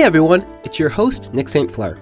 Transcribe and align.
Hey 0.00 0.06
everyone, 0.06 0.46
it's 0.64 0.78
your 0.78 0.88
host, 0.88 1.30
Nick 1.34 1.46
St. 1.46 1.70
Fleur. 1.70 1.98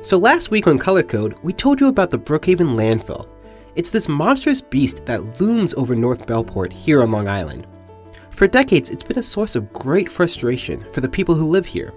So 0.00 0.16
last 0.16 0.50
week 0.50 0.66
on 0.66 0.78
Color 0.78 1.02
Code, 1.02 1.34
we 1.42 1.52
told 1.52 1.78
you 1.78 1.88
about 1.88 2.08
the 2.08 2.18
Brookhaven 2.18 2.70
landfill. 2.70 3.28
It's 3.74 3.90
this 3.90 4.08
monstrous 4.08 4.62
beast 4.62 5.04
that 5.04 5.38
looms 5.38 5.74
over 5.74 5.94
North 5.94 6.24
Bellport 6.24 6.72
here 6.72 7.02
on 7.02 7.10
Long 7.10 7.28
Island. 7.28 7.66
For 8.30 8.48
decades, 8.48 8.88
it's 8.88 9.02
been 9.02 9.18
a 9.18 9.22
source 9.22 9.54
of 9.54 9.70
great 9.74 10.10
frustration 10.10 10.90
for 10.94 11.02
the 11.02 11.10
people 11.10 11.34
who 11.34 11.44
live 11.44 11.66
here. 11.66 11.92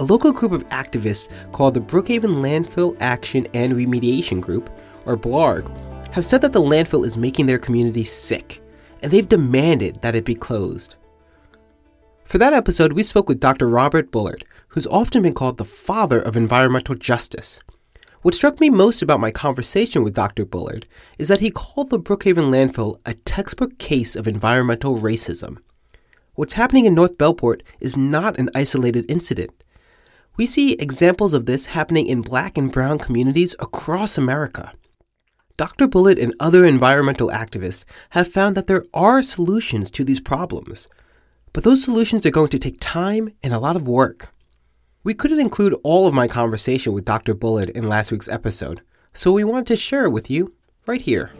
A 0.00 0.04
local 0.04 0.32
group 0.32 0.52
of 0.52 0.68
activists 0.68 1.30
called 1.50 1.72
the 1.72 1.80
Brookhaven 1.80 2.42
Landfill 2.42 2.94
Action 3.00 3.46
and 3.54 3.72
Remediation 3.72 4.38
Group, 4.38 4.68
or 5.06 5.16
BLARG, 5.16 5.72
have 6.10 6.26
said 6.26 6.42
that 6.42 6.52
the 6.52 6.60
landfill 6.60 7.06
is 7.06 7.16
making 7.16 7.46
their 7.46 7.58
community 7.58 8.04
sick, 8.04 8.62
and 9.02 9.10
they've 9.10 9.30
demanded 9.30 10.02
that 10.02 10.14
it 10.14 10.26
be 10.26 10.34
closed. 10.34 10.96
For 12.26 12.36
that 12.36 12.52
episode, 12.52 12.92
we 12.92 13.02
spoke 13.04 13.26
with 13.26 13.40
Dr. 13.40 13.66
Robert 13.66 14.10
Bullard, 14.10 14.44
who's 14.68 14.86
often 14.88 15.22
been 15.22 15.34
called 15.34 15.56
the 15.56 15.64
father 15.64 16.20
of 16.20 16.36
environmental 16.36 16.94
justice. 16.94 17.60
What 18.22 18.34
struck 18.34 18.60
me 18.60 18.68
most 18.68 19.00
about 19.00 19.20
my 19.20 19.30
conversation 19.30 20.02
with 20.02 20.14
Dr. 20.14 20.44
Bullard 20.44 20.86
is 21.18 21.28
that 21.28 21.40
he 21.40 21.50
called 21.50 21.90
the 21.90 22.00
Brookhaven 22.00 22.50
landfill 22.50 22.96
a 23.06 23.14
textbook 23.14 23.78
case 23.78 24.16
of 24.16 24.26
environmental 24.26 24.98
racism. 24.98 25.58
What's 26.34 26.54
happening 26.54 26.84
in 26.84 26.94
North 26.94 27.16
Bellport 27.16 27.62
is 27.80 27.96
not 27.96 28.38
an 28.38 28.50
isolated 28.54 29.08
incident. 29.08 29.64
We 30.36 30.46
see 30.46 30.74
examples 30.74 31.34
of 31.34 31.46
this 31.46 31.66
happening 31.66 32.06
in 32.06 32.22
black 32.22 32.58
and 32.58 32.70
brown 32.70 32.98
communities 32.98 33.56
across 33.58 34.18
America. 34.18 34.72
Dr. 35.56 35.88
Bullard 35.88 36.18
and 36.18 36.34
other 36.38 36.64
environmental 36.64 37.28
activists 37.30 37.84
have 38.10 38.28
found 38.30 38.56
that 38.56 38.68
there 38.68 38.84
are 38.94 39.22
solutions 39.22 39.90
to 39.90 40.04
these 40.04 40.20
problems. 40.20 40.88
But 41.52 41.64
those 41.64 41.82
solutions 41.82 42.24
are 42.24 42.30
going 42.30 42.50
to 42.50 42.58
take 42.60 42.78
time 42.78 43.32
and 43.42 43.52
a 43.52 43.58
lot 43.58 43.74
of 43.74 43.88
work. 43.88 44.32
We 45.04 45.14
couldn't 45.14 45.38
include 45.38 45.76
all 45.84 46.08
of 46.08 46.14
my 46.14 46.26
conversation 46.26 46.92
with 46.92 47.04
Dr. 47.04 47.32
Bullard 47.32 47.70
in 47.70 47.88
last 47.88 48.10
week's 48.10 48.28
episode, 48.28 48.82
so 49.14 49.30
we 49.30 49.44
wanted 49.44 49.68
to 49.68 49.76
share 49.76 50.06
it 50.06 50.10
with 50.10 50.28
you 50.28 50.54
right 50.86 51.00
here. 51.00 51.30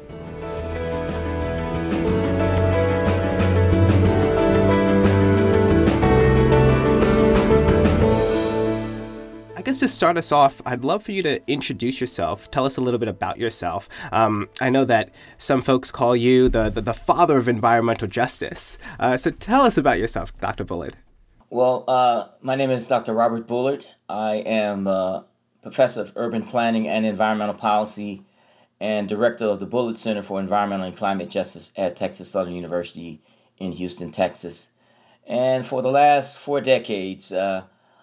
I 9.56 9.62
guess 9.62 9.80
to 9.80 9.88
start 9.88 10.16
us 10.16 10.30
off, 10.30 10.62
I'd 10.64 10.84
love 10.84 11.02
for 11.02 11.10
you 11.10 11.22
to 11.24 11.42
introduce 11.50 12.00
yourself. 12.00 12.48
Tell 12.52 12.64
us 12.64 12.76
a 12.76 12.80
little 12.80 13.00
bit 13.00 13.08
about 13.08 13.38
yourself. 13.38 13.88
Um, 14.12 14.48
I 14.60 14.70
know 14.70 14.84
that 14.84 15.10
some 15.36 15.62
folks 15.62 15.90
call 15.90 16.14
you 16.14 16.48
the, 16.48 16.70
the, 16.70 16.80
the 16.80 16.94
father 16.94 17.38
of 17.38 17.48
environmental 17.48 18.06
justice. 18.06 18.78
Uh, 19.00 19.16
so 19.16 19.32
tell 19.32 19.62
us 19.62 19.76
about 19.76 19.98
yourself, 19.98 20.32
Dr. 20.38 20.62
Bullard. 20.62 20.96
Well, 21.50 21.84
uh, 21.88 22.26
my 22.42 22.56
name 22.56 22.70
is 22.70 22.86
Dr. 22.86 23.14
Robert 23.14 23.46
Bullard. 23.46 23.86
I 24.06 24.34
am 24.34 24.86
a 24.86 25.24
professor 25.62 26.02
of 26.02 26.12
urban 26.14 26.42
planning 26.42 26.86
and 26.86 27.06
environmental 27.06 27.54
policy 27.54 28.22
and 28.80 29.08
director 29.08 29.46
of 29.46 29.58
the 29.58 29.64
Bullard 29.64 29.96
Center 29.96 30.22
for 30.22 30.40
Environmental 30.40 30.88
and 30.88 30.96
Climate 30.96 31.30
Justice 31.30 31.72
at 31.74 31.96
Texas 31.96 32.30
Southern 32.30 32.52
University 32.52 33.22
in 33.56 33.72
Houston, 33.72 34.12
Texas. 34.12 34.68
And 35.26 35.64
for 35.64 35.80
the 35.80 35.90
last 35.90 36.38
four 36.38 36.60
decades, 36.60 37.32
uh, 37.32 37.62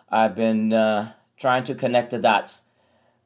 I've 0.09 0.35
been 0.35 0.73
uh, 0.73 1.13
trying 1.37 1.65
to 1.65 1.75
connect 1.75 2.09
the 2.09 2.17
dots 2.17 2.63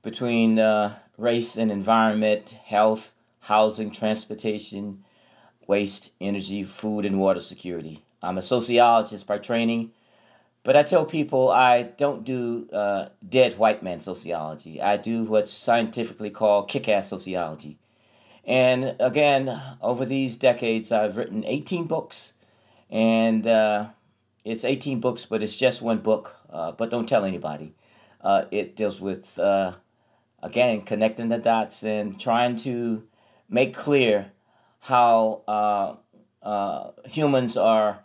between 0.04 0.60
uh, 0.60 1.00
race 1.18 1.56
and 1.56 1.72
environment, 1.72 2.50
health, 2.66 3.14
housing, 3.40 3.90
transportation, 3.90 5.06
waste, 5.66 6.12
energy, 6.20 6.66
food, 6.66 7.06
and 7.06 7.22
water 7.22 7.40
security. 7.40 8.04
I'm 8.22 8.38
a 8.38 8.42
sociologist 8.42 9.26
by 9.26 9.38
training, 9.38 9.94
but 10.64 10.76
I 10.76 10.84
tell 10.84 11.06
people 11.06 11.50
I 11.50 11.84
don't 11.84 12.24
do 12.24 12.68
uh, 12.72 13.10
dead 13.28 13.58
white 13.58 13.82
man 13.82 14.02
sociology. 14.02 14.82
I 14.82 14.98
do 14.98 15.24
what's 15.24 15.52
scientifically 15.52 16.30
called 16.30 16.70
kick 16.70 16.90
ass 16.90 17.08
sociology. 17.08 17.78
And 18.46 18.96
again, 19.00 19.62
over 19.82 20.06
these 20.06 20.36
decades, 20.36 20.92
I've 20.92 21.18
written 21.18 21.46
18 21.46 21.86
books, 21.86 22.34
and 22.90 23.46
uh, 23.46 23.90
it's 24.44 24.66
18 24.66 25.00
books, 25.00 25.26
but 25.26 25.44
it's 25.44 25.56
just 25.56 25.82
one 25.82 26.00
book, 26.00 26.36
uh, 26.50 26.72
but 26.72 26.90
don't 26.90 27.08
tell 27.08 27.26
anybody. 27.26 27.76
Uh, 28.22 28.46
it 28.50 28.76
deals 28.76 29.00
with, 29.00 29.38
uh, 29.38 29.74
again, 30.42 30.82
connecting 30.82 31.30
the 31.30 31.38
dots 31.38 31.84
and 31.84 32.20
trying 32.20 32.56
to 32.56 33.04
make 33.50 33.76
clear 33.76 34.32
how 34.80 35.44
uh, 36.44 36.92
humans 37.06 37.56
are 37.56 38.00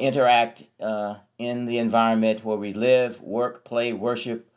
interact 0.00 0.64
in 1.38 1.66
the 1.66 1.78
environment 1.78 2.44
where 2.44 2.56
we 2.56 2.72
live, 2.72 3.20
work, 3.22 3.64
play, 3.64 3.92
worship, 3.92 4.48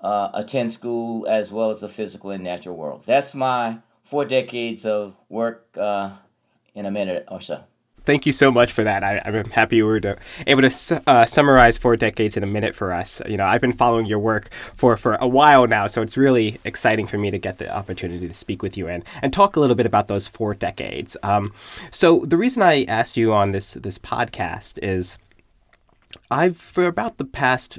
attend 0.00 0.72
school, 0.72 1.26
as 1.26 1.52
well 1.52 1.70
as 1.70 1.80
the 1.80 1.88
physical 1.88 2.30
and 2.30 2.44
natural 2.44 2.76
world. 2.76 3.02
That's 3.04 3.34
my 3.34 3.78
four 4.04 4.24
decades 4.24 4.86
of 4.86 5.16
work 5.28 5.66
in 5.76 6.86
a 6.86 6.90
minute 6.90 7.26
or 7.28 7.40
so 7.40 7.64
thank 8.04 8.26
you 8.26 8.32
so 8.32 8.50
much 8.50 8.72
for 8.72 8.82
that. 8.84 9.04
I, 9.04 9.20
am 9.24 9.50
happy 9.50 9.76
you 9.76 9.86
were 9.86 10.00
to, 10.00 10.16
able 10.46 10.68
to 10.68 11.02
uh, 11.06 11.24
summarize 11.26 11.78
four 11.78 11.96
decades 11.96 12.36
in 12.36 12.42
a 12.42 12.46
minute 12.46 12.74
for 12.74 12.92
us. 12.92 13.22
You 13.28 13.36
know, 13.36 13.44
I've 13.44 13.60
been 13.60 13.72
following 13.72 14.06
your 14.06 14.18
work 14.18 14.52
for, 14.52 14.96
for 14.96 15.14
a 15.20 15.28
while 15.28 15.66
now, 15.66 15.86
so 15.86 16.02
it's 16.02 16.16
really 16.16 16.58
exciting 16.64 17.06
for 17.06 17.18
me 17.18 17.30
to 17.30 17.38
get 17.38 17.58
the 17.58 17.72
opportunity 17.72 18.26
to 18.26 18.34
speak 18.34 18.62
with 18.62 18.76
you 18.76 18.88
and, 18.88 19.04
and 19.22 19.32
talk 19.32 19.56
a 19.56 19.60
little 19.60 19.76
bit 19.76 19.86
about 19.86 20.08
those 20.08 20.26
four 20.26 20.54
decades. 20.54 21.16
Um, 21.22 21.52
so 21.90 22.20
the 22.20 22.36
reason 22.36 22.62
I 22.62 22.84
asked 22.84 23.16
you 23.16 23.32
on 23.32 23.52
this 23.52 23.74
this 23.74 23.98
podcast 23.98 24.78
is 24.82 25.16
I've 26.30 26.56
for 26.56 26.86
about 26.86 27.18
the 27.18 27.24
past 27.24 27.78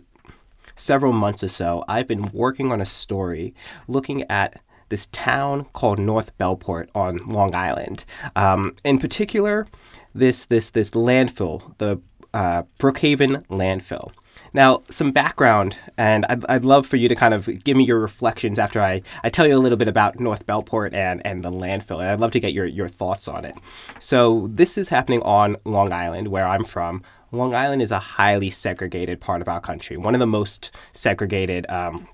several 0.76 1.14
months 1.14 1.44
or 1.44 1.50
so, 1.50 1.84
I've 1.88 2.08
been 2.08 2.32
working 2.32 2.72
on 2.72 2.82
a 2.82 2.86
story 2.86 3.54
looking 3.88 4.24
at 4.30 4.62
this 4.90 5.08
town 5.08 5.66
called 5.74 6.00
North 6.00 6.38
Bellport 6.38 6.90
on 6.94 7.18
Long 7.26 7.56
Island. 7.56 8.04
Um, 8.36 8.76
in 8.84 9.00
particular, 9.00 9.68
this 10.14 10.46
this 10.46 10.70
this 10.70 10.92
landfill, 10.92 11.78
the 11.78 12.02
uh, 12.34 12.64
Brookhaven 12.80 13.46
landfill. 13.48 14.12
Now, 14.54 14.84
some 14.90 15.12
background, 15.12 15.78
and 15.98 16.26
I'd, 16.28 16.46
I'd 16.48 16.66
love 16.66 16.86
for 16.86 16.98
you 16.98 17.08
to 17.08 17.16
kind 17.16 17.34
of 17.34 17.64
give 17.64 17.78
me 17.78 17.86
your 17.86 18.00
reflections 18.00 18.60
after 18.60 18.82
I, 18.82 19.02
I 19.24 19.30
tell 19.30 19.48
you 19.48 19.56
a 19.56 19.60
little 19.60 19.78
bit 19.78 19.88
about 19.88 20.20
North 20.20 20.46
Bellport 20.46 20.94
and, 20.94 21.26
and 21.26 21.42
the 21.42 21.52
landfill, 21.52 22.02
and 22.02 22.10
I'd 22.10 22.20
love 22.20 22.32
to 22.32 22.40
get 22.42 22.52
your, 22.52 22.66
your 22.66 22.90
thoughts 22.90 23.30
on 23.30 23.46
it. 23.46 23.56
So, 24.00 24.48
this 24.50 24.78
is 24.78 24.90
happening 24.90 25.22
on 25.22 25.56
Long 25.64 25.94
Island, 25.94 26.28
where 26.28 26.46
I'm 26.46 26.66
from. 26.66 27.02
Long 27.34 27.56
Island 27.56 27.82
is 27.82 27.92
a 27.92 28.00
highly 28.00 28.50
segregated 28.50 29.22
part 29.22 29.42
of 29.42 29.48
our 29.48 29.62
country, 29.62 29.96
one 29.96 30.14
of 30.14 30.20
the 30.20 30.28
most 30.28 30.70
segregated 30.92 31.66
um, 31.70 32.10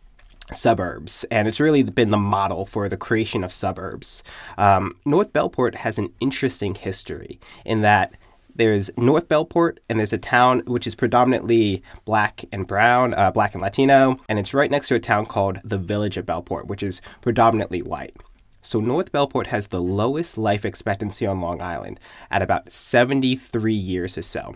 suburbs, 0.53 1.25
and 1.31 1.47
it's 1.47 1.59
really 1.59 1.81
been 1.81 2.11
the 2.11 2.17
model 2.17 2.67
for 2.67 2.87
the 2.87 2.97
creation 2.97 3.43
of 3.43 3.51
suburbs. 3.51 4.21
Um, 4.59 4.95
North 5.05 5.33
Bellport 5.33 5.75
has 5.75 5.97
an 5.97 6.13
interesting 6.19 6.75
history 6.75 7.39
in 7.65 7.81
that 7.81 8.13
there's 8.55 8.91
North 8.95 9.27
Bellport, 9.27 9.77
and 9.89 9.97
there's 9.97 10.13
a 10.13 10.19
town 10.19 10.59
which 10.67 10.85
is 10.85 10.93
predominantly 10.93 11.81
black 12.05 12.45
and 12.51 12.67
brown, 12.67 13.15
uh, 13.15 13.31
black 13.31 13.55
and 13.55 13.61
Latino, 13.61 14.19
and 14.29 14.37
it's 14.37 14.53
right 14.53 14.69
next 14.69 14.87
to 14.89 14.95
a 14.95 14.99
town 14.99 15.25
called 15.25 15.59
the 15.63 15.79
Village 15.79 16.17
of 16.17 16.27
Bellport, 16.27 16.67
which 16.67 16.83
is 16.83 17.01
predominantly 17.21 17.81
white. 17.81 18.15
So 18.61 18.79
North 18.79 19.11
Bellport 19.11 19.47
has 19.47 19.67
the 19.67 19.81
lowest 19.81 20.37
life 20.37 20.63
expectancy 20.63 21.25
on 21.25 21.41
Long 21.41 21.59
Island 21.59 21.99
at 22.29 22.41
about 22.43 22.71
73 22.71 23.73
years 23.73 24.17
or 24.17 24.23
so 24.23 24.55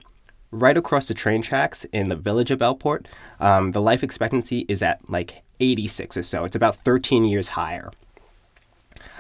right 0.52 0.78
across 0.78 1.08
the 1.08 1.14
train 1.14 1.42
tracks 1.42 1.86
in 1.86 2.10
the 2.10 2.16
village 2.16 2.52
of 2.52 2.60
Bellport, 2.60 3.06
um, 3.40 3.72
the 3.72 3.82
life 3.82 4.04
expectancy 4.04 4.66
is 4.68 4.82
at 4.82 5.00
like 5.10 5.44
86 5.60 6.18
or 6.18 6.24
so. 6.24 6.44
It's 6.44 6.56
about 6.56 6.76
13 6.78 7.24
years 7.24 7.50
higher. 7.50 7.92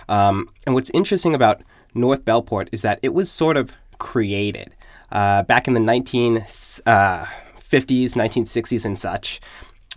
Um, 0.10 0.50
and 0.66 0.76
what's 0.76 0.90
interesting 0.92 1.34
about 1.34 1.62
North 1.94 2.26
Bellport 2.26 2.68
is 2.72 2.82
that 2.82 3.00
it 3.02 3.14
was 3.14 3.32
sort 3.32 3.58
of 3.58 3.74
created 3.98 4.74
uh, 5.12 5.44
back 5.44 5.68
in 5.68 5.74
the 5.74 5.80
1950s, 5.80 6.82
uh, 6.86 7.26
1960s, 7.70 8.86
and 8.86 9.00
such. 9.00 9.40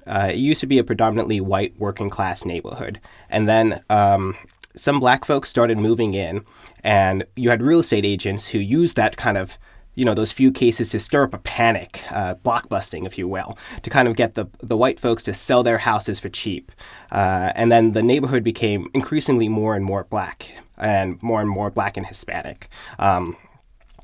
Uh, 0.07 0.31
it 0.33 0.37
used 0.37 0.61
to 0.61 0.67
be 0.67 0.79
a 0.79 0.85
predominantly 0.85 1.41
white 1.41 1.75
working 1.79 2.11
class 2.11 2.45
neighborhood. 2.45 3.01
And 3.31 3.49
then 3.49 3.83
um, 3.89 4.37
some 4.77 5.01
black 5.01 5.25
folks 5.25 5.49
started 5.49 5.79
moving 5.79 6.15
in, 6.15 6.45
and 6.83 7.25
you 7.37 7.51
had 7.51 7.63
real 7.63 7.81
estate 7.81 8.05
agents 8.05 8.49
who 8.49 8.59
used 8.59 8.97
that 8.97 9.17
kind 9.17 9.39
of 9.39 9.57
you 9.95 10.05
know 10.05 10.15
those 10.15 10.33
few 10.33 10.53
cases 10.53 10.89
to 10.91 10.99
stir 10.99 11.25
up 11.25 11.35
a 11.35 11.39
panic, 11.39 12.03
uh, 12.11 12.35
blockbusting, 12.37 13.07
if 13.07 13.19
you 13.19 13.29
will, 13.29 13.59
to 13.83 13.91
kind 13.91 14.09
of 14.09 14.17
get 14.17 14.35
the 14.35 14.47
the 14.63 14.77
white 14.77 15.01
folks 15.01 15.23
to 15.25 15.35
sell 15.35 15.63
their 15.63 15.79
houses 15.79 16.21
for 16.21 16.29
cheap, 16.29 16.73
uh, 17.13 17.53
and 17.55 17.71
then 17.71 17.93
the 17.93 18.03
neighborhood 18.03 18.45
became 18.45 18.89
increasingly 18.95 19.49
more 19.49 19.75
and 19.75 19.85
more 19.85 20.05
black 20.05 20.51
and 20.77 21.23
more 21.23 21.41
and 21.41 21.51
more 21.51 21.71
black 21.71 21.97
and 21.97 22.07
Hispanic. 22.07 22.69
Um, 22.99 23.37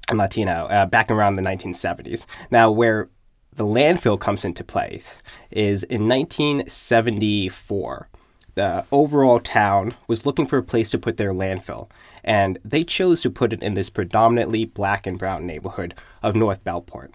and 0.09 0.19
Latino 0.19 0.67
uh, 0.67 0.87
back 0.87 1.11
around 1.11 1.37
the 1.37 1.43
1970s. 1.43 2.27
Now, 2.51 2.71
where 2.71 3.09
the 3.55 3.67
landfill 3.67 4.21
comes 4.21 4.45
into 4.45 4.65
place 4.65 5.23
is 5.51 5.85
in 5.85 6.09
1974. 6.09 8.09
The 8.55 8.85
overall 8.91 9.41
town 9.41 9.95
was 10.07 10.27
looking 10.27 10.47
for 10.47 10.59
a 10.59 10.63
place 10.63 10.91
to 10.91 10.99
put 10.99 11.17
their 11.17 11.33
landfill, 11.33 11.89
and 12.25 12.59
they 12.65 12.85
chose 12.85 13.23
to 13.23 13.31
put 13.31 13.53
it 13.53 13.63
in 13.63 13.75
this 13.75 13.91
predominantly 13.91 14.65
black 14.65 15.07
and 15.07 15.19
brown 15.19 15.47
neighborhood 15.47 15.95
of 16.23 16.37
North 16.37 16.65
Bellport. 16.65 17.11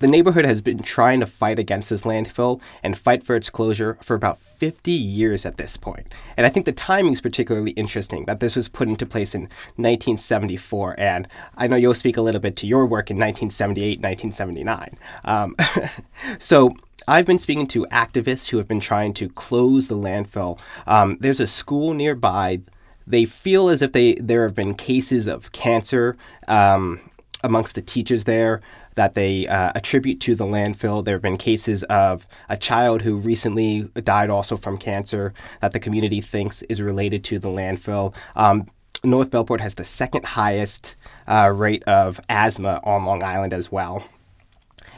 the 0.00 0.06
neighborhood 0.06 0.46
has 0.46 0.62
been 0.62 0.78
trying 0.78 1.20
to 1.20 1.26
fight 1.26 1.58
against 1.58 1.90
this 1.90 2.02
landfill 2.02 2.58
and 2.82 2.96
fight 2.96 3.22
for 3.22 3.36
its 3.36 3.50
closure 3.50 3.98
for 4.02 4.14
about 4.14 4.38
50 4.38 4.90
years 4.90 5.44
at 5.44 5.58
this 5.58 5.76
point. 5.76 6.12
And 6.38 6.46
I 6.46 6.48
think 6.48 6.64
the 6.64 6.72
timing 6.72 7.12
is 7.12 7.20
particularly 7.20 7.72
interesting 7.72 8.24
that 8.24 8.40
this 8.40 8.56
was 8.56 8.66
put 8.66 8.88
into 8.88 9.04
place 9.04 9.34
in 9.34 9.42
1974. 9.76 10.98
And 10.98 11.28
I 11.54 11.66
know 11.66 11.76
you'll 11.76 11.94
speak 11.94 12.16
a 12.16 12.22
little 12.22 12.40
bit 12.40 12.56
to 12.56 12.66
your 12.66 12.86
work 12.86 13.10
in 13.10 13.18
1978, 13.18 14.00
1979. 14.00 14.96
Um, 15.24 15.54
so 16.38 16.74
I've 17.06 17.26
been 17.26 17.38
speaking 17.38 17.66
to 17.68 17.86
activists 17.92 18.48
who 18.48 18.56
have 18.56 18.68
been 18.68 18.80
trying 18.80 19.12
to 19.14 19.28
close 19.28 19.88
the 19.88 19.96
landfill. 19.96 20.58
Um, 20.86 21.18
there's 21.20 21.40
a 21.40 21.46
school 21.46 21.92
nearby. 21.92 22.60
They 23.06 23.24
feel 23.24 23.68
as 23.68 23.82
if 23.82 23.92
they 23.92 24.14
there 24.14 24.42
have 24.44 24.54
been 24.54 24.74
cases 24.74 25.26
of 25.26 25.52
cancer 25.52 26.16
um, 26.48 27.00
amongst 27.42 27.74
the 27.74 27.82
teachers 27.82 28.24
there 28.24 28.60
that 28.94 29.14
they 29.14 29.46
uh, 29.46 29.72
attribute 29.74 30.20
to 30.20 30.34
the 30.34 30.44
landfill. 30.44 31.04
There 31.04 31.14
have 31.14 31.22
been 31.22 31.36
cases 31.36 31.82
of 31.84 32.26
a 32.48 32.56
child 32.56 33.02
who 33.02 33.16
recently 33.16 33.90
died 34.04 34.30
also 34.30 34.56
from 34.56 34.78
cancer 34.78 35.32
that 35.60 35.72
the 35.72 35.80
community 35.80 36.20
thinks 36.20 36.62
is 36.62 36.82
related 36.82 37.24
to 37.24 37.38
the 37.38 37.48
landfill. 37.48 38.14
Um, 38.36 38.68
North 39.02 39.30
Bellport 39.30 39.60
has 39.60 39.74
the 39.74 39.84
second 39.84 40.24
highest 40.24 40.96
uh, 41.26 41.50
rate 41.54 41.82
of 41.84 42.20
asthma 42.28 42.80
on 42.84 43.04
Long 43.04 43.22
Island 43.22 43.52
as 43.52 43.72
well. 43.72 44.04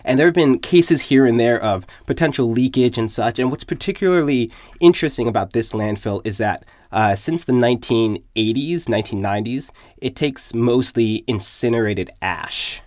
And 0.04 0.18
there 0.18 0.26
have 0.26 0.34
been 0.34 0.58
cases 0.58 1.02
here 1.02 1.26
and 1.26 1.38
there 1.38 1.62
of 1.62 1.86
potential 2.06 2.50
leakage 2.50 2.98
and 2.98 3.10
such. 3.10 3.38
And 3.38 3.50
what's 3.50 3.62
particularly 3.62 4.50
interesting 4.80 5.28
about 5.28 5.52
this 5.52 5.72
landfill 5.72 6.26
is 6.26 6.38
that 6.38 6.64
uh, 6.92 7.14
since 7.14 7.44
the 7.44 7.52
1980s, 7.52 8.84
1990s, 8.84 9.70
it 9.98 10.14
takes 10.14 10.54
mostly 10.54 11.24
incinerated 11.26 12.10
ash. 12.20 12.82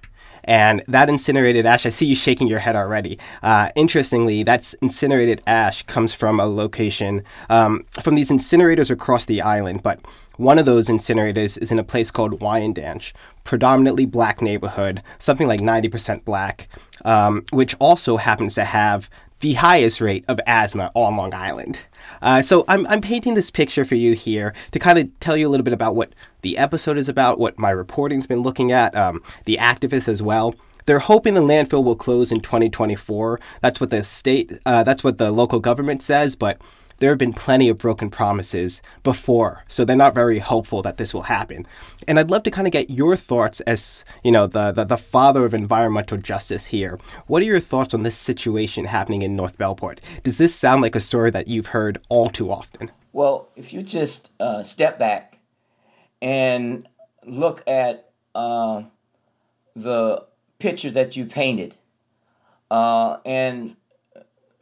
And 0.45 0.83
that 0.87 1.09
incinerated 1.09 1.65
ash, 1.65 1.85
I 1.85 1.89
see 1.89 2.05
you 2.05 2.15
shaking 2.15 2.47
your 2.47 2.59
head 2.59 2.75
already. 2.75 3.17
Uh, 3.41 3.71
interestingly, 3.75 4.43
that 4.43 4.73
incinerated 4.81 5.41
ash 5.47 5.81
comes 5.83 6.13
from 6.13 6.39
a 6.39 6.45
location, 6.45 7.23
um, 7.49 7.85
from 8.01 8.15
these 8.15 8.29
incinerators 8.29 8.91
across 8.91 9.25
the 9.25 9.41
island, 9.41 9.81
but 9.81 9.99
one 10.37 10.59
of 10.59 10.65
those 10.65 10.87
incinerators 10.87 11.59
is 11.61 11.71
in 11.71 11.79
a 11.79 11.83
place 11.83 12.11
called 12.11 12.39
Wyandanch, 12.39 13.13
predominantly 13.43 14.05
black 14.05 14.41
neighborhood, 14.41 15.01
something 15.17 15.47
like 15.47 15.61
90% 15.61 16.25
black, 16.25 16.67
um, 17.03 17.45
which 17.51 17.75
also 17.79 18.17
happens 18.17 18.53
to 18.55 18.65
have 18.65 19.09
the 19.39 19.53
highest 19.53 20.01
rate 20.01 20.25
of 20.27 20.39
asthma 20.45 20.91
on 20.93 21.15
Long 21.15 21.33
Island. 21.33 21.81
Uh, 22.21 22.41
so 22.41 22.65
I'm, 22.67 22.85
I'm 22.87 23.01
painting 23.01 23.33
this 23.33 23.51
picture 23.51 23.85
for 23.85 23.95
you 23.95 24.13
here 24.13 24.53
to 24.71 24.79
kind 24.79 24.97
of 24.97 25.19
tell 25.19 25.37
you 25.37 25.47
a 25.47 25.49
little 25.49 25.63
bit 25.63 25.73
about 25.73 25.95
what 25.95 26.13
the 26.41 26.57
episode 26.57 26.97
is 26.97 27.09
about, 27.09 27.39
what 27.39 27.57
my 27.57 27.71
reporting's 27.71 28.27
been 28.27 28.41
looking 28.41 28.71
at, 28.71 28.95
um, 28.95 29.23
the 29.45 29.57
activists 29.59 30.07
as 30.07 30.21
well. 30.21 30.55
They're 30.85 30.99
hoping 30.99 31.33
the 31.33 31.41
landfill 31.41 31.83
will 31.83 31.95
close 31.95 32.31
in 32.31 32.41
2024. 32.41 33.39
That's 33.61 33.79
what 33.79 33.89
the 33.89 34.03
state, 34.03 34.59
uh, 34.65 34.83
that's 34.83 35.03
what 35.03 35.17
the 35.17 35.31
local 35.31 35.59
government 35.59 36.03
says, 36.03 36.35
but 36.35 36.59
there 36.99 37.09
have 37.09 37.17
been 37.17 37.33
plenty 37.33 37.69
of 37.69 37.77
broken 37.77 38.09
promises 38.09 38.81
before, 39.03 39.63
so 39.67 39.83
they're 39.83 39.95
not 39.95 40.15
very 40.15 40.39
hopeful 40.39 40.81
that 40.81 40.97
this 40.97 41.13
will 41.13 41.23
happen. 41.23 41.67
And 42.07 42.19
I'd 42.19 42.31
love 42.31 42.43
to 42.43 42.51
kind 42.51 42.67
of 42.67 42.71
get 42.71 42.89
your 42.89 43.15
thoughts 43.15 43.59
as, 43.61 44.05
you 44.23 44.31
know, 44.31 44.47
the, 44.47 44.71
the, 44.71 44.85
the 44.85 44.97
father 44.97 45.45
of 45.45 45.53
environmental 45.53 46.17
justice 46.17 46.67
here. 46.67 46.99
What 47.27 47.41
are 47.41 47.45
your 47.45 47.59
thoughts 47.59 47.93
on 47.93 48.03
this 48.03 48.17
situation 48.17 48.85
happening 48.85 49.21
in 49.21 49.35
North 49.35 49.57
Bellport? 49.57 49.99
Does 50.23 50.37
this 50.37 50.55
sound 50.55 50.81
like 50.81 50.95
a 50.95 50.99
story 50.99 51.31
that 51.31 51.47
you've 51.47 51.67
heard 51.67 52.01
all 52.09 52.29
too 52.29 52.51
often? 52.51 52.91
Well, 53.13 53.49
if 53.55 53.73
you 53.73 53.81
just 53.81 54.31
uh, 54.39 54.63
step 54.63 54.99
back 54.99 55.37
and 56.21 56.87
look 57.25 57.63
at 57.67 58.09
uh, 58.33 58.83
the 59.75 60.25
picture 60.59 60.91
that 60.91 61.15
you 61.15 61.25
painted, 61.25 61.75
uh, 62.71 63.17
and 63.25 63.75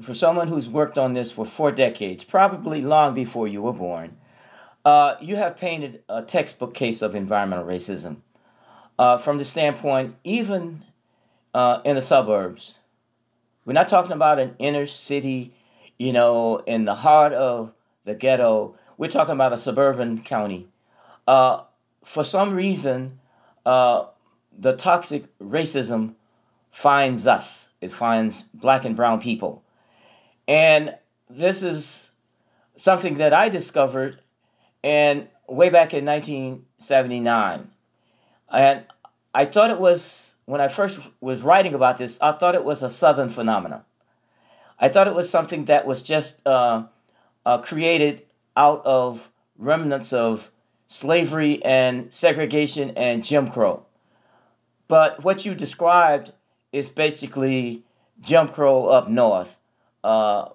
for 0.03 0.13
someone 0.13 0.47
who's 0.47 0.69
worked 0.69 0.97
on 0.97 1.13
this 1.13 1.31
for 1.31 1.45
four 1.45 1.71
decades, 1.71 2.23
probably 2.23 2.81
long 2.81 3.13
before 3.13 3.47
you 3.47 3.61
were 3.61 3.73
born, 3.73 4.17
uh, 4.85 5.15
you 5.21 5.35
have 5.35 5.57
painted 5.57 6.03
a 6.09 6.21
textbook 6.21 6.73
case 6.73 7.01
of 7.01 7.15
environmental 7.15 7.65
racism. 7.65 8.17
Uh, 8.99 9.17
from 9.17 9.37
the 9.37 9.45
standpoint, 9.45 10.15
even 10.23 10.83
uh, 11.53 11.79
in 11.83 11.95
the 11.95 12.01
suburbs, 12.01 12.79
we're 13.65 13.73
not 13.73 13.87
talking 13.87 14.11
about 14.11 14.39
an 14.39 14.55
inner 14.59 14.85
city, 14.85 15.53
you 15.97 16.11
know, 16.11 16.57
in 16.57 16.85
the 16.85 16.95
heart 16.95 17.33
of 17.33 17.73
the 18.03 18.13
ghetto. 18.13 18.75
We're 18.97 19.09
talking 19.09 19.33
about 19.33 19.53
a 19.53 19.57
suburban 19.57 20.21
county. 20.21 20.67
Uh, 21.27 21.63
for 22.03 22.23
some 22.23 22.53
reason, 22.53 23.19
uh, 23.65 24.05
the 24.57 24.75
toxic 24.75 25.25
racism 25.39 26.15
finds 26.71 27.25
us. 27.25 27.69
It 27.79 27.91
finds 27.91 28.41
black 28.41 28.83
and 28.83 28.95
brown 28.95 29.21
people. 29.21 29.63
And 30.47 30.95
this 31.29 31.63
is 31.63 32.11
something 32.75 33.15
that 33.15 33.33
I 33.33 33.49
discovered 33.49 34.19
and 34.83 35.27
way 35.47 35.69
back 35.69 35.93
in 35.93 36.05
1979. 36.05 37.69
And 38.51 38.85
I 39.33 39.45
thought 39.45 39.71
it 39.71 39.79
was 39.79 40.35
when 40.45 40.61
I 40.61 40.67
first 40.67 40.99
was 41.21 41.41
writing 41.41 41.73
about 41.73 41.97
this, 41.97 42.19
I 42.21 42.33
thought 42.33 42.55
it 42.55 42.63
was 42.63 42.83
a 42.83 42.89
southern 42.89 43.29
phenomenon. 43.29 43.83
I 44.79 44.89
thought 44.89 45.07
it 45.07 45.13
was 45.13 45.29
something 45.29 45.65
that 45.65 45.85
was 45.85 46.01
just 46.01 46.45
uh, 46.45 46.83
uh, 47.45 47.59
created 47.59 48.23
out 48.57 48.85
of 48.85 49.31
remnants 49.57 50.11
of 50.11 50.51
slavery 50.87 51.63
and 51.63 52.13
segregation 52.13 52.91
and 52.97 53.23
Jim 53.23 53.49
Crow. 53.49 53.85
But 54.87 55.23
what 55.23 55.45
you 55.45 55.55
described 55.55 56.33
is 56.71 56.89
basically 56.89 57.83
Jim 58.19 58.49
Crow 58.49 58.87
up 58.87 59.07
north 59.07 59.57
uh, 60.03 60.49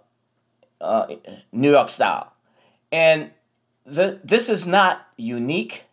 uh, 0.81 1.07
New 1.53 1.71
York 1.71 1.89
style. 1.91 2.33
And 2.93 3.31
the, 3.85 4.21
this 4.25 4.49
is 4.49 4.67
not 4.67 5.07
unique. 5.17 5.85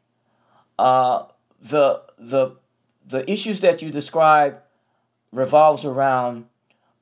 Uh, 0.78 1.25
the, 1.62 2.02
the, 2.18 2.56
the 3.07 3.30
issues 3.30 3.62
that 3.62 3.81
you 3.81 3.90
describe 3.90 4.60
revolves 5.31 5.86
around 5.86 6.46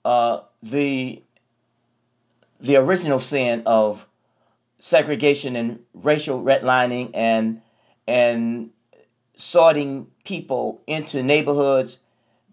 uh, 0.05 0.41
the, 0.61 1.21
the 2.59 2.75
original 2.75 3.19
sin 3.19 3.63
of 3.65 4.07
segregation 4.79 5.55
and 5.55 5.79
racial 5.93 6.41
redlining 6.43 7.11
and, 7.13 7.61
and 8.07 8.69
sorting 9.35 10.07
people 10.23 10.81
into 10.87 11.23
neighborhoods 11.23 11.99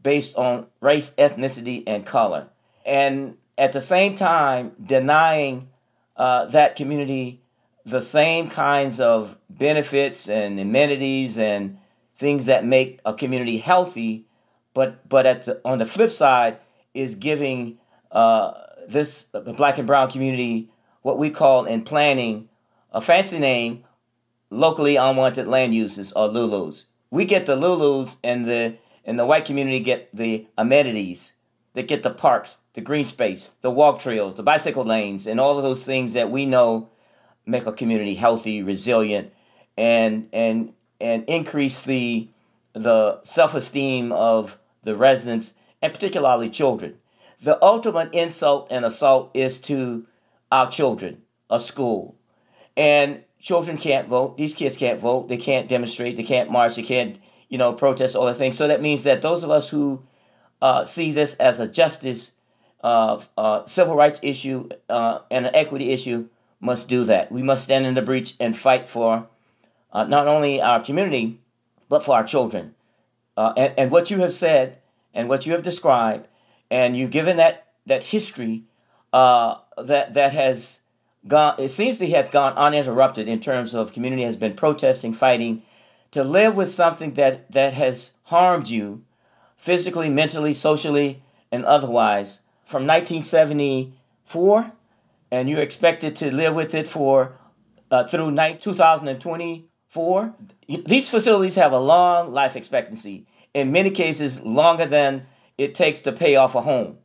based 0.02 0.36
on 0.36 0.66
race, 0.80 1.12
ethnicity, 1.18 1.82
and 1.86 2.06
color. 2.06 2.46
And 2.86 3.36
at 3.60 3.74
the 3.74 3.80
same 3.80 4.16
time 4.16 4.72
denying 4.84 5.68
uh, 6.16 6.46
that 6.46 6.76
community 6.76 7.42
the 7.84 8.00
same 8.00 8.48
kinds 8.48 9.00
of 9.00 9.36
benefits 9.50 10.28
and 10.28 10.58
amenities 10.58 11.38
and 11.38 11.78
things 12.16 12.46
that 12.46 12.64
make 12.64 13.00
a 13.04 13.12
community 13.12 13.58
healthy, 13.58 14.24
but 14.72 15.06
but 15.08 15.26
at 15.26 15.44
the, 15.44 15.60
on 15.64 15.78
the 15.78 15.86
flip 15.86 16.10
side 16.10 16.58
is 16.94 17.14
giving 17.14 17.78
uh, 18.10 18.52
this 18.88 19.24
the 19.32 19.52
black 19.52 19.76
and 19.76 19.86
brown 19.86 20.10
community 20.10 20.70
what 21.02 21.18
we 21.18 21.30
call 21.30 21.66
in 21.66 21.82
planning 21.82 22.48
a 22.92 23.00
fancy 23.00 23.38
name, 23.38 23.84
locally 24.50 24.96
unwanted 24.96 25.46
land 25.46 25.74
uses 25.74 26.12
or 26.12 26.28
LULUs. 26.28 26.84
We 27.10 27.24
get 27.26 27.44
the 27.46 27.56
LULUs 27.56 28.16
and 28.24 28.46
the 28.46 28.78
and 29.04 29.18
the 29.18 29.26
white 29.26 29.44
community 29.44 29.80
get 29.80 30.08
the 30.14 30.46
amenities 30.56 31.32
that 31.74 31.88
get 31.88 32.02
the 32.02 32.10
parks, 32.10 32.58
the 32.74 32.80
green 32.80 33.04
space, 33.04 33.48
the 33.60 33.70
walk 33.70 33.98
trails, 33.98 34.34
the 34.34 34.42
bicycle 34.42 34.84
lanes, 34.84 35.26
and 35.26 35.40
all 35.40 35.56
of 35.56 35.64
those 35.64 35.82
things 35.82 36.12
that 36.12 36.30
we 36.30 36.46
know 36.46 36.88
make 37.46 37.66
a 37.66 37.72
community 37.72 38.14
healthy, 38.14 38.62
resilient, 38.62 39.32
and 39.76 40.28
and 40.32 40.72
and 41.00 41.24
increase 41.24 41.80
the 41.80 42.28
the 42.72 43.20
self-esteem 43.24 44.12
of 44.12 44.58
the 44.82 44.94
residents 44.94 45.54
and 45.82 45.92
particularly 45.92 46.48
children. 46.48 46.96
The 47.42 47.62
ultimate 47.64 48.14
insult 48.14 48.68
and 48.70 48.84
assault 48.84 49.30
is 49.34 49.58
to 49.62 50.06
our 50.52 50.70
children, 50.70 51.22
a 51.48 51.58
school. 51.58 52.16
And 52.76 53.24
children 53.40 53.78
can't 53.78 54.08
vote. 54.08 54.36
These 54.36 54.54
kids 54.54 54.76
can't 54.76 55.00
vote. 55.00 55.28
They 55.28 55.36
can't 55.38 55.68
demonstrate. 55.68 56.16
They 56.16 56.22
can't 56.22 56.50
march. 56.50 56.76
They 56.76 56.82
can't, 56.82 57.18
you 57.48 57.58
know, 57.58 57.72
protest 57.72 58.14
all 58.14 58.26
the 58.26 58.34
things. 58.34 58.56
So 58.56 58.68
that 58.68 58.82
means 58.82 59.04
that 59.04 59.22
those 59.22 59.42
of 59.42 59.50
us 59.50 59.68
who 59.68 60.02
uh, 60.60 60.84
see 60.84 61.12
this 61.12 61.34
as 61.36 61.58
a 61.58 61.66
justice, 61.66 62.32
uh, 62.82 63.20
uh, 63.36 63.64
civil 63.66 63.94
rights 63.94 64.20
issue, 64.22 64.68
uh, 64.88 65.20
and 65.30 65.46
an 65.46 65.54
equity 65.54 65.90
issue, 65.90 66.28
must 66.60 66.88
do 66.88 67.04
that. 67.04 67.32
We 67.32 67.42
must 67.42 67.64
stand 67.64 67.86
in 67.86 67.94
the 67.94 68.02
breach 68.02 68.34
and 68.40 68.56
fight 68.56 68.88
for 68.88 69.26
uh, 69.92 70.04
not 70.04 70.28
only 70.28 70.60
our 70.60 70.82
community, 70.82 71.40
but 71.88 72.04
for 72.04 72.14
our 72.14 72.24
children. 72.24 72.74
Uh, 73.36 73.52
and, 73.56 73.74
and 73.78 73.90
what 73.90 74.10
you 74.10 74.20
have 74.20 74.32
said 74.32 74.78
and 75.14 75.28
what 75.28 75.46
you 75.46 75.52
have 75.52 75.62
described, 75.62 76.26
and 76.70 76.96
you've 76.96 77.10
given 77.10 77.38
that, 77.38 77.66
that 77.86 78.02
history 78.02 78.64
that, 79.12 79.64
that 80.14 80.32
has 80.32 80.80
gone, 81.26 81.54
it 81.58 81.68
seems 81.70 81.98
to 81.98 82.08
has 82.10 82.28
gone 82.28 82.54
uninterrupted 82.54 83.28
in 83.28 83.40
terms 83.40 83.74
of 83.74 83.92
community 83.92 84.22
has 84.22 84.36
been 84.36 84.54
protesting, 84.54 85.12
fighting, 85.12 85.62
to 86.12 86.24
live 86.24 86.56
with 86.56 86.68
something 86.68 87.14
that, 87.14 87.50
that 87.52 87.72
has 87.74 88.12
harmed 88.24 88.68
you 88.68 89.02
physically, 89.56 90.08
mentally, 90.08 90.54
socially, 90.54 91.22
and 91.52 91.64
otherwise 91.64 92.40
from 92.70 92.86
1974, 92.86 94.72
and 95.32 95.50
you're 95.50 95.60
expected 95.60 96.14
to 96.14 96.32
live 96.32 96.54
with 96.54 96.72
it 96.72 96.86
for 96.86 97.36
uh, 97.90 98.06
through 98.06 98.30
2024. 98.30 100.34
These 100.86 101.08
facilities 101.08 101.56
have 101.56 101.72
a 101.72 101.80
long 101.80 102.30
life 102.30 102.54
expectancy, 102.54 103.26
in 103.54 103.72
many 103.72 103.90
cases, 103.90 104.40
longer 104.42 104.86
than 104.86 105.26
it 105.58 105.74
takes 105.74 106.02
to 106.02 106.12
pay 106.12 106.36
off 106.36 106.54
a 106.54 106.60
home. 106.60 106.98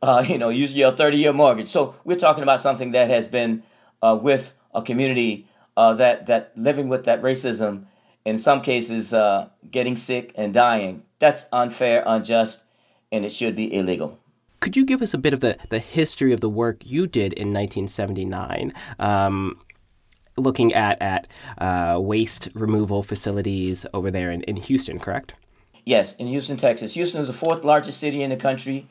Uh, 0.00 0.24
you 0.26 0.38
know, 0.38 0.48
usually 0.48 0.80
a 0.80 0.90
30 0.90 1.18
year 1.18 1.34
mortgage. 1.34 1.68
So 1.68 1.96
we're 2.04 2.16
talking 2.16 2.42
about 2.42 2.62
something 2.62 2.92
that 2.92 3.10
has 3.10 3.28
been 3.28 3.62
uh, 4.00 4.18
with 4.18 4.54
a 4.74 4.80
community 4.80 5.46
uh, 5.76 5.92
that, 5.96 6.28
that 6.28 6.52
living 6.56 6.88
with 6.88 7.04
that 7.04 7.20
racism, 7.20 7.84
in 8.24 8.38
some 8.38 8.62
cases, 8.62 9.12
uh, 9.12 9.50
getting 9.70 9.98
sick 9.98 10.32
and 10.34 10.54
dying. 10.54 11.02
That's 11.18 11.44
unfair, 11.52 12.02
unjust, 12.06 12.64
and 13.12 13.26
it 13.26 13.32
should 13.32 13.54
be 13.54 13.74
illegal. 13.74 14.18
Could 14.60 14.76
you 14.76 14.84
give 14.84 15.00
us 15.00 15.14
a 15.14 15.18
bit 15.18 15.32
of 15.32 15.40
the, 15.40 15.56
the 15.70 15.78
history 15.78 16.32
of 16.34 16.40
the 16.40 16.48
work 16.48 16.82
you 16.84 17.06
did 17.06 17.32
in 17.32 17.48
1979? 17.48 18.74
Um, 18.98 19.58
looking 20.36 20.74
at 20.74 21.00
at 21.00 21.26
uh, 21.58 21.98
waste 22.00 22.48
removal 22.54 23.02
facilities 23.02 23.86
over 23.94 24.10
there 24.10 24.30
in, 24.30 24.42
in 24.42 24.56
Houston, 24.56 24.98
correct? 24.98 25.32
Yes, 25.86 26.14
in 26.16 26.26
Houston, 26.26 26.58
Texas. 26.58 26.92
Houston 26.92 27.22
is 27.22 27.28
the 27.28 27.32
fourth 27.32 27.64
largest 27.64 27.98
city 28.00 28.22
in 28.22 28.28
the 28.28 28.36
country. 28.36 28.86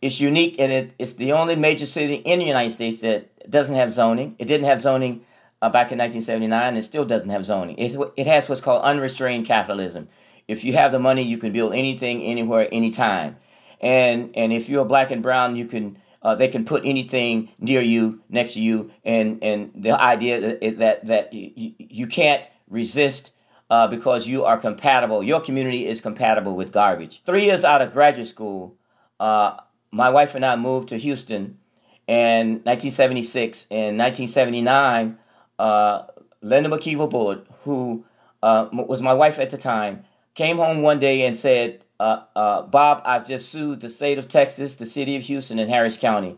It's 0.00 0.20
unique 0.20 0.54
and 0.60 0.70
it, 0.70 0.92
it's 1.00 1.14
the 1.14 1.32
only 1.32 1.56
major 1.56 1.86
city 1.86 2.14
in 2.14 2.38
the 2.38 2.44
United 2.44 2.70
States 2.70 3.00
that 3.00 3.50
doesn't 3.50 3.74
have 3.74 3.92
zoning. 3.92 4.36
It 4.38 4.46
didn't 4.46 4.66
have 4.66 4.78
zoning 4.78 5.24
uh, 5.60 5.68
back 5.68 5.90
in 5.90 5.98
1979 5.98 6.62
and 6.62 6.78
it 6.78 6.84
still 6.84 7.04
doesn't 7.04 7.30
have 7.30 7.44
zoning. 7.44 7.76
It, 7.76 7.98
it 8.16 8.28
has 8.28 8.48
what's 8.48 8.60
called 8.60 8.84
unrestrained 8.84 9.46
capitalism. 9.46 10.08
If 10.46 10.62
you 10.62 10.74
have 10.74 10.92
the 10.92 11.00
money, 11.00 11.22
you 11.22 11.38
can 11.38 11.52
build 11.52 11.74
anything, 11.74 12.22
anywhere, 12.22 12.68
anytime. 12.70 13.36
And, 13.80 14.30
and 14.34 14.52
if 14.52 14.68
you're 14.68 14.84
black 14.84 15.10
and 15.10 15.22
brown, 15.22 15.56
you 15.56 15.66
can 15.66 15.98
uh, 16.22 16.34
they 16.34 16.48
can 16.48 16.64
put 16.64 16.84
anything 16.84 17.48
near 17.58 17.80
you, 17.80 18.20
next 18.28 18.54
to 18.54 18.60
you, 18.60 18.90
and 19.04 19.38
and 19.42 19.70
the 19.74 19.92
idea 19.92 20.40
that 20.40 20.78
that, 20.78 21.06
that 21.06 21.32
you, 21.32 21.74
you 21.78 22.06
can't 22.06 22.42
resist 22.68 23.30
uh, 23.70 23.86
because 23.86 24.26
you 24.26 24.44
are 24.44 24.58
compatible. 24.58 25.22
Your 25.22 25.40
community 25.40 25.86
is 25.86 26.00
compatible 26.00 26.56
with 26.56 26.72
garbage. 26.72 27.22
Three 27.24 27.44
years 27.44 27.64
out 27.64 27.82
of 27.82 27.92
graduate 27.92 28.26
school, 28.26 28.76
uh, 29.20 29.58
my 29.90 30.10
wife 30.10 30.34
and 30.34 30.44
I 30.44 30.56
moved 30.56 30.88
to 30.88 30.96
Houston 30.96 31.58
in 32.06 32.62
1976. 32.64 33.66
In 33.70 33.96
1979, 33.96 35.18
uh, 35.58 36.02
Linda 36.42 36.68
McKeever 36.68 37.08
Bullard, 37.08 37.46
who 37.62 38.04
uh, 38.42 38.68
was 38.72 39.02
my 39.02 39.14
wife 39.14 39.38
at 39.38 39.50
the 39.50 39.58
time, 39.58 40.04
came 40.34 40.56
home 40.56 40.82
one 40.82 40.98
day 40.98 41.26
and 41.26 41.38
said, 41.38 41.82
uh, 42.00 42.22
uh, 42.36 42.62
Bob, 42.62 43.02
I've 43.04 43.26
just 43.26 43.50
sued 43.50 43.80
the 43.80 43.88
state 43.88 44.18
of 44.18 44.28
Texas, 44.28 44.76
the 44.76 44.86
city 44.86 45.16
of 45.16 45.22
Houston, 45.22 45.58
and 45.58 45.70
Harris 45.70 45.98
County. 45.98 46.36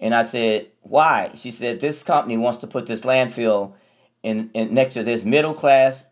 And 0.00 0.14
I 0.14 0.24
said, 0.24 0.68
why? 0.80 1.32
She 1.34 1.50
said, 1.50 1.80
this 1.80 2.02
company 2.02 2.36
wants 2.36 2.58
to 2.58 2.66
put 2.66 2.86
this 2.86 3.02
landfill 3.02 3.74
in, 4.22 4.50
in 4.54 4.74
next 4.74 4.94
to 4.94 5.02
this 5.02 5.24
middle 5.24 5.54
class, 5.54 6.06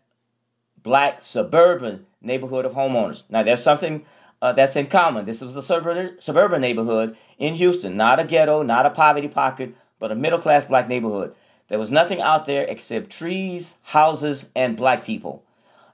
black, 0.81 1.23
suburban 1.23 2.05
neighborhood 2.21 2.65
of 2.65 2.73
homeowners. 2.73 3.23
Now, 3.29 3.43
there's 3.43 3.63
something 3.63 4.05
uh, 4.41 4.53
that's 4.53 4.75
in 4.75 4.87
common. 4.87 5.25
This 5.25 5.41
was 5.41 5.55
a 5.55 5.61
suburban, 5.61 6.21
suburban 6.21 6.61
neighborhood 6.61 7.17
in 7.37 7.55
Houston, 7.55 7.97
not 7.97 8.19
a 8.19 8.23
ghetto, 8.23 8.63
not 8.63 8.85
a 8.85 8.91
poverty 8.91 9.27
pocket, 9.27 9.75
but 9.99 10.11
a 10.11 10.15
middle 10.15 10.39
class 10.39 10.65
black 10.65 10.87
neighborhood. 10.87 11.35
There 11.67 11.79
was 11.79 11.91
nothing 11.91 12.21
out 12.21 12.45
there 12.45 12.63
except 12.63 13.11
trees, 13.11 13.75
houses, 13.83 14.49
and 14.55 14.77
black 14.77 15.05
people. 15.05 15.43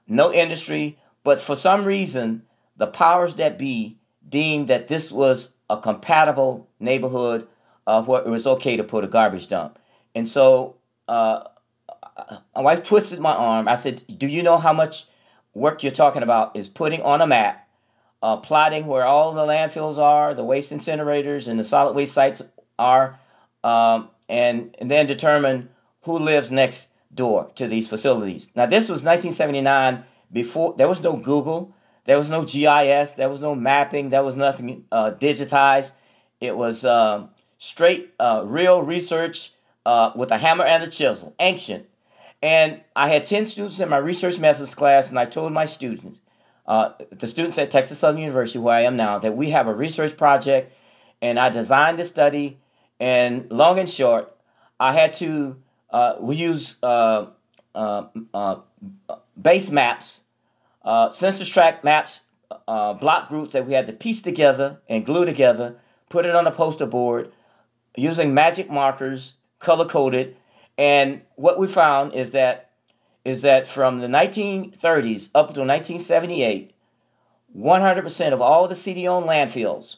No 0.06 0.32
industry, 0.32 0.98
but 1.24 1.40
for 1.40 1.54
some 1.54 1.84
reason, 1.84 2.42
the 2.78 2.86
powers 2.86 3.34
that 3.34 3.58
be 3.58 3.98
deemed 4.28 4.68
that 4.68 4.88
this 4.88 5.12
was 5.12 5.52
a 5.68 5.76
compatible 5.76 6.68
neighborhood 6.80 7.46
uh, 7.86 8.02
where 8.02 8.22
it 8.22 8.28
was 8.28 8.46
okay 8.46 8.76
to 8.76 8.84
put 8.84 9.04
a 9.04 9.08
garbage 9.08 9.48
dump. 9.48 9.78
And 10.14 10.26
so 10.26 10.76
uh, 11.06 11.44
my 12.54 12.60
wife 12.62 12.82
twisted 12.82 13.20
my 13.20 13.32
arm. 13.32 13.68
I 13.68 13.74
said, 13.74 14.02
Do 14.18 14.26
you 14.26 14.42
know 14.42 14.56
how 14.56 14.72
much 14.72 15.06
work 15.54 15.82
you're 15.82 15.92
talking 15.92 16.22
about 16.22 16.56
is 16.56 16.68
putting 16.68 17.02
on 17.02 17.20
a 17.20 17.26
map, 17.26 17.68
uh, 18.22 18.36
plotting 18.36 18.86
where 18.86 19.04
all 19.04 19.32
the 19.32 19.42
landfills 19.42 19.98
are, 19.98 20.34
the 20.34 20.44
waste 20.44 20.72
incinerators, 20.72 21.48
and 21.48 21.58
the 21.58 21.64
solid 21.64 21.94
waste 21.94 22.14
sites 22.14 22.42
are, 22.78 23.18
um, 23.64 24.08
and, 24.28 24.74
and 24.78 24.90
then 24.90 25.06
determine 25.06 25.68
who 26.02 26.18
lives 26.18 26.50
next 26.50 26.88
door 27.14 27.50
to 27.56 27.66
these 27.66 27.88
facilities? 27.88 28.48
Now, 28.54 28.66
this 28.66 28.88
was 28.88 29.02
1979 29.02 30.04
before 30.32 30.74
there 30.76 30.88
was 30.88 31.00
no 31.00 31.16
Google. 31.16 31.74
There 32.08 32.16
was 32.16 32.30
no 32.30 32.42
GIS. 32.42 33.12
There 33.12 33.28
was 33.28 33.42
no 33.42 33.54
mapping. 33.54 34.08
There 34.08 34.22
was 34.22 34.34
nothing 34.34 34.86
uh, 34.90 35.10
digitized. 35.10 35.90
It 36.40 36.56
was 36.56 36.82
uh, 36.82 37.26
straight, 37.58 38.14
uh, 38.18 38.44
real 38.46 38.80
research 38.80 39.52
uh, 39.84 40.12
with 40.16 40.30
a 40.30 40.38
hammer 40.38 40.64
and 40.64 40.82
a 40.82 40.86
chisel, 40.86 41.34
ancient. 41.38 41.86
And 42.40 42.80
I 42.96 43.10
had 43.10 43.26
10 43.26 43.44
students 43.44 43.78
in 43.78 43.90
my 43.90 43.98
research 43.98 44.38
methods 44.38 44.74
class, 44.74 45.10
and 45.10 45.18
I 45.18 45.26
told 45.26 45.52
my 45.52 45.66
students, 45.66 46.18
uh, 46.66 46.92
the 47.10 47.26
students 47.26 47.58
at 47.58 47.70
Texas 47.70 47.98
Southern 47.98 48.22
University, 48.22 48.58
where 48.58 48.76
I 48.76 48.84
am 48.84 48.96
now, 48.96 49.18
that 49.18 49.36
we 49.36 49.50
have 49.50 49.68
a 49.68 49.74
research 49.74 50.16
project, 50.16 50.72
and 51.20 51.38
I 51.38 51.50
designed 51.50 51.98
the 51.98 52.06
study. 52.06 52.58
And 52.98 53.50
long 53.50 53.78
and 53.78 53.88
short, 53.88 54.34
I 54.80 54.94
had 54.94 55.12
to, 55.14 55.56
uh, 55.90 56.14
we 56.20 56.36
use 56.36 56.76
base 59.42 59.70
maps 59.70 60.22
uh, 60.84 61.10
census 61.10 61.48
tract 61.48 61.84
maps, 61.84 62.20
uh, 62.66 62.94
block 62.94 63.28
groups 63.28 63.52
that 63.52 63.66
we 63.66 63.74
had 63.74 63.86
to 63.86 63.92
piece 63.92 64.20
together 64.20 64.80
and 64.88 65.04
glue 65.04 65.24
together, 65.24 65.76
put 66.08 66.24
it 66.24 66.34
on 66.34 66.46
a 66.46 66.50
poster 66.50 66.86
board 66.86 67.32
using 67.96 68.34
magic 68.34 68.70
markers, 68.70 69.34
color 69.58 69.84
coded. 69.84 70.36
And 70.76 71.22
what 71.36 71.58
we 71.58 71.66
found 71.66 72.14
is 72.14 72.30
that 72.30 72.70
is 73.24 73.42
that 73.42 73.66
from 73.66 73.98
the 73.98 74.06
1930s 74.06 75.28
up 75.34 75.48
until 75.48 75.66
1978, 75.66 76.72
100% 77.56 78.32
of 78.32 78.40
all 78.40 78.68
the 78.68 78.74
city-owned 78.74 79.26
landfills, 79.26 79.96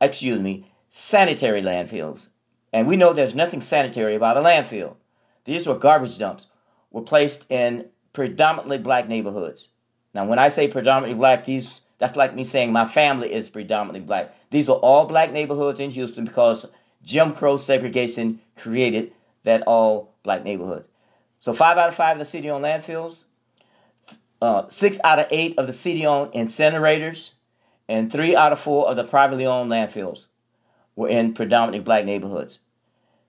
excuse 0.00 0.40
me, 0.40 0.72
sanitary 0.90 1.62
landfills, 1.62 2.28
and 2.72 2.88
we 2.88 2.96
know 2.96 3.12
there's 3.12 3.34
nothing 3.34 3.60
sanitary 3.60 4.16
about 4.16 4.36
a 4.36 4.40
landfill. 4.40 4.96
These 5.44 5.66
were 5.66 5.78
garbage 5.78 6.18
dumps, 6.18 6.48
were 6.90 7.02
placed 7.02 7.46
in 7.50 7.86
predominantly 8.12 8.78
black 8.78 9.08
neighborhoods. 9.08 9.68
Now, 10.14 10.24
when 10.26 10.38
I 10.38 10.48
say 10.48 10.68
predominantly 10.68 11.18
black, 11.18 11.44
these 11.44 11.80
that's 11.98 12.16
like 12.16 12.34
me 12.34 12.44
saying 12.44 12.72
my 12.72 12.86
family 12.86 13.32
is 13.32 13.48
predominantly 13.48 14.00
black. 14.00 14.34
These 14.50 14.68
are 14.68 14.76
all 14.76 15.06
black 15.06 15.32
neighborhoods 15.32 15.80
in 15.80 15.90
Houston 15.90 16.24
because 16.24 16.66
Jim 17.02 17.32
Crow 17.32 17.56
segregation 17.56 18.40
created 18.56 19.12
that 19.44 19.62
all 19.62 20.14
black 20.22 20.44
neighborhood. 20.44 20.84
So 21.40 21.52
five 21.52 21.78
out 21.78 21.88
of 21.88 21.94
five 21.94 22.16
of 22.16 22.18
the 22.18 22.24
city-owned 22.24 22.64
landfills, 22.64 23.24
uh, 24.40 24.68
six 24.68 24.98
out 25.04 25.18
of 25.18 25.26
eight 25.30 25.58
of 25.58 25.66
the 25.66 25.72
city-owned 25.72 26.32
incinerators, 26.32 27.32
and 27.88 28.10
three 28.10 28.34
out 28.34 28.52
of 28.52 28.58
four 28.58 28.88
of 28.88 28.96
the 28.96 29.04
privately 29.04 29.46
owned 29.46 29.70
landfills 29.70 30.26
were 30.96 31.08
in 31.08 31.34
predominantly 31.34 31.80
black 31.80 32.04
neighborhoods. 32.04 32.60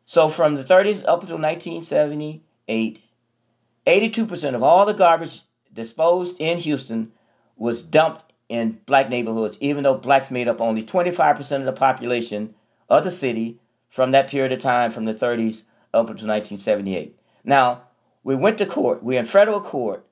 So 0.05 0.29
from 0.29 0.55
the 0.55 0.63
30s 0.63 1.03
up 1.07 1.21
until 1.21 1.39
1978, 1.39 3.01
82% 3.87 4.55
of 4.55 4.63
all 4.63 4.85
the 4.85 4.93
garbage 4.93 5.41
disposed 5.75 6.39
in 6.39 6.57
Houston 6.57 7.11
was 7.55 7.81
dumped 7.81 8.33
in 8.49 8.79
black 8.85 9.09
neighborhoods, 9.09 9.57
even 9.61 9.83
though 9.83 9.95
blacks 9.95 10.31
made 10.31 10.47
up 10.47 10.61
only 10.61 10.81
25% 10.81 11.59
of 11.59 11.65
the 11.65 11.71
population 11.71 12.55
of 12.89 13.03
the 13.03 13.11
city 13.11 13.59
from 13.89 14.11
that 14.11 14.29
period 14.29 14.51
of 14.51 14.59
time, 14.59 14.91
from 14.91 15.05
the 15.05 15.13
30s 15.13 15.63
up 15.93 16.09
until 16.09 16.27
1978. 16.27 17.17
Now, 17.43 17.83
we 18.23 18.35
went 18.35 18.57
to 18.57 18.65
court. 18.65 19.03
We're 19.03 19.19
in 19.19 19.25
federal 19.25 19.61
court, 19.61 20.05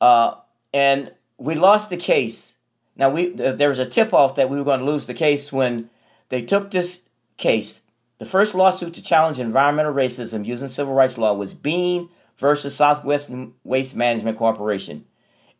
uh, 0.00 0.36
and 0.72 1.12
we 1.36 1.54
lost 1.54 1.90
the 1.90 1.96
case. 1.96 2.54
Now, 2.96 3.10
we 3.10 3.30
there 3.30 3.68
was 3.68 3.78
a 3.78 3.86
tip 3.86 4.12
off 4.14 4.36
that 4.36 4.48
we 4.48 4.56
were 4.56 4.64
going 4.64 4.80
to 4.80 4.86
lose 4.86 5.06
the 5.06 5.14
case 5.14 5.52
when 5.52 5.90
they 6.28 6.42
took 6.42 6.70
this 6.70 7.02
case. 7.36 7.82
The 8.18 8.24
first 8.24 8.54
lawsuit 8.54 8.94
to 8.94 9.02
challenge 9.02 9.38
environmental 9.38 9.94
racism 9.94 10.44
using 10.44 10.68
civil 10.68 10.94
rights 10.94 11.18
law 11.18 11.34
was 11.34 11.54
Bean 11.54 12.08
versus 12.38 12.74
Southwest 12.74 13.30
Waste 13.64 13.96
Management 13.96 14.38
Corporation. 14.38 15.04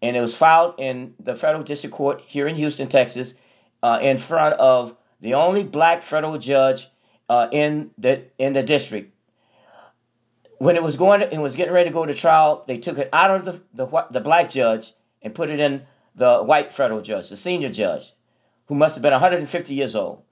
And 0.00 0.16
it 0.16 0.20
was 0.20 0.36
filed 0.36 0.74
in 0.78 1.14
the 1.18 1.34
federal 1.34 1.64
district 1.64 1.94
court 1.94 2.22
here 2.24 2.46
in 2.46 2.54
Houston, 2.54 2.88
Texas, 2.88 3.34
uh, 3.82 3.98
in 4.00 4.16
front 4.16 4.54
of 4.54 4.96
the 5.20 5.34
only 5.34 5.64
black 5.64 6.02
federal 6.02 6.38
judge 6.38 6.88
uh, 7.28 7.48
in 7.50 7.90
the 7.98 8.24
in 8.38 8.52
the 8.52 8.62
district. 8.62 9.12
When 10.58 10.76
it 10.76 10.82
was 10.82 10.96
going, 10.96 11.20
to, 11.20 11.32
it 11.32 11.38
was 11.38 11.54
getting 11.56 11.72
ready 11.72 11.88
to 11.88 11.92
go 11.92 12.06
to 12.06 12.14
trial. 12.14 12.64
They 12.66 12.78
took 12.78 12.98
it 12.98 13.08
out 13.12 13.30
of 13.30 13.44
the, 13.44 13.60
the 13.74 14.06
the 14.10 14.20
black 14.20 14.50
judge 14.50 14.92
and 15.22 15.34
put 15.34 15.50
it 15.50 15.58
in 15.58 15.82
the 16.14 16.42
white 16.42 16.72
federal 16.72 17.00
judge, 17.00 17.28
the 17.28 17.36
senior 17.36 17.68
judge, 17.68 18.12
who 18.66 18.74
must 18.74 18.94
have 18.96 19.02
been 19.02 19.12
150 19.12 19.74
years 19.74 19.94
old, 19.96 20.22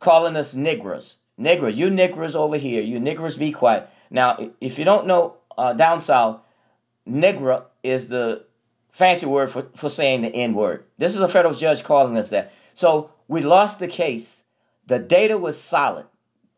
calling 0.00 0.36
us 0.36 0.54
niggers. 0.54 1.16
Nigger, 1.38 1.74
you 1.74 1.88
niggers 1.88 2.36
over 2.36 2.56
here, 2.56 2.82
you 2.82 3.00
niggers 3.00 3.38
be 3.38 3.50
quiet. 3.50 3.88
Now, 4.08 4.50
if 4.60 4.78
you 4.78 4.84
don't 4.84 5.06
know 5.06 5.38
uh, 5.56 5.72
down 5.72 6.00
south, 6.00 6.40
Negra 7.06 7.64
is 7.82 8.08
the 8.08 8.44
fancy 8.92 9.26
word 9.26 9.50
for, 9.50 9.66
for 9.74 9.90
saying 9.90 10.22
the 10.22 10.28
N 10.28 10.54
word. 10.54 10.84
This 10.98 11.14
is 11.14 11.22
a 11.22 11.28
federal 11.28 11.54
judge 11.54 11.82
calling 11.82 12.16
us 12.16 12.30
that. 12.30 12.52
So 12.74 13.10
we 13.28 13.40
lost 13.40 13.78
the 13.78 13.88
case. 13.88 14.44
The 14.86 14.98
data 14.98 15.36
was 15.38 15.60
solid. 15.60 16.06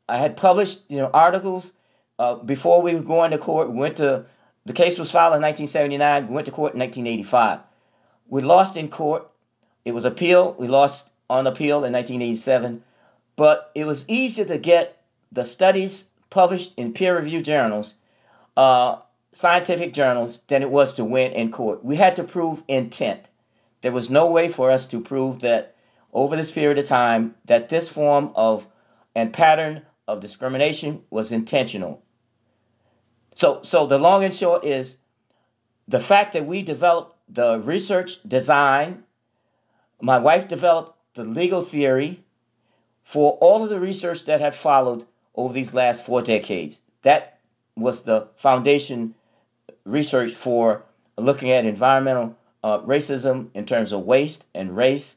I 0.08 0.18
had 0.18 0.36
published, 0.36 0.82
you 0.88 0.98
know, 0.98 1.10
articles 1.12 1.72
uh, 2.18 2.36
before 2.36 2.82
we 2.82 2.94
were 2.94 3.02
going 3.02 3.30
to 3.32 3.38
court. 3.38 3.70
We 3.70 3.78
went 3.78 3.96
to 3.96 4.26
the 4.64 4.72
case 4.72 4.98
was 4.98 5.12
filed 5.12 5.36
in 5.36 5.42
1979. 5.42 6.28
We 6.28 6.34
went 6.34 6.46
to 6.46 6.50
court 6.50 6.74
in 6.74 6.80
1985. 6.80 7.60
We 8.28 8.42
lost 8.42 8.76
in 8.76 8.88
court. 8.88 9.30
It 9.84 9.94
was 9.94 10.04
appeal. 10.04 10.56
We 10.58 10.66
lost 10.66 11.08
on 11.30 11.46
appeal 11.46 11.84
in 11.84 11.92
1987. 11.92 12.82
But 13.36 13.70
it 13.74 13.84
was 13.84 14.08
easier 14.08 14.44
to 14.46 14.58
get 14.58 15.00
the 15.30 15.44
studies 15.44 16.06
published 16.30 16.72
in 16.76 16.92
peer-reviewed 16.92 17.44
journals, 17.44 17.94
uh, 18.56 18.96
scientific 19.32 19.92
journals, 19.92 20.40
than 20.48 20.62
it 20.62 20.70
was 20.70 20.94
to 20.94 21.04
win 21.04 21.32
in 21.32 21.50
court. 21.50 21.84
We 21.84 21.96
had 21.96 22.16
to 22.16 22.24
prove 22.24 22.62
intent. 22.68 23.28
There 23.82 23.92
was 23.92 24.10
no 24.10 24.26
way 24.26 24.48
for 24.48 24.70
us 24.70 24.86
to 24.86 25.00
prove 25.00 25.40
that 25.40 25.76
over 26.12 26.36
this 26.36 26.50
period 26.50 26.78
of 26.78 26.86
time 26.86 27.34
that 27.44 27.68
this 27.68 27.88
form 27.88 28.32
of 28.34 28.66
and 29.14 29.32
pattern 29.32 29.82
of 30.08 30.20
discrimination 30.20 31.02
was 31.10 31.32
intentional. 31.32 32.02
So, 33.34 33.60
so 33.62 33.86
the 33.86 33.98
long 33.98 34.24
and 34.24 34.32
short 34.32 34.64
is 34.64 34.98
the 35.88 36.00
fact 36.00 36.32
that 36.32 36.46
we 36.46 36.62
developed 36.62 37.16
the 37.28 37.58
research 37.58 38.22
design, 38.26 39.04
my 40.00 40.18
wife 40.18 40.48
developed 40.48 40.96
the 41.14 41.24
legal 41.24 41.62
theory 41.62 42.24
for 43.02 43.32
all 43.40 43.62
of 43.62 43.68
the 43.68 43.80
research 43.80 44.24
that 44.24 44.40
had 44.40 44.54
followed 44.54 45.06
over 45.34 45.52
these 45.52 45.74
last 45.74 46.04
four 46.04 46.22
decades. 46.22 46.80
That 47.02 47.35
was 47.76 48.02
the 48.02 48.28
foundation 48.36 49.14
research 49.84 50.32
for 50.32 50.84
looking 51.16 51.50
at 51.50 51.64
environmental 51.64 52.36
uh, 52.64 52.80
racism 52.80 53.48
in 53.54 53.64
terms 53.64 53.92
of 53.92 54.04
waste 54.04 54.44
and 54.54 54.76
race, 54.76 55.16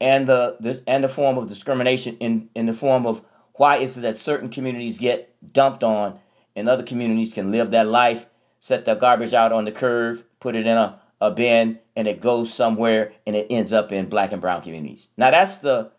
and 0.00 0.26
the, 0.26 0.56
the 0.60 0.82
and 0.86 1.02
the 1.02 1.08
form 1.08 1.38
of 1.38 1.48
discrimination 1.48 2.16
in 2.18 2.48
in 2.54 2.66
the 2.66 2.72
form 2.72 3.06
of 3.06 3.22
why 3.54 3.78
is 3.78 3.96
it 3.96 4.02
that 4.02 4.16
certain 4.16 4.48
communities 4.48 4.98
get 4.98 5.34
dumped 5.52 5.84
on 5.84 6.18
and 6.56 6.68
other 6.68 6.82
communities 6.82 7.32
can 7.32 7.50
live 7.50 7.70
their 7.70 7.84
life, 7.84 8.26
set 8.60 8.84
their 8.84 8.96
garbage 8.96 9.32
out 9.32 9.52
on 9.52 9.64
the 9.64 9.72
curb, 9.72 10.18
put 10.40 10.56
it 10.56 10.66
in 10.66 10.76
a, 10.76 11.00
a 11.20 11.30
bin, 11.30 11.78
and 11.96 12.08
it 12.08 12.20
goes 12.20 12.52
somewhere 12.52 13.12
and 13.26 13.36
it 13.36 13.46
ends 13.50 13.72
up 13.72 13.92
in 13.92 14.08
black 14.08 14.32
and 14.32 14.40
brown 14.40 14.62
communities. 14.62 15.08
Now 15.16 15.30
that's 15.30 15.58
the 15.58 15.90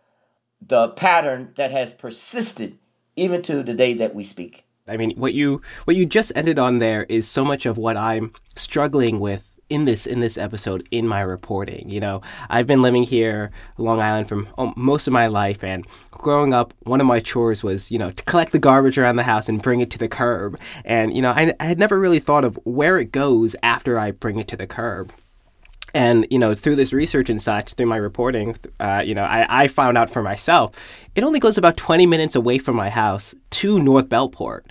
the 0.65 0.89
pattern 0.89 1.51
that 1.55 1.71
has 1.71 1.93
persisted 1.93 2.77
even 3.15 3.41
to 3.43 3.63
the 3.63 3.73
day 3.73 3.93
that 3.95 4.15
we 4.15 4.23
speak. 4.23 4.64
I 4.87 4.97
mean, 4.97 5.11
what 5.15 5.33
you 5.33 5.61
what 5.85 5.95
you 5.95 6.05
just 6.05 6.31
ended 6.35 6.59
on 6.59 6.77
there 6.77 7.05
is 7.09 7.27
so 7.27 7.43
much 7.43 7.65
of 7.65 7.77
what 7.77 7.97
I'm 7.97 8.31
struggling 8.55 9.19
with 9.19 9.43
in 9.67 9.85
this 9.85 10.05
in 10.05 10.19
this 10.19 10.37
episode 10.37 10.87
in 10.91 11.07
my 11.07 11.21
reporting. 11.21 11.89
You 11.89 11.99
know, 11.99 12.21
I've 12.51 12.67
been 12.67 12.83
living 12.83 13.01
here, 13.01 13.49
Long 13.79 13.99
Island, 13.99 14.29
for 14.29 14.43
most 14.75 15.07
of 15.07 15.13
my 15.13 15.25
life, 15.25 15.63
and 15.63 15.87
growing 16.11 16.53
up, 16.53 16.71
one 16.83 17.01
of 17.01 17.07
my 17.07 17.19
chores 17.19 17.63
was 17.63 17.89
you 17.89 17.97
know 17.97 18.11
to 18.11 18.23
collect 18.25 18.51
the 18.51 18.59
garbage 18.59 18.99
around 18.99 19.15
the 19.15 19.23
house 19.23 19.49
and 19.49 19.59
bring 19.59 19.81
it 19.81 19.89
to 19.89 19.97
the 19.97 20.07
curb. 20.07 20.59
And 20.83 21.15
you 21.15 21.21
know, 21.23 21.31
I, 21.31 21.51
I 21.59 21.65
had 21.65 21.79
never 21.79 21.99
really 21.99 22.19
thought 22.19 22.45
of 22.45 22.59
where 22.63 22.99
it 22.99 23.11
goes 23.11 23.55
after 23.63 23.97
I 23.97 24.11
bring 24.11 24.37
it 24.37 24.47
to 24.49 24.57
the 24.57 24.67
curb 24.67 25.11
and 25.95 26.27
you 26.29 26.37
know 26.37 26.53
through 26.53 26.75
this 26.75 26.93
research 26.93 27.29
and 27.29 27.41
such 27.41 27.73
through 27.73 27.85
my 27.87 27.97
reporting 27.97 28.55
uh, 28.79 29.01
you 29.03 29.15
know 29.15 29.23
I, 29.23 29.63
I, 29.63 29.67
found 29.67 29.97
out 29.97 30.11
for 30.11 30.21
myself 30.21 30.75
it 31.15 31.23
only 31.23 31.39
goes 31.39 31.57
about 31.57 31.77
20 31.77 32.05
minutes 32.05 32.35
away 32.35 32.59
from 32.59 32.75
my 32.75 32.89
house 32.89 33.33
to 33.51 33.79
north 33.79 34.09
Bellport 34.09 34.65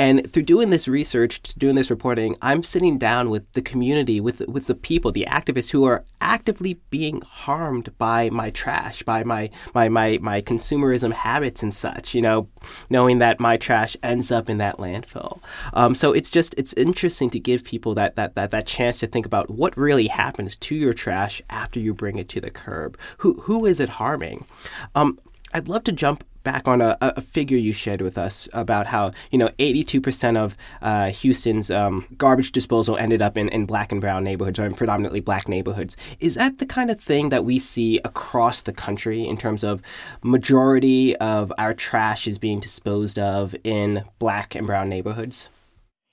and 0.00 0.32
through 0.32 0.44
doing 0.44 0.70
this 0.70 0.88
research, 0.88 1.42
doing 1.58 1.74
this 1.74 1.90
reporting, 1.90 2.34
I'm 2.40 2.62
sitting 2.62 2.96
down 2.96 3.28
with 3.28 3.52
the 3.52 3.60
community, 3.60 4.18
with 4.18 4.40
with 4.48 4.66
the 4.66 4.74
people, 4.74 5.12
the 5.12 5.26
activists 5.28 5.72
who 5.72 5.84
are 5.84 6.06
actively 6.22 6.80
being 6.88 7.20
harmed 7.20 7.92
by 7.98 8.30
my 8.30 8.48
trash, 8.48 9.02
by 9.02 9.24
my 9.24 9.50
my 9.74 9.90
my 9.90 10.18
my 10.22 10.40
consumerism 10.40 11.12
habits 11.12 11.62
and 11.62 11.74
such. 11.74 12.14
You 12.14 12.22
know, 12.22 12.48
knowing 12.88 13.18
that 13.18 13.40
my 13.40 13.58
trash 13.58 13.94
ends 14.02 14.30
up 14.30 14.48
in 14.48 14.56
that 14.56 14.78
landfill. 14.78 15.40
Um, 15.74 15.94
so 15.94 16.12
it's 16.12 16.30
just 16.30 16.54
it's 16.56 16.72
interesting 16.72 17.28
to 17.28 17.38
give 17.38 17.62
people 17.62 17.94
that 17.96 18.16
that 18.16 18.36
that 18.36 18.52
that 18.52 18.66
chance 18.66 19.00
to 19.00 19.06
think 19.06 19.26
about 19.26 19.50
what 19.50 19.76
really 19.76 20.06
happens 20.06 20.56
to 20.56 20.69
your 20.74 20.94
trash 20.94 21.42
after 21.50 21.80
you 21.80 21.94
bring 21.94 22.18
it 22.18 22.28
to 22.30 22.40
the 22.40 22.50
curb. 22.50 22.98
Who 23.18 23.34
who 23.42 23.66
is 23.66 23.80
it 23.80 23.88
harming? 23.88 24.46
Um, 24.94 25.18
I'd 25.52 25.68
love 25.68 25.84
to 25.84 25.92
jump 25.92 26.24
back 26.42 26.66
on 26.66 26.80
a, 26.80 26.96
a, 27.00 27.20
figure 27.20 27.58
you 27.58 27.72
shared 27.72 28.00
with 28.00 28.16
us 28.16 28.48
about 28.52 28.86
how 28.86 29.12
you 29.30 29.38
know 29.38 29.48
82% 29.58 30.36
of 30.36 30.56
uh, 30.80 31.10
Houston's 31.10 31.70
um, 31.70 32.06
garbage 32.16 32.52
disposal 32.52 32.96
ended 32.96 33.20
up 33.20 33.36
in, 33.36 33.48
in 33.48 33.66
black 33.66 33.92
and 33.92 34.00
brown 34.00 34.24
neighborhoods 34.24 34.58
or 34.58 34.64
in 34.64 34.74
predominantly 34.74 35.20
black 35.20 35.48
neighborhoods. 35.48 35.96
Is 36.18 36.34
that 36.34 36.58
the 36.58 36.66
kind 36.66 36.90
of 36.90 37.00
thing 37.00 37.28
that 37.28 37.44
we 37.44 37.58
see 37.58 38.00
across 38.04 38.62
the 38.62 38.72
country 38.72 39.26
in 39.26 39.36
terms 39.36 39.62
of 39.62 39.82
majority 40.22 41.16
of 41.16 41.52
our 41.58 41.74
trash 41.74 42.26
is 42.26 42.38
being 42.38 42.60
disposed 42.60 43.18
of 43.18 43.54
in 43.64 44.04
black 44.18 44.54
and 44.54 44.66
brown 44.66 44.88
neighborhoods? 44.88 45.48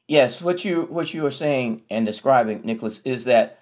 Yes, 0.08 0.42
what 0.42 0.64
you 0.64 0.84
what 0.84 1.14
you 1.14 1.26
are 1.26 1.32
saying 1.32 1.84
and 1.90 2.06
describing, 2.06 2.62
Nicholas, 2.64 3.02
is 3.04 3.26
that 3.26 3.60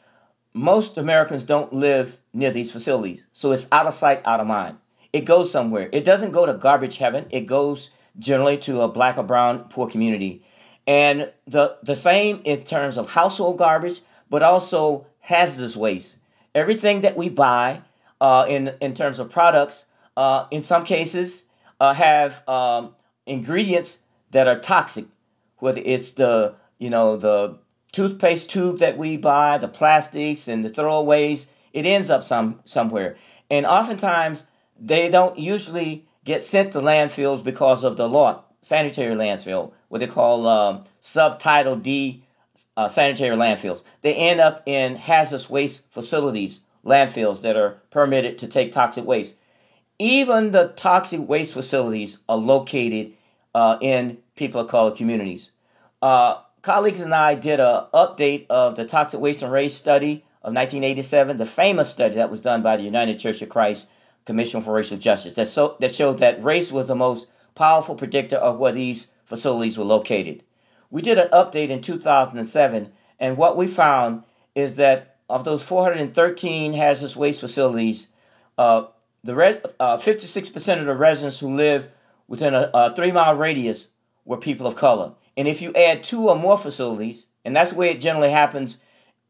most 0.56 0.98
Americans 0.98 1.44
don't 1.44 1.72
live 1.72 2.18
near 2.34 2.50
these 2.50 2.72
facilities, 2.72 3.24
so 3.34 3.52
it's 3.52 3.68
out 3.72 3.86
of 3.86 3.94
sight, 3.94 4.22
out 4.26 4.40
of 4.40 4.48
mind 4.48 4.78
it 5.16 5.24
goes 5.24 5.50
somewhere. 5.50 5.88
It 5.94 6.04
doesn't 6.04 6.32
go 6.32 6.46
to 6.46 6.54
garbage 6.54 6.98
heaven. 6.98 7.26
It 7.30 7.46
goes 7.48 7.90
generally 8.20 8.58
to 8.58 8.82
a 8.82 8.90
black 8.90 9.18
or 9.18 9.24
brown 9.24 9.60
poor 9.70 9.90
community. 9.90 10.44
And 10.86 11.32
the 11.48 11.78
the 11.84 11.96
same 11.96 12.42
in 12.44 12.64
terms 12.64 12.98
of 12.98 13.10
household 13.10 13.58
garbage, 13.58 14.02
but 14.30 14.44
also 14.44 15.08
hazardous 15.22 15.78
waste. 15.78 16.18
Everything 16.54 17.00
that 17.02 17.16
we 17.16 17.30
buy 17.30 17.82
uh, 18.20 18.46
in 18.50 18.76
in 18.82 18.94
terms 18.94 19.20
of 19.20 19.30
products, 19.30 19.86
uh, 20.18 20.48
in 20.52 20.64
some 20.64 20.84
cases, 20.84 21.44
uh, 21.80 21.94
have 21.94 22.46
um, 22.50 22.94
ingredients 23.26 24.00
that 24.32 24.50
are 24.50 24.60
toxic. 24.60 25.06
Whether 25.60 25.82
it's 25.86 26.12
the 26.12 26.56
you 26.78 26.90
know 26.90 27.16
the 27.16 27.58
toothpaste 27.96 28.50
tube 28.50 28.80
that 28.80 28.98
we 28.98 29.16
buy, 29.16 29.58
the 29.58 29.70
plastics 29.70 30.50
and 30.50 30.66
the 30.66 30.70
throwaways, 30.70 31.48
it 31.72 31.86
ends 31.86 32.10
up 32.10 32.26
some 32.26 32.60
somewhere. 32.66 33.16
And 33.50 33.66
oftentimes 33.66 34.46
they 34.78 35.08
don't 35.08 35.40
usually 35.40 36.06
get 36.26 36.44
sent 36.44 36.74
to 36.74 36.82
landfills 36.82 37.42
because 37.42 37.86
of 37.86 37.96
the 37.96 38.10
law, 38.10 38.44
sanitary 38.62 39.16
landfill, 39.16 39.72
what 39.88 40.00
they 40.00 40.08
call 40.08 40.46
um, 40.46 40.84
subtitle 41.00 41.78
D 41.78 42.22
uh, 42.76 42.90
sanitary 42.90 43.38
landfills. 43.38 43.82
They 44.02 44.14
end 44.14 44.42
up 44.42 44.64
in 44.66 44.98
hazardous 44.98 45.50
waste 45.50 45.90
facilities, 45.90 46.60
landfills 46.84 47.44
that 47.44 47.56
are 47.56 47.78
permitted 47.92 48.38
to 48.40 48.48
take 48.48 48.74
toxic 48.74 49.06
waste. 49.06 49.36
Even 50.00 50.52
the 50.52 50.74
toxic 50.76 51.26
waste 51.30 51.54
facilities 51.54 52.18
are 52.28 52.36
located 52.36 53.14
uh, 53.54 53.78
in 53.80 54.18
people 54.36 54.60
of 54.60 54.68
color 54.68 54.92
communities. 54.92 55.52
Uh, 56.02 56.42
colleagues 56.66 57.00
and 57.00 57.14
I 57.14 57.36
did 57.36 57.60
an 57.60 57.84
update 57.94 58.48
of 58.50 58.76
the 58.76 58.86
toxic 58.86 59.20
waste 59.20 59.44
and 59.44 59.52
race 59.52 59.76
study 59.76 60.26
of 60.42 60.52
1987, 60.52 61.38
the 61.38 61.46
famous 61.46 61.92
study 61.92 62.16
that 62.16 62.32
was 62.32 62.42
done 62.42 62.64
by 62.64 62.76
the 62.76 62.82
United 62.82 63.20
Church 63.20 63.44
of 63.44 63.50
Christ 63.50 63.88
Commission 64.26 64.64
for 64.64 64.74
Racial 64.74 64.98
Justice 64.98 65.34
that, 65.34 65.48
so, 65.48 65.78
that 65.80 65.94
showed 65.94 66.18
that 66.18 66.44
race 66.44 66.72
was 66.72 66.88
the 66.88 66.96
most 66.96 67.28
powerful 67.54 67.94
predictor 67.94 68.38
of 68.38 68.58
where 68.58 68.72
these 68.72 69.12
facilities 69.26 69.78
were 69.78 69.86
located. 69.86 70.42
We 70.90 71.04
did 71.04 71.20
an 71.20 71.28
update 71.28 71.70
in 71.70 71.82
2007, 71.82 72.92
and 73.20 73.38
what 73.38 73.56
we 73.56 73.68
found 73.68 74.24
is 74.56 74.74
that 74.76 75.18
of 75.30 75.44
those 75.44 75.62
413 75.62 76.74
hazardous 76.74 77.16
waste 77.16 77.42
facilities, 77.42 78.08
uh, 78.58 78.86
the 79.24 79.36
re- 79.36 79.62
uh, 79.80 79.98
56% 79.98 80.80
of 80.80 80.88
the 80.88 80.96
residents 80.96 81.38
who 81.38 81.56
live 81.56 81.90
within 82.28 82.56
a, 82.56 82.72
a 82.74 82.96
three 82.96 83.12
mile 83.12 83.36
radius 83.36 83.90
were 84.26 84.38
people 84.38 84.66
of 84.66 84.76
color. 84.76 85.12
And 85.38 85.48
if 85.48 85.62
you 85.62 85.74
add 85.74 86.04
two 86.04 86.30
or 86.30 86.36
more 86.38 86.58
facilities, 86.58 87.28
and 87.44 87.56
that's 87.56 87.74
way 87.74 87.92
it 87.92 88.00
generally 88.00 88.32
happens 88.32 88.78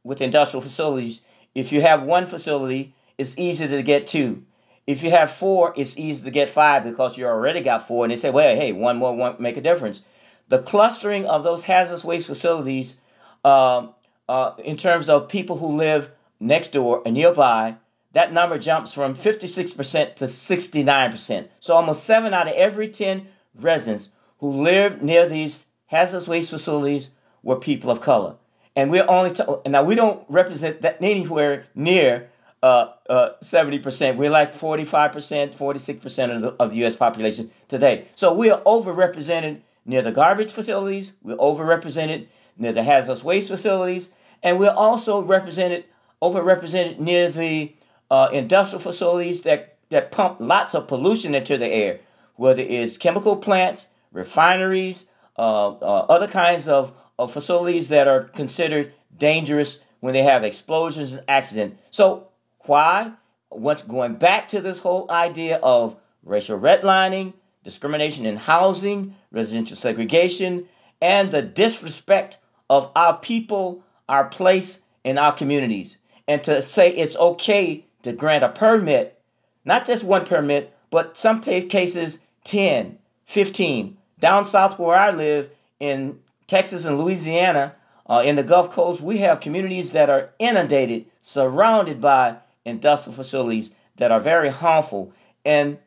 with 0.04 0.22
industrial 0.22 0.62
facilities, 0.62 1.22
if 1.54 1.72
you 1.72 1.82
have 1.82 2.04
one 2.04 2.28
facility, 2.28 2.94
it's 3.18 3.38
easy 3.38 3.68
to 3.68 3.82
get 3.82 4.08
two. 4.08 4.44
If 4.88 5.02
you 5.02 5.10
have 5.12 5.32
four, 5.32 5.74
it's 5.76 5.98
easy 5.98 6.24
to 6.26 6.32
get 6.32 6.50
five 6.50 6.84
because 6.84 7.18
you 7.18 7.26
already 7.26 7.62
got 7.62 7.88
four. 7.88 8.06
And 8.06 8.12
they 8.12 8.18
say, 8.18 8.30
well, 8.30 8.56
hey, 8.56 8.72
one 8.72 8.98
more 8.98 9.16
won't 9.16 9.40
make 9.40 9.58
a 9.58 9.62
difference. 9.62 10.02
The 10.48 10.60
clustering 10.60 11.26
of 11.26 11.44
those 11.44 11.64
hazardous 11.64 12.04
waste 12.04 12.28
facilities, 12.28 12.98
um, 13.44 13.96
uh, 14.30 14.52
in 14.64 14.78
terms 14.78 15.10
of 15.10 15.28
people 15.28 15.58
who 15.58 15.76
live 15.76 16.12
next 16.40 16.72
door 16.72 17.02
and 17.06 17.16
nearby, 17.16 17.78
that 18.12 18.32
number 18.32 18.58
jumps 18.58 18.94
from 18.94 19.16
56% 19.16 20.16
to 20.16 20.26
69%. 20.26 21.48
So 21.60 21.76
almost 21.76 22.04
seven 22.04 22.34
out 22.34 22.48
of 22.48 22.54
every 22.54 22.88
10 22.88 23.28
residents 23.56 24.10
who 24.40 24.52
live 24.64 25.02
near 25.02 25.28
these 25.28 25.66
hazardous 25.88 26.28
waste 26.28 26.50
facilities 26.50 27.10
were 27.44 27.60
people 27.60 27.92
of 27.92 28.02
color. 28.02 28.36
And 28.76 28.92
we're 28.92 29.08
only, 29.08 29.32
t- 29.32 29.44
now 29.68 29.84
we 29.84 29.96
don't 29.96 30.24
represent 30.28 30.82
that 30.82 30.98
anywhere 31.02 31.68
near 31.76 32.30
uh, 32.62 32.94
uh, 33.10 33.30
70%. 33.42 34.18
We're 34.18 34.30
like 34.30 34.54
45%, 34.54 35.56
46% 35.56 36.36
of 36.36 36.42
the, 36.42 36.48
of 36.60 36.72
the 36.72 36.78
U.S. 36.78 36.96
population 36.96 37.52
today. 37.68 38.06
So 38.16 38.34
we 38.34 38.50
are 38.50 38.62
overrepresented 38.62 39.62
near 39.86 40.02
the 40.02 40.12
garbage 40.12 40.52
facilities. 40.52 41.14
We're 41.22 41.38
overrepresented 41.38 42.28
near 42.58 42.74
the 42.74 42.84
hazardous 42.84 43.24
waste 43.24 43.50
facilities. 43.50 44.12
And 44.44 44.60
we're 44.60 44.72
also 44.72 45.22
represented 45.22 45.86
overrepresented 46.22 46.98
near 47.00 47.30
the 47.30 47.74
uh, 48.10 48.30
industrial 48.34 48.80
facilities 48.80 49.42
that, 49.42 49.78
that 49.90 50.12
pump 50.12 50.38
lots 50.40 50.74
of 50.74 50.88
pollution 50.88 51.36
into 51.36 51.58
the 51.58 51.68
air, 51.68 52.00
whether 52.36 52.62
it's 52.62 52.98
chemical 52.98 53.36
plants, 53.36 53.88
refineries, 54.12 55.08
Uh, 55.38 55.70
uh, 55.70 56.06
other 56.10 56.28
kinds 56.28 56.68
of, 56.68 56.94
of 57.20 57.32
facilities 57.32 57.90
that 57.90 58.08
are 58.08 58.24
considered 58.24 58.94
dangerous 59.18 59.84
when 60.00 60.14
they 60.14 60.24
have 60.24 60.44
explosions 60.44 61.14
and 61.14 61.24
accidents. 61.28 61.78
So, 61.92 62.30
why? 62.62 63.12
What's 63.50 63.82
going 63.82 64.16
back 64.16 64.48
to 64.50 64.62
this 64.62 64.80
whole 64.80 65.10
idea 65.10 65.58
of 65.58 65.96
racial 66.24 66.60
redlining, 66.60 67.34
discrimination 67.64 68.26
in 68.26 68.38
housing, 68.38 69.16
residential 69.32 69.78
segregation, 69.78 70.68
and 71.02 71.32
the 71.32 71.42
disrespect 71.42 72.38
of 72.70 72.92
our 72.96 73.18
people, 73.18 73.84
our 74.08 74.26
place, 74.26 74.82
and 75.04 75.20
our 75.20 75.34
communities. 75.34 75.98
And 76.28 76.44
to 76.44 76.62
say 76.62 76.90
it's 76.92 77.16
okay 77.16 77.86
to 78.04 78.14
grant 78.14 78.44
a 78.44 78.50
permit, 78.50 79.20
not 79.64 79.86
just 79.86 80.04
one 80.04 80.26
permit, 80.26 80.76
but 80.90 81.18
some 81.18 81.42
t- 81.42 81.64
cases 81.64 82.20
10, 82.46 82.98
15. 83.26 83.98
Down 84.20 84.46
south 84.46 84.80
where 84.80 84.96
I 84.96 85.12
live 85.12 85.50
in 85.80 86.20
Texas 86.48 86.86
and 86.86 87.00
Louisiana, 87.00 87.76
uh, 88.08 88.22
in 88.24 88.36
the 88.36 88.44
Gulf 88.44 88.70
Coast, 88.70 89.02
we 89.02 89.18
have 89.20 89.40
communities 89.40 89.92
that 89.94 90.10
are 90.10 90.32
inundated, 90.38 91.06
surrounded 91.22 92.00
by 92.00 92.38
industrial 92.64 93.16
facilities 93.16 93.72
that 93.98 94.12
are 94.12 94.20
very 94.20 94.50
harmful. 94.50 95.12
And 95.44 95.80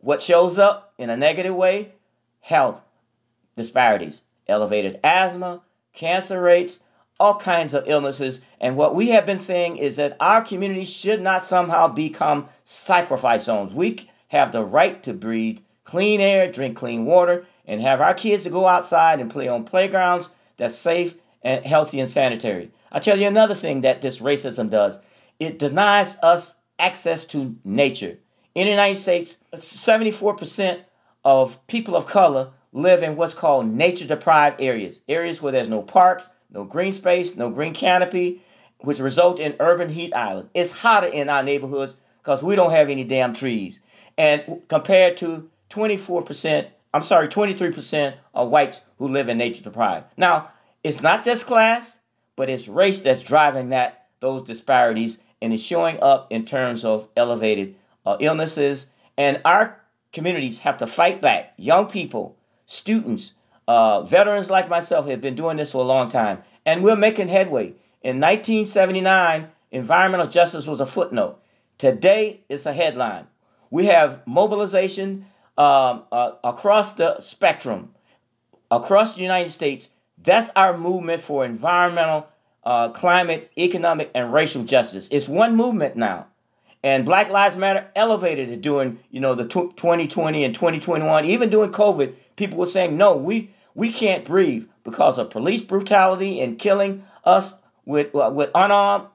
what 0.00 0.22
shows 0.22 0.58
up 0.58 0.92
in 0.98 1.10
a 1.10 1.16
negative 1.16 1.54
way? 1.54 1.92
Health 2.40 2.80
disparities, 3.56 4.22
elevated 4.48 5.00
asthma, 5.02 5.62
cancer 5.92 6.40
rates, 6.40 6.80
all 7.18 7.36
kinds 7.36 7.74
of 7.74 7.84
illnesses. 7.86 8.40
And 8.60 8.76
what 8.76 8.94
we 8.94 9.10
have 9.10 9.26
been 9.26 9.38
saying 9.38 9.78
is 9.78 9.96
that 9.96 10.16
our 10.20 10.44
communities 10.44 10.92
should 10.92 11.22
not 11.22 11.42
somehow 11.42 11.88
become 11.88 12.48
sacrifice 12.64 13.44
zones. 13.44 13.72
We 13.72 14.10
have 14.28 14.52
the 14.52 14.64
right 14.64 15.02
to 15.04 15.12
breathe 15.12 15.60
clean 15.84 16.20
air, 16.20 16.50
drink 16.50 16.76
clean 16.76 17.04
water, 17.04 17.46
and 17.66 17.80
have 17.80 18.00
our 18.00 18.14
kids 18.14 18.44
to 18.44 18.50
go 18.50 18.66
outside 18.66 19.20
and 19.20 19.30
play 19.30 19.48
on 19.48 19.64
playgrounds 19.64 20.30
that's 20.56 20.74
safe 20.74 21.14
and 21.42 21.64
healthy 21.64 22.00
and 22.00 22.10
sanitary. 22.10 22.70
i 22.92 22.98
tell 22.98 23.18
you 23.18 23.26
another 23.26 23.54
thing 23.54 23.82
that 23.82 24.00
this 24.00 24.18
racism 24.18 24.70
does 24.70 24.98
it 25.40 25.58
denies 25.58 26.16
us 26.22 26.54
access 26.78 27.24
to 27.26 27.56
nature. 27.64 28.18
In 28.54 28.66
the 28.66 28.70
United 28.70 28.96
States, 28.96 29.36
74% 29.54 30.80
of 31.24 31.64
people 31.66 31.96
of 31.96 32.06
color 32.06 32.50
live 32.72 33.02
in 33.02 33.16
what's 33.16 33.34
called 33.34 33.66
nature 33.66 34.06
deprived 34.06 34.60
areas, 34.60 35.00
areas 35.08 35.40
where 35.40 35.52
there's 35.52 35.68
no 35.68 35.82
parks, 35.82 36.30
no 36.50 36.64
green 36.64 36.92
space, 36.92 37.36
no 37.36 37.50
green 37.50 37.74
canopy, 37.74 38.42
which 38.78 38.98
result 38.98 39.40
in 39.40 39.56
urban 39.60 39.88
heat 39.88 40.14
island. 40.14 40.50
It's 40.54 40.70
hotter 40.70 41.06
in 41.06 41.28
our 41.28 41.42
neighborhoods 41.42 41.96
because 42.18 42.42
we 42.42 42.56
don't 42.56 42.70
have 42.70 42.90
any 42.90 43.04
damn 43.04 43.32
trees. 43.32 43.80
And 44.16 44.62
compared 44.68 45.16
to 45.18 45.48
24%, 45.70 46.68
I'm 46.94 47.02
sorry, 47.02 47.26
23% 47.26 48.14
of 48.34 48.50
whites 48.50 48.80
who 48.98 49.08
live 49.08 49.28
in 49.28 49.36
nature 49.36 49.64
deprived. 49.64 50.06
Now, 50.16 50.52
it's 50.84 51.00
not 51.02 51.24
just 51.24 51.44
class, 51.44 51.98
but 52.36 52.48
it's 52.48 52.68
race 52.68 53.00
that's 53.00 53.20
driving 53.20 53.70
that 53.70 54.06
those 54.20 54.42
disparities 54.42 55.18
and 55.42 55.52
it's 55.52 55.62
showing 55.62 56.00
up 56.00 56.30
in 56.30 56.46
terms 56.46 56.84
of 56.84 57.08
elevated 57.16 57.74
uh, 58.06 58.16
illnesses. 58.20 58.90
And 59.18 59.40
our 59.44 59.80
communities 60.12 60.60
have 60.60 60.76
to 60.78 60.86
fight 60.86 61.20
back. 61.20 61.52
Young 61.56 61.86
people, 61.86 62.36
students, 62.64 63.32
uh, 63.66 64.02
veterans 64.02 64.48
like 64.48 64.68
myself 64.68 65.08
have 65.08 65.20
been 65.20 65.34
doing 65.34 65.56
this 65.56 65.72
for 65.72 65.78
a 65.78 65.86
long 65.86 66.08
time, 66.08 66.44
and 66.64 66.84
we're 66.84 66.94
making 66.94 67.26
headway. 67.26 67.74
In 68.02 68.20
1979, 68.20 69.48
environmental 69.72 70.26
justice 70.26 70.66
was 70.66 70.80
a 70.80 70.86
footnote. 70.86 71.40
Today, 71.76 72.42
it's 72.48 72.66
a 72.66 72.72
headline. 72.72 73.26
We 73.70 73.86
have 73.86 74.24
mobilization 74.26 75.26
um, 75.56 76.04
uh, 76.10 76.32
across 76.42 76.92
the 76.94 77.20
spectrum, 77.20 77.94
across 78.70 79.14
the 79.14 79.22
United 79.22 79.50
States. 79.50 79.90
That's 80.22 80.50
our 80.56 80.76
movement 80.76 81.20
for 81.20 81.44
environmental, 81.44 82.28
uh, 82.64 82.88
climate, 82.90 83.52
economic, 83.58 84.10
and 84.14 84.32
racial 84.32 84.64
justice. 84.64 85.08
It's 85.10 85.28
one 85.28 85.56
movement 85.56 85.96
now. 85.96 86.26
And 86.82 87.06
Black 87.06 87.30
Lives 87.30 87.56
Matter 87.56 87.90
elevated 87.96 88.50
it 88.50 88.60
during, 88.60 88.98
you 89.10 89.18
know, 89.18 89.34
the 89.34 89.44
2020 89.46 90.44
and 90.44 90.54
2021. 90.54 91.24
Even 91.24 91.48
during 91.48 91.72
COVID, 91.72 92.14
people 92.36 92.58
were 92.58 92.66
saying, 92.66 92.96
no, 92.96 93.16
we, 93.16 93.54
we 93.74 93.90
can't 93.90 94.24
breathe 94.24 94.66
because 94.84 95.16
of 95.16 95.30
police 95.30 95.62
brutality 95.62 96.40
and 96.40 96.58
killing 96.58 97.04
us 97.24 97.54
with, 97.86 98.14
uh, 98.14 98.30
with 98.34 98.50
unarmed, 98.54 99.06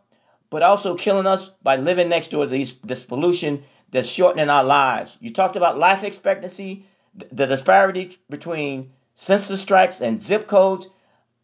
but 0.49 0.63
also 0.63 0.95
killing 0.95 1.27
us 1.27 1.51
by 1.61 1.75
living 1.75 2.09
next 2.09 2.31
door 2.31 2.45
to 2.45 2.49
these, 2.49 2.73
this 2.83 3.03
pollution 3.03 3.63
that's 3.91 4.07
shortening 4.07 4.49
our 4.49 4.63
lives. 4.63 5.17
You 5.19 5.31
talked 5.31 5.55
about 5.55 5.77
life 5.77 6.03
expectancy, 6.03 6.85
the 7.31 7.45
disparity 7.45 8.17
between 8.29 8.91
census 9.15 9.63
tracts 9.63 10.01
and 10.01 10.21
zip 10.21 10.47
codes. 10.47 10.89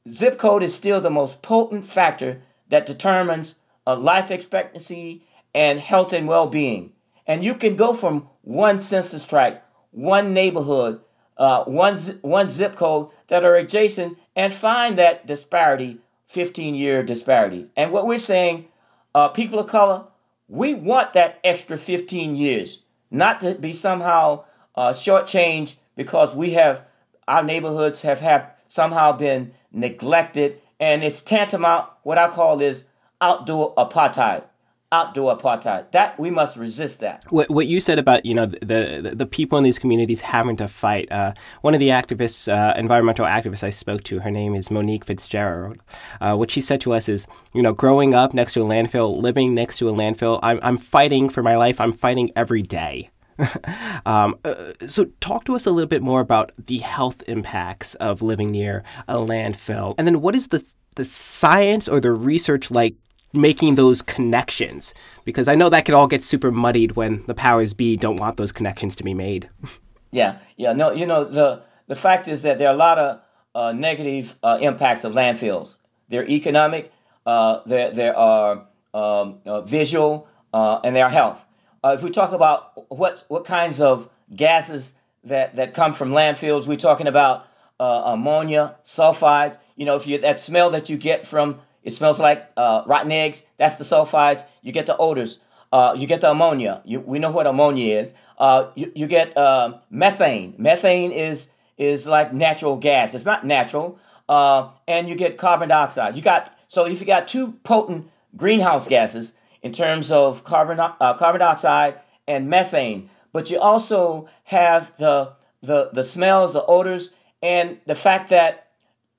Zip 0.07 0.37
code 0.37 0.63
is 0.63 0.73
still 0.73 1.01
the 1.01 1.09
most 1.09 1.41
potent 1.41 1.85
factor 1.85 2.41
that 2.69 2.85
determines 2.85 3.55
a 3.87 3.95
life 3.95 4.31
expectancy 4.31 5.25
and 5.53 5.79
health 5.79 6.13
and 6.13 6.27
well 6.27 6.47
being. 6.47 6.93
And 7.27 7.43
you 7.43 7.55
can 7.55 7.75
go 7.75 7.93
from 7.93 8.29
one 8.41 8.81
census 8.81 9.25
tract, 9.25 9.65
one 9.91 10.33
neighborhood, 10.33 11.01
uh, 11.37 11.63
one, 11.63 11.97
one 12.21 12.49
zip 12.49 12.75
code 12.75 13.09
that 13.27 13.43
are 13.43 13.55
adjacent 13.55 14.17
and 14.35 14.53
find 14.53 14.97
that 14.97 15.25
disparity, 15.25 15.99
15 16.27 16.75
year 16.75 17.03
disparity. 17.03 17.67
And 17.75 17.91
what 17.91 18.05
we're 18.05 18.17
saying, 18.19 18.67
uh, 19.13 19.29
people 19.29 19.59
of 19.59 19.67
color, 19.67 20.05
we 20.47 20.73
want 20.73 21.13
that 21.13 21.39
extra 21.43 21.77
15 21.77 22.35
years, 22.35 22.83
not 23.11 23.41
to 23.41 23.55
be 23.55 23.73
somehow 23.73 24.43
uh, 24.75 24.89
shortchanged 24.89 25.75
because 25.95 26.35
we 26.35 26.51
have 26.51 26.85
our 27.27 27.43
neighborhoods 27.43 28.01
have, 28.03 28.19
have 28.19 28.51
somehow 28.67 29.11
been 29.11 29.53
neglected, 29.71 30.61
and 30.79 31.03
it's 31.03 31.21
tantamount. 31.21 31.89
What 32.03 32.17
I 32.17 32.29
call 32.29 32.61
is 32.61 32.85
outdoor 33.21 33.73
apartheid 33.75 34.43
outdoor 34.91 35.37
apartheid. 35.37 35.91
That 35.91 36.17
we 36.19 36.31
must 36.31 36.57
resist 36.57 36.99
that. 36.99 37.23
What, 37.29 37.49
what 37.49 37.67
you 37.67 37.81
said 37.81 37.99
about 37.99 38.25
you 38.25 38.33
know 38.33 38.45
the, 38.45 39.01
the, 39.01 39.15
the 39.15 39.25
people 39.25 39.57
in 39.57 39.63
these 39.63 39.79
communities 39.79 40.21
having 40.21 40.55
to 40.57 40.67
fight. 40.67 41.11
Uh, 41.11 41.33
one 41.61 41.73
of 41.73 41.79
the 41.79 41.89
activists, 41.89 42.51
uh, 42.51 42.77
environmental 42.77 43.25
activists 43.25 43.63
I 43.63 43.71
spoke 43.71 44.03
to, 44.05 44.19
her 44.19 44.31
name 44.31 44.55
is 44.55 44.71
Monique 44.71 45.05
Fitzgerald. 45.05 45.81
Uh, 46.21 46.35
what 46.35 46.51
she 46.51 46.61
said 46.61 46.81
to 46.81 46.93
us 46.93 47.09
is, 47.09 47.27
you 47.53 47.61
know, 47.61 47.73
growing 47.73 48.13
up 48.13 48.33
next 48.33 48.53
to 48.53 48.61
a 48.61 48.65
landfill, 48.65 49.15
living 49.15 49.53
next 49.53 49.77
to 49.79 49.89
a 49.89 49.93
landfill, 49.93 50.39
I'm 50.43 50.59
I'm 50.61 50.77
fighting 50.77 51.29
for 51.29 51.43
my 51.43 51.55
life. 51.55 51.81
I'm 51.81 51.93
fighting 51.93 52.31
every 52.35 52.61
day. 52.61 53.09
um, 54.05 54.37
uh, 54.45 54.71
so, 54.87 55.05
talk 55.19 55.43
to 55.43 55.55
us 55.55 55.65
a 55.65 55.71
little 55.71 55.89
bit 55.89 56.01
more 56.01 56.21
about 56.21 56.53
the 56.57 56.77
health 56.77 57.21
impacts 57.27 57.95
of 57.95 58.21
living 58.21 58.47
near 58.47 58.83
a 59.09 59.15
landfill, 59.17 59.95
and 59.97 60.07
then 60.07 60.21
what 60.21 60.35
is 60.35 60.47
the 60.47 60.63
the 60.95 61.05
science 61.05 61.89
or 61.89 61.99
the 61.99 62.11
research 62.11 62.71
like 62.71 62.95
making 63.35 63.75
those 63.75 64.01
connections 64.01 64.93
because 65.25 65.47
I 65.47 65.55
know 65.55 65.69
that 65.69 65.85
could 65.85 65.95
all 65.95 66.07
get 66.07 66.23
super 66.23 66.51
muddied 66.51 66.95
when 66.95 67.23
the 67.25 67.33
powers 67.33 67.73
be 67.73 67.97
don't 67.97 68.17
want 68.17 68.37
those 68.37 68.51
connections 68.51 68.95
to 68.97 69.03
be 69.03 69.13
made. 69.13 69.49
yeah, 70.11 70.37
yeah, 70.55 70.73
no, 70.73 70.91
you 70.91 71.05
know 71.05 71.23
the 71.23 71.63
the 71.87 71.95
fact 71.95 72.27
is 72.27 72.43
that 72.43 72.57
there 72.57 72.69
are 72.69 72.73
a 72.73 72.77
lot 72.77 72.97
of 72.97 73.21
uh, 73.53 73.71
negative 73.71 74.35
uh, 74.43 74.59
impacts 74.61 75.03
of 75.03 75.13
landfills. 75.13 75.75
They're 76.09 76.27
economic, 76.27 76.91
uh, 77.25 77.61
there 77.65 77.91
there 77.91 78.15
are 78.15 78.67
um, 78.93 79.39
uh, 79.45 79.61
visual, 79.61 80.27
uh, 80.53 80.79
and 80.83 80.95
their 80.95 81.09
health. 81.09 81.45
Uh, 81.83 81.95
if 81.97 82.03
we 82.03 82.09
talk 82.09 82.31
about 82.31 82.91
what 82.91 83.23
what 83.27 83.45
kinds 83.45 83.81
of 83.81 84.09
gases 84.35 84.93
that 85.23 85.55
that 85.55 85.73
come 85.73 85.93
from 85.93 86.11
landfills, 86.11 86.67
we're 86.67 86.75
talking 86.75 87.07
about 87.07 87.47
ammonia, 87.79 88.75
sulfides. 88.83 89.57
You 89.75 89.85
know, 89.85 89.95
if 89.95 90.05
you 90.07 90.19
that 90.19 90.39
smell 90.39 90.69
that 90.71 90.89
you 90.89 90.97
get 90.97 91.25
from 91.25 91.59
it 91.85 91.93
smells 91.93 92.19
like 92.19 92.51
uh, 92.57 92.81
rotten 92.87 93.11
eggs. 93.11 93.43
That's 93.57 93.75
the 93.75 93.83
sulfides. 93.83 94.43
You 94.63 94.71
get 94.71 94.87
the 94.87 94.97
odors. 94.97 95.39
Uh, 95.71 95.93
you 95.95 96.07
get 96.07 96.19
the 96.19 96.31
ammonia. 96.31 96.81
You, 96.83 96.99
we 96.99 97.19
know 97.19 97.31
what 97.31 97.45
ammonia 97.47 98.01
is. 98.01 98.13
Uh, 98.39 98.71
you, 98.75 98.91
you 98.95 99.07
get 99.07 99.37
uh, 99.37 99.77
methane. 99.89 100.55
Methane 100.57 101.11
is 101.11 101.49
is 101.77 102.07
like 102.07 102.33
natural 102.33 102.75
gas. 102.77 103.13
It's 103.13 103.25
not 103.25 103.45
natural. 103.45 103.99
Uh, 104.27 104.71
and 104.87 105.07
you 105.07 105.15
get 105.15 105.37
carbon 105.37 105.69
dioxide. 105.69 106.15
You 106.15 106.23
got 106.23 106.57
so 106.67 106.85
if 106.87 106.99
you 106.99 107.05
got 107.05 107.27
two 107.27 107.51
potent 107.63 108.09
greenhouse 108.35 108.87
gases 108.87 109.33
in 109.61 109.71
terms 109.71 110.11
of 110.11 110.43
carbon 110.43 110.79
uh, 110.79 111.13
carbon 111.13 111.39
dioxide 111.39 111.99
and 112.27 112.49
methane, 112.49 113.09
but 113.31 113.51
you 113.51 113.59
also 113.59 114.27
have 114.45 114.91
the 114.97 115.33
the 115.61 115.91
the 115.93 116.03
smells, 116.03 116.51
the 116.53 116.65
odors, 116.65 117.11
and 117.43 117.77
the 117.85 117.95
fact 117.95 118.29
that 118.29 118.71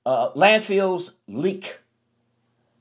landfills 0.05 1.11
leak 1.27 1.79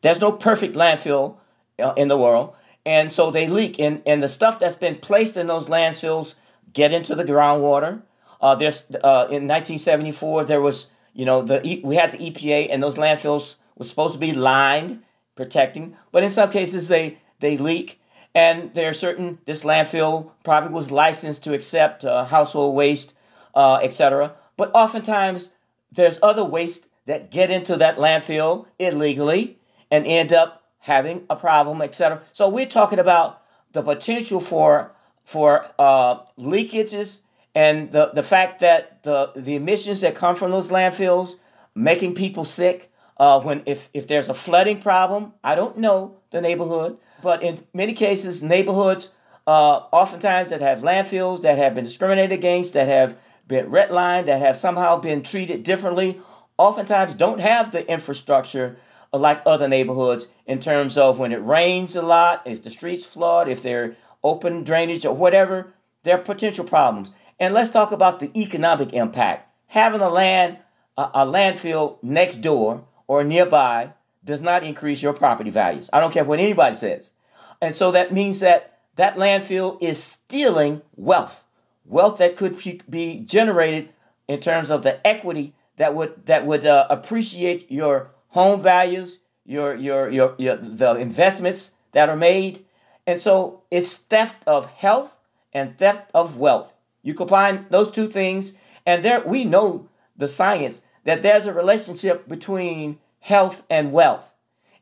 there's 0.02 0.20
no 0.20 0.32
perfect 0.32 0.74
landfill 0.74 1.36
uh, 1.78 1.92
in 1.96 2.08
the 2.08 2.16
world. 2.16 2.54
And 2.84 3.12
so 3.12 3.30
they 3.30 3.48
leak. 3.48 3.78
And, 3.80 4.02
and 4.06 4.22
the 4.22 4.28
stuff 4.28 4.58
that's 4.58 4.76
been 4.76 4.96
placed 4.96 5.36
in 5.36 5.46
those 5.46 5.68
landfills 5.68 6.34
get 6.72 6.92
into 6.92 7.14
the 7.14 7.24
groundwater. 7.24 8.02
Uh, 8.40 8.54
there's 8.54 8.84
uh, 9.02 9.26
in 9.30 9.48
1974 9.48 10.44
there 10.44 10.60
was 10.60 10.90
you 11.14 11.24
know 11.24 11.40
the 11.40 11.80
we 11.82 11.96
had 11.96 12.12
the 12.12 12.18
EPA 12.18 12.68
and 12.70 12.82
those 12.82 12.96
landfills 12.96 13.56
were 13.76 13.84
supposed 13.86 14.12
to 14.12 14.18
be 14.18 14.32
lined 14.32 15.02
protecting, 15.34 15.96
but 16.12 16.22
in 16.22 16.30
some 16.30 16.50
cases 16.50 16.88
they 16.88 17.18
they 17.40 17.56
leak. 17.56 18.00
And 18.34 18.74
there 18.74 18.90
are 18.90 18.92
certain, 18.92 19.38
this 19.46 19.62
landfill 19.62 20.30
probably 20.44 20.70
was 20.70 20.90
licensed 20.90 21.44
to 21.44 21.54
accept 21.54 22.04
uh, 22.04 22.26
household 22.26 22.74
waste, 22.74 23.14
uh, 23.54 23.78
etc. 23.82 24.34
But 24.58 24.70
oftentimes 24.74 25.48
there's 25.90 26.18
other 26.22 26.44
waste 26.44 26.86
that 27.06 27.30
get 27.30 27.50
into 27.50 27.76
that 27.76 27.96
landfill 27.96 28.66
illegally 28.78 29.58
and 29.90 30.06
end 30.06 30.32
up 30.32 30.62
having 30.78 31.24
a 31.28 31.36
problem, 31.36 31.82
etc. 31.82 32.22
So 32.32 32.48
we're 32.48 32.66
talking 32.66 32.98
about 32.98 33.42
the 33.72 33.82
potential 33.82 34.40
for 34.40 34.92
for 35.24 35.66
uh, 35.78 36.20
leakages 36.38 37.20
and 37.56 37.90
the, 37.90 38.10
the 38.14 38.22
fact 38.22 38.60
that 38.60 39.02
the, 39.02 39.32
the 39.34 39.56
emissions 39.56 40.02
that 40.02 40.14
come 40.14 40.36
from 40.36 40.50
those 40.50 40.68
landfills 40.68 41.34
making 41.74 42.14
people 42.14 42.44
sick. 42.44 42.92
Uh, 43.18 43.40
when 43.40 43.62
if, 43.64 43.88
if 43.94 44.06
there's 44.06 44.28
a 44.28 44.34
flooding 44.34 44.78
problem, 44.78 45.32
I 45.42 45.54
don't 45.54 45.78
know 45.78 46.18
the 46.30 46.42
neighborhood, 46.42 46.98
but 47.22 47.42
in 47.42 47.64
many 47.72 47.94
cases, 47.94 48.42
neighborhoods 48.42 49.10
uh, 49.46 49.80
oftentimes 49.90 50.50
that 50.50 50.60
have 50.60 50.80
landfills 50.80 51.40
that 51.42 51.56
have 51.56 51.74
been 51.74 51.84
discriminated 51.84 52.32
against, 52.32 52.74
that 52.74 52.88
have 52.88 53.16
been 53.48 53.70
redlined, 53.70 54.26
that 54.26 54.40
have 54.40 54.56
somehow 54.56 54.98
been 54.98 55.22
treated 55.22 55.62
differently, 55.62 56.20
oftentimes 56.58 57.14
don't 57.14 57.40
have 57.40 57.72
the 57.72 57.90
infrastructure 57.90 58.76
like 59.18 59.42
other 59.46 59.68
neighborhoods 59.68 60.28
in 60.46 60.60
terms 60.60 60.96
of 60.96 61.18
when 61.18 61.32
it 61.32 61.44
rains 61.44 61.96
a 61.96 62.02
lot, 62.02 62.42
if 62.46 62.62
the 62.62 62.70
streets 62.70 63.04
flood, 63.04 63.48
if 63.48 63.62
they're 63.62 63.96
open 64.22 64.64
drainage 64.64 65.04
or 65.04 65.14
whatever, 65.14 65.72
there 66.02 66.16
are 66.16 66.22
potential 66.22 66.64
problems. 66.64 67.10
And 67.38 67.52
let's 67.52 67.70
talk 67.70 67.92
about 67.92 68.20
the 68.20 68.30
economic 68.38 68.92
impact. 68.92 69.50
Having 69.68 70.00
a 70.00 70.08
land, 70.08 70.58
a, 70.96 71.02
a 71.02 71.26
landfill 71.26 71.98
next 72.02 72.38
door 72.38 72.84
or 73.06 73.24
nearby 73.24 73.92
does 74.24 74.42
not 74.42 74.64
increase 74.64 75.02
your 75.02 75.12
property 75.12 75.50
values. 75.50 75.90
I 75.92 76.00
don't 76.00 76.12
care 76.12 76.24
what 76.24 76.40
anybody 76.40 76.74
says. 76.74 77.12
And 77.60 77.74
so 77.74 77.92
that 77.92 78.12
means 78.12 78.40
that 78.40 78.80
that 78.96 79.16
landfill 79.16 79.78
is 79.80 80.02
stealing 80.02 80.82
wealth, 80.96 81.44
wealth 81.84 82.18
that 82.18 82.36
could 82.36 82.58
be 82.88 83.20
generated 83.20 83.90
in 84.26 84.40
terms 84.40 84.70
of 84.70 84.82
the 84.82 85.06
equity 85.06 85.54
that 85.76 85.94
would 85.94 86.26
that 86.26 86.46
would 86.46 86.66
uh, 86.66 86.86
appreciate 86.90 87.70
your 87.70 88.10
home 88.36 88.60
values, 88.60 89.20
your, 89.46 89.74
your 89.74 90.10
your 90.10 90.34
your 90.38 90.56
the 90.56 90.92
investments 90.94 91.74
that 91.92 92.08
are 92.08 92.16
made, 92.16 92.64
and 93.06 93.18
so 93.20 93.62
it's 93.70 93.94
theft 93.94 94.36
of 94.46 94.66
health 94.66 95.18
and 95.52 95.78
theft 95.78 96.10
of 96.12 96.36
wealth. 96.36 96.74
You 97.02 97.14
combine 97.14 97.66
those 97.70 97.90
two 97.90 98.08
things, 98.08 98.54
and 98.84 99.02
there 99.02 99.22
we 99.24 99.44
know 99.44 99.88
the 100.16 100.28
science 100.28 100.82
that 101.04 101.22
there's 101.22 101.46
a 101.46 101.52
relationship 101.52 102.28
between 102.28 102.98
health 103.20 103.62
and 103.70 103.92
wealth. 103.92 104.34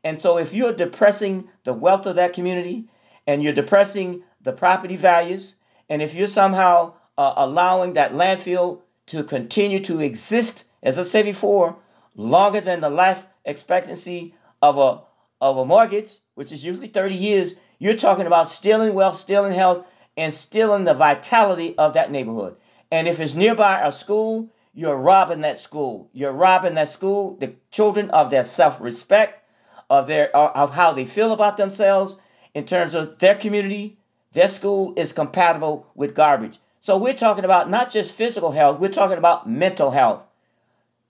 And 0.03 0.21
so 0.21 0.37
if 0.37 0.53
you're 0.53 0.73
depressing 0.73 1.47
the 1.63 1.73
wealth 1.73 2.05
of 2.05 2.15
that 2.15 2.33
community 2.33 2.85
and 3.25 3.41
you're 3.41 3.53
depressing 3.53 4.23
the 4.41 4.51
property 4.51 4.95
values, 4.95 5.55
and 5.89 6.01
if 6.01 6.13
you're 6.13 6.27
somehow 6.27 6.93
uh, 7.17 7.33
allowing 7.37 7.93
that 7.93 8.13
landfill 8.13 8.81
to 9.07 9.23
continue 9.23 9.79
to 9.79 9.99
exist, 9.99 10.65
as 10.83 10.99
I 10.99 11.03
said 11.03 11.25
before, 11.25 11.77
longer 12.15 12.61
than 12.61 12.81
the 12.81 12.89
life 12.89 13.27
expectancy 13.45 14.35
of 14.61 14.77
a 14.77 15.01
of 15.41 15.57
a 15.57 15.65
mortgage, 15.65 16.17
which 16.33 16.51
is 16.51 16.65
usually 16.65 16.87
30 16.87 17.15
years, 17.15 17.55
you're 17.77 17.93
talking 17.93 18.25
about 18.25 18.49
stealing 18.49 18.93
wealth, 18.93 19.17
stealing 19.17 19.53
health, 19.53 19.85
and 20.17 20.33
stealing 20.33 20.85
the 20.85 20.93
vitality 20.93 21.77
of 21.77 21.93
that 21.93 22.11
neighborhood. 22.11 22.55
And 22.91 23.07
if 23.07 23.19
it's 23.19 23.35
nearby 23.35 23.81
a 23.81 23.91
school, 23.91 24.49
you're 24.73 24.97
robbing 24.97 25.41
that 25.41 25.59
school. 25.59 26.09
You're 26.13 26.31
robbing 26.31 26.75
that 26.75 26.89
school, 26.89 27.37
the 27.37 27.55
children 27.71 28.09
of 28.11 28.29
their 28.29 28.43
self-respect, 28.43 29.43
of 29.89 30.07
their 30.07 30.35
of 30.35 30.73
how 30.73 30.93
they 30.93 31.05
feel 31.05 31.31
about 31.31 31.57
themselves 31.57 32.17
in 32.53 32.65
terms 32.65 32.93
of 32.93 33.19
their 33.19 33.35
community. 33.35 33.97
Their 34.31 34.47
school 34.47 34.93
is 34.97 35.13
compatible 35.13 35.87
with 35.95 36.15
garbage. 36.15 36.59
So 36.79 36.97
we're 36.97 37.13
talking 37.13 37.45
about 37.45 37.69
not 37.69 37.89
just 37.89 38.11
physical 38.11 38.51
health, 38.51 38.79
we're 38.79 38.89
talking 38.89 39.17
about 39.17 39.49
mental 39.49 39.91
health. 39.91 40.21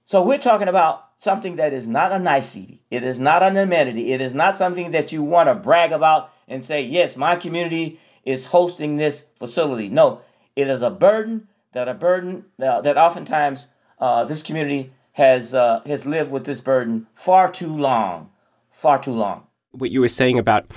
So 0.05 0.23
we're 0.23 0.37
talking 0.37 0.67
about 0.67 1.04
something 1.25 1.57
that 1.57 1.73
is 1.73 1.87
not 1.87 2.13
a 2.13 2.19
nicety. 2.19 2.79
It 2.89 3.03
is 3.03 3.19
not 3.19 3.43
an 3.43 3.57
amenity. 3.57 4.13
It 4.13 4.21
is 4.21 4.33
not 4.33 4.57
something 4.57 4.91
that 4.91 5.11
you 5.11 5.21
want 5.23 5.49
to 5.49 5.55
brag 5.55 5.91
about 5.91 6.31
and 6.47 6.63
say, 6.63 6.81
yes, 6.83 7.17
my 7.17 7.35
community 7.35 7.99
is 8.23 8.45
hosting 8.45 8.95
this 8.95 9.25
facility. 9.35 9.89
No, 9.89 10.21
it 10.55 10.69
is 10.69 10.81
a 10.81 10.89
burden 10.89 11.49
that 11.73 11.89
a 11.89 11.93
burden 11.93 12.45
uh, 12.63 12.79
that 12.81 12.97
oftentimes 12.97 13.67
uh, 13.99 14.23
this 14.23 14.41
community 14.41 14.93
has 15.11 15.53
uh, 15.53 15.81
has 15.85 16.05
lived 16.05 16.31
with 16.31 16.45
this 16.45 16.61
burden 16.61 17.07
far 17.13 17.51
too 17.51 17.75
long, 17.75 18.29
far 18.71 18.97
too 19.01 19.13
long. 19.13 19.47
What 19.71 19.91
you 19.91 20.01
were 20.01 20.07
saying 20.07 20.39
about 20.39 20.67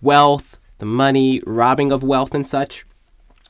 wealth, 0.00 0.58
the 0.78 0.86
money, 0.86 1.42
robbing 1.46 1.92
of 1.92 2.02
wealth, 2.02 2.34
and 2.34 2.46
such. 2.46 2.86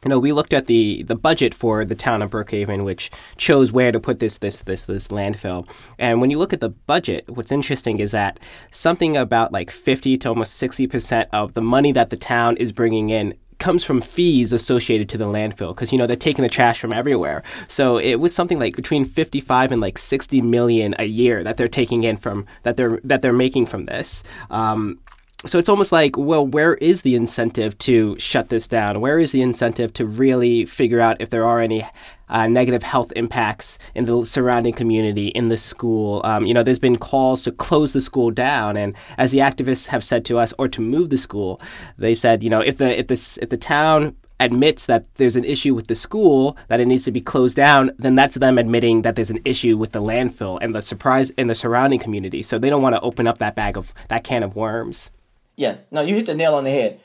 You 0.04 0.10
know, 0.10 0.18
we 0.20 0.32
looked 0.32 0.52
at 0.52 0.66
the, 0.66 1.02
the 1.02 1.16
budget 1.16 1.54
for 1.54 1.84
the 1.84 1.96
town 1.96 2.22
of 2.22 2.30
Brookhaven, 2.30 2.84
which 2.84 3.10
chose 3.36 3.72
where 3.72 3.90
to 3.90 3.98
put 3.98 4.20
this 4.20 4.38
this 4.38 4.60
this 4.60 4.86
this 4.86 5.08
landfill. 5.08 5.66
And 5.98 6.20
when 6.20 6.30
you 6.30 6.38
look 6.38 6.52
at 6.52 6.60
the 6.60 6.68
budget, 6.68 7.28
what's 7.28 7.50
interesting 7.50 7.98
is 7.98 8.12
that 8.12 8.38
something 8.70 9.16
about 9.16 9.52
like 9.52 9.72
fifty 9.72 10.16
to 10.18 10.28
almost 10.28 10.54
sixty 10.54 10.86
percent 10.86 11.28
of 11.32 11.54
the 11.54 11.62
money 11.62 11.90
that 11.92 12.10
the 12.10 12.16
town 12.16 12.56
is 12.58 12.70
bringing 12.70 13.10
in 13.10 13.34
comes 13.58 13.82
from 13.82 14.00
fees 14.00 14.52
associated 14.52 15.08
to 15.08 15.18
the 15.18 15.24
landfill 15.24 15.74
because 15.74 15.90
you 15.92 15.98
know 15.98 16.06
they're 16.06 16.16
taking 16.16 16.42
the 16.42 16.48
trash 16.48 16.80
from 16.80 16.92
everywhere. 16.92 17.42
So 17.66 17.98
it 17.98 18.16
was 18.16 18.34
something 18.34 18.58
like 18.58 18.76
between 18.76 19.04
55 19.04 19.72
and 19.72 19.80
like 19.80 19.98
60 19.98 20.40
million 20.42 20.94
a 20.98 21.04
year 21.06 21.42
that 21.44 21.56
they're 21.56 21.68
taking 21.68 22.04
in 22.04 22.16
from 22.16 22.46
that 22.62 22.76
they're 22.76 23.00
that 23.04 23.22
they're 23.22 23.32
making 23.32 23.66
from 23.66 23.86
this. 23.86 24.22
Um, 24.50 25.00
so 25.46 25.58
it's 25.60 25.68
almost 25.68 25.92
like, 25.92 26.16
well, 26.16 26.44
where 26.44 26.74
is 26.74 27.02
the 27.02 27.14
incentive 27.14 27.78
to 27.78 28.18
shut 28.18 28.48
this 28.48 28.66
down? 28.66 29.00
Where 29.00 29.20
is 29.20 29.30
the 29.30 29.40
incentive 29.40 29.92
to 29.94 30.04
really 30.04 30.64
figure 30.64 31.00
out 31.00 31.20
if 31.20 31.30
there 31.30 31.46
are 31.46 31.60
any 31.60 31.86
uh, 32.28 32.48
negative 32.48 32.82
health 32.82 33.12
impacts 33.14 33.78
in 33.94 34.04
the 34.06 34.26
surrounding 34.26 34.72
community, 34.72 35.28
in 35.28 35.46
the 35.46 35.56
school? 35.56 36.22
Um, 36.24 36.44
you 36.44 36.52
know, 36.52 36.64
there's 36.64 36.80
been 36.80 36.96
calls 36.96 37.40
to 37.42 37.52
close 37.52 37.92
the 37.92 38.00
school 38.00 38.32
down, 38.32 38.76
and 38.76 38.96
as 39.16 39.30
the 39.30 39.38
activists 39.38 39.86
have 39.86 40.02
said 40.02 40.24
to 40.24 40.38
us, 40.38 40.52
or 40.58 40.66
to 40.66 40.80
move 40.80 41.10
the 41.10 41.18
school, 41.18 41.60
they 41.96 42.16
said, 42.16 42.42
you 42.42 42.50
know, 42.50 42.60
if 42.60 42.78
the 42.78 42.98
if 42.98 43.06
this 43.06 43.38
if 43.38 43.48
the 43.48 43.56
town 43.56 44.16
admits 44.40 44.86
that 44.86 45.06
there's 45.14 45.36
an 45.36 45.44
issue 45.44 45.72
with 45.72 45.86
the 45.86 45.94
school 45.94 46.56
that 46.66 46.80
it 46.80 46.86
needs 46.86 47.04
to 47.04 47.12
be 47.12 47.20
closed 47.20 47.54
down, 47.54 47.92
then 47.96 48.16
that's 48.16 48.36
them 48.36 48.58
admitting 48.58 49.02
that 49.02 49.14
there's 49.14 49.30
an 49.30 49.40
issue 49.44 49.76
with 49.76 49.92
the 49.92 50.02
landfill 50.02 50.58
and 50.60 50.74
the 50.74 50.82
surprise 50.82 51.30
in 51.30 51.46
the 51.46 51.54
surrounding 51.54 51.98
community. 52.00 52.42
So 52.42 52.58
they 52.58 52.70
don't 52.70 52.82
want 52.82 52.96
to 52.96 53.00
open 53.02 53.28
up 53.28 53.38
that 53.38 53.54
bag 53.54 53.76
of 53.76 53.94
that 54.08 54.24
can 54.24 54.42
of 54.42 54.56
worms. 54.56 55.10
Yes. 55.58 55.80
No, 55.90 56.02
you 56.02 56.14
hit 56.14 56.26
the 56.26 56.36
nail 56.36 56.54
on 56.54 56.62
the 56.62 56.70
head. 56.70 57.00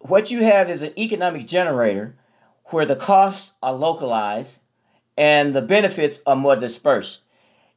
What 0.00 0.32
you 0.32 0.42
have 0.42 0.68
is 0.68 0.82
an 0.82 0.98
economic 0.98 1.46
generator 1.46 2.16
where 2.66 2.84
the 2.84 2.96
costs 2.96 3.52
are 3.62 3.72
localized 3.72 4.58
and 5.16 5.54
the 5.54 5.62
benefits 5.62 6.18
are 6.26 6.34
more 6.34 6.56
dispersed 6.56 7.20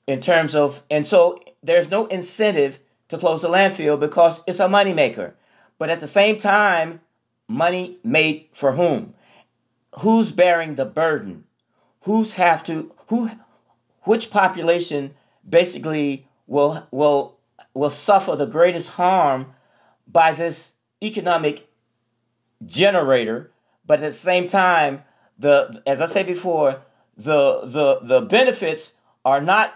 in 0.07 0.19
terms 0.19 0.55
of, 0.55 0.81
and 0.89 1.05
so 1.05 1.39
there's 1.61 1.91
no 1.91 2.07
incentive 2.07 2.79
to 3.09 3.19
close 3.19 3.43
the 3.43 3.49
landfill 3.49 3.99
because 3.99 4.41
it's 4.47 4.59
a 4.59 4.67
moneymaker. 4.67 5.33
But 5.77 5.91
at 5.91 5.99
the 5.99 6.07
same 6.07 6.39
time, 6.39 7.01
money 7.47 7.99
made 8.03 8.47
for 8.51 8.71
whom? 8.71 9.13
Who's 9.99 10.31
bearing 10.31 10.73
the 10.73 10.85
burden? 10.85 11.43
Who's 12.01 12.33
have 12.33 12.63
to 12.63 12.91
who 13.07 13.29
which 14.05 14.31
population 14.31 15.13
basically 15.47 16.27
will 16.47 16.87
will 16.89 17.37
will 17.75 17.91
suffer 17.91 18.35
the 18.35 18.47
greatest 18.47 18.89
harm 18.89 19.53
by 20.07 20.33
this 20.33 20.73
economic 21.01 21.67
generator, 22.65 23.51
but 23.85 23.99
at 23.99 24.11
the 24.11 24.13
same 24.13 24.47
time, 24.47 25.03
the 25.37 25.81
as 25.85 26.01
I 26.01 26.05
said 26.05 26.25
before, 26.25 26.81
the 27.17 27.61
the 27.65 27.99
the 28.01 28.21
benefits 28.21 28.93
are 29.25 29.41
not 29.41 29.73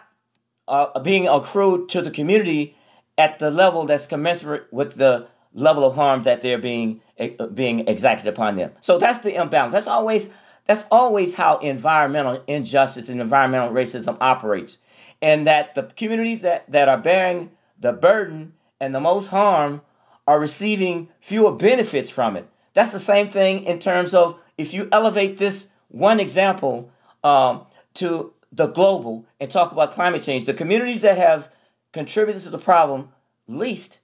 uh, 0.68 1.00
being 1.00 1.28
accrued 1.28 1.90
to 1.90 2.02
the 2.02 2.12
community 2.12 2.76
at 3.18 3.40
the 3.40 3.50
level 3.50 3.86
that's 3.86 4.06
commensurate 4.06 4.72
with 4.72 4.96
the 4.96 5.28
level 5.54 5.84
of 5.86 5.96
harm 5.96 6.24
that 6.24 6.42
they're 6.42 6.58
being 6.58 7.02
uh, 7.20 7.48
being 7.48 7.88
exacted 7.88 8.28
upon 8.28 8.56
them. 8.56 8.72
So 8.82 8.98
that's 8.98 9.20
the 9.20 9.36
imbalance. 9.36 9.74
That's 9.74 9.88
always 9.88 10.30
that's 10.66 10.86
always 10.92 11.36
how 11.36 11.58
environmental 11.60 12.44
injustice 12.48 13.10
and 13.10 13.20
environmental 13.22 13.72
racism 13.72 14.18
operates, 14.22 14.78
and 15.22 15.48
that 15.48 15.76
the 15.76 15.84
communities 15.84 16.42
that 16.42 16.70
that 16.72 16.88
are 16.88 16.98
bearing 16.98 17.52
the 17.80 17.94
burden 17.94 18.54
and 18.80 18.94
the 18.94 19.00
most 19.00 19.28
harm 19.28 19.82
are 20.28 20.40
receiving 20.40 21.08
fewer 21.22 21.52
benefits 21.52 22.10
from 22.10 22.36
it. 22.36 22.48
That's 22.74 22.92
the 22.92 23.00
same 23.00 23.30
thing 23.30 23.64
in 23.64 23.80
terms 23.80 24.14
of 24.14 24.40
if 24.58 24.74
you 24.74 24.90
elevate 24.92 25.38
this 25.38 25.70
one 25.88 26.20
example 26.20 26.92
um, 27.24 27.66
to 27.96 28.34
the 28.52 28.68
global 28.68 29.26
and 29.40 29.50
talk 29.50 29.72
about 29.72 29.94
climate 29.94 30.22
change, 30.22 30.46
the 30.46 30.54
communities 30.54 31.02
that 31.02 31.18
have 31.18 31.52
contributed 31.94 32.44
to 32.44 32.50
the 32.50 32.58
problem 32.58 33.10
least 33.48 34.00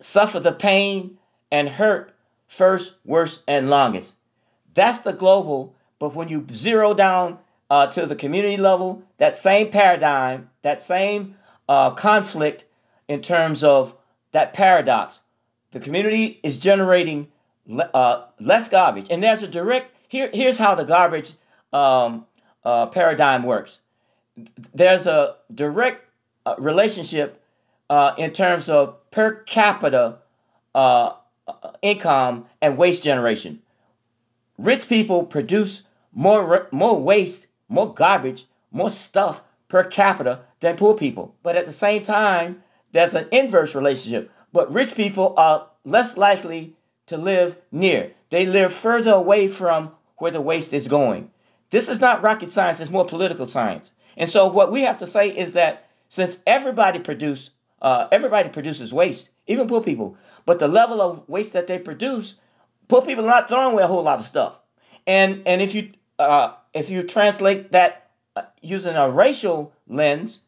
suffer 0.00 0.38
the 0.38 0.52
pain 0.52 1.18
and 1.50 1.68
hurt 1.68 2.14
first, 2.46 2.94
worst, 3.04 3.42
and 3.46 3.68
longest. 3.68 4.14
That's 4.74 5.00
the 5.00 5.12
global, 5.12 5.74
but 5.98 6.14
when 6.14 6.28
you 6.28 6.46
zero 6.50 6.94
down 6.94 7.38
uh, 7.68 7.88
to 7.88 8.06
the 8.06 8.16
community 8.16 8.56
level, 8.56 9.02
that 9.18 9.36
same 9.36 9.70
paradigm, 9.70 10.50
that 10.62 10.80
same 10.80 11.36
uh, 11.68 11.90
conflict 11.90 12.64
in 13.08 13.20
terms 13.20 13.64
of 13.64 13.94
that 14.32 14.52
paradox 14.52 15.20
the 15.72 15.80
community 15.80 16.40
is 16.42 16.56
generating 16.56 17.28
uh, 17.94 18.24
less 18.40 18.68
garbage, 18.68 19.06
and 19.10 19.22
there's 19.22 19.42
a 19.42 19.48
direct 19.48 19.94
here. 20.08 20.30
Here's 20.32 20.58
how 20.58 20.74
the 20.74 20.84
garbage 20.84 21.32
um, 21.72 22.26
uh, 22.64 22.86
paradigm 22.86 23.42
works. 23.42 23.80
There's 24.72 25.06
a 25.06 25.36
direct 25.54 26.04
uh, 26.46 26.54
relationship 26.58 27.42
uh, 27.90 28.12
in 28.16 28.32
terms 28.32 28.68
of 28.68 29.10
per 29.10 29.42
capita 29.42 30.18
uh, 30.74 31.12
income 31.82 32.46
and 32.62 32.78
waste 32.78 33.02
generation. 33.02 33.60
Rich 34.56 34.88
people 34.88 35.24
produce 35.24 35.82
more 36.12 36.68
more 36.72 37.00
waste, 37.00 37.46
more 37.68 37.92
garbage, 37.92 38.46
more 38.70 38.90
stuff 38.90 39.42
per 39.68 39.84
capita 39.84 40.40
than 40.60 40.76
poor 40.76 40.94
people. 40.94 41.34
But 41.42 41.56
at 41.56 41.66
the 41.66 41.72
same 41.72 42.02
time, 42.02 42.62
there's 42.92 43.14
an 43.14 43.28
inverse 43.32 43.74
relationship. 43.74 44.30
But 44.52 44.72
rich 44.72 44.94
people 44.94 45.34
are 45.36 45.68
less 45.84 46.16
likely 46.16 46.74
to 47.06 47.16
live 47.16 47.56
near. 47.70 48.12
They 48.30 48.46
live 48.46 48.72
further 48.72 49.12
away 49.12 49.48
from 49.48 49.92
where 50.16 50.30
the 50.30 50.40
waste 50.40 50.72
is 50.72 50.88
going. 50.88 51.30
This 51.70 51.88
is 51.88 52.00
not 52.00 52.22
rocket 52.22 52.50
science, 52.50 52.80
it's 52.80 52.90
more 52.90 53.04
political 53.06 53.48
science. 53.48 53.92
And 54.16 54.28
so 54.28 54.46
what 54.46 54.72
we 54.72 54.82
have 54.82 54.98
to 54.98 55.06
say 55.06 55.28
is 55.28 55.52
that 55.52 55.88
since 56.08 56.40
everybody 56.46 56.98
produce 56.98 57.50
uh, 57.80 58.08
everybody 58.10 58.48
produces 58.48 58.92
waste, 58.92 59.28
even 59.46 59.68
poor 59.68 59.80
people, 59.80 60.16
but 60.44 60.58
the 60.58 60.66
level 60.66 61.00
of 61.00 61.28
waste 61.28 61.52
that 61.52 61.68
they 61.68 61.78
produce, 61.78 62.34
poor 62.88 63.02
people 63.02 63.24
are 63.24 63.28
not 63.28 63.48
throwing 63.48 63.72
away 63.72 63.84
a 63.84 63.86
whole 63.86 64.02
lot 64.02 64.18
of 64.18 64.26
stuff. 64.26 64.58
And 65.06 65.42
and 65.46 65.62
if 65.62 65.74
you 65.74 65.92
uh, 66.18 66.54
if 66.74 66.90
you 66.90 67.02
translate 67.02 67.72
that 67.72 68.10
uh, 68.34 68.42
using 68.60 68.96
a 68.96 69.08
racial 69.10 69.72
lens, 69.86 70.42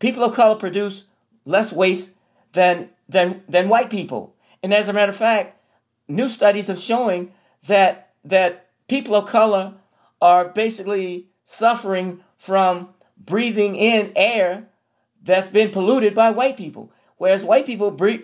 people 0.00 0.24
of 0.24 0.34
color 0.34 0.56
produce 0.56 1.04
less 1.44 1.72
waste 1.72 2.12
than 2.52 2.90
than 3.08 3.42
than 3.48 3.68
white 3.68 3.90
people. 3.90 4.34
And 4.62 4.72
as 4.72 4.88
a 4.88 4.92
matter 4.92 5.10
of 5.10 5.16
fact, 5.16 5.60
new 6.08 6.28
studies 6.28 6.70
are 6.70 6.76
showing 6.76 7.32
that 7.66 8.12
that 8.24 8.68
people 8.88 9.14
of 9.14 9.26
color 9.26 9.74
are 10.20 10.48
basically 10.48 11.28
suffering 11.44 12.20
from 12.38 12.88
breathing 13.18 13.76
in 13.76 14.12
air 14.16 14.68
that's 15.22 15.50
been 15.50 15.70
polluted 15.70 16.14
by 16.14 16.30
white 16.30 16.56
people, 16.56 16.90
whereas 17.16 17.44
white 17.44 17.66
people 17.66 17.90
breathe 17.90 18.22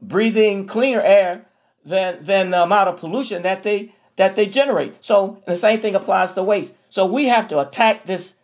breathing 0.00 0.66
cleaner 0.66 1.00
air 1.00 1.46
than 1.84 2.22
than 2.22 2.50
the 2.50 2.62
amount 2.62 2.88
of 2.88 2.96
pollution 2.96 3.42
that 3.42 3.62
they 3.62 3.92
that 4.16 4.34
they 4.34 4.46
generate. 4.46 5.04
So 5.04 5.42
the 5.46 5.56
same 5.56 5.80
thing 5.80 5.94
applies 5.94 6.32
to 6.34 6.42
waste. 6.42 6.74
So 6.88 7.06
we 7.06 7.26
have 7.26 7.48
to 7.48 7.60
attack 7.60 8.06
this 8.06 8.36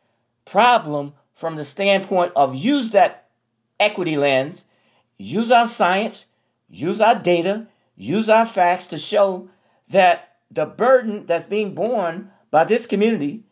problem 0.45 1.15
from 1.33 1.57
the 1.57 1.65
standpoint 1.65 2.33
of 2.37 2.55
use 2.55 2.91
that 2.91 3.22
equity 3.83 4.17
lens, 4.17 4.65
use 5.19 5.51
our 5.51 5.67
science, 5.67 6.27
use 6.71 7.01
our 7.01 7.15
data, 7.15 7.67
use 7.97 8.29
our 8.29 8.47
facts 8.47 8.87
to 8.89 8.99
show 8.99 9.49
that 9.89 10.37
the 10.51 10.67
burden 10.67 11.27
that's 11.27 11.47
being 11.47 11.75
borne 11.75 12.31
by 12.51 12.65
this 12.65 12.87
community 12.87 13.43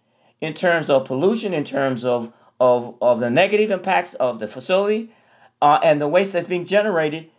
in 0.41 0.55
terms 0.55 0.89
of 0.89 1.05
pollution, 1.05 1.53
in 1.53 1.65
terms 1.65 2.05
of, 2.05 2.33
of, 2.59 2.97
of 3.03 3.21
the 3.21 3.31
negative 3.31 3.71
impacts 3.71 4.15
of 4.15 4.39
the 4.39 4.49
facility, 4.49 5.13
uh, 5.61 5.79
and 5.83 6.01
the 6.01 6.09
waste 6.09 6.33
that's 6.33 6.49
being 6.49 6.65
generated, 6.65 7.31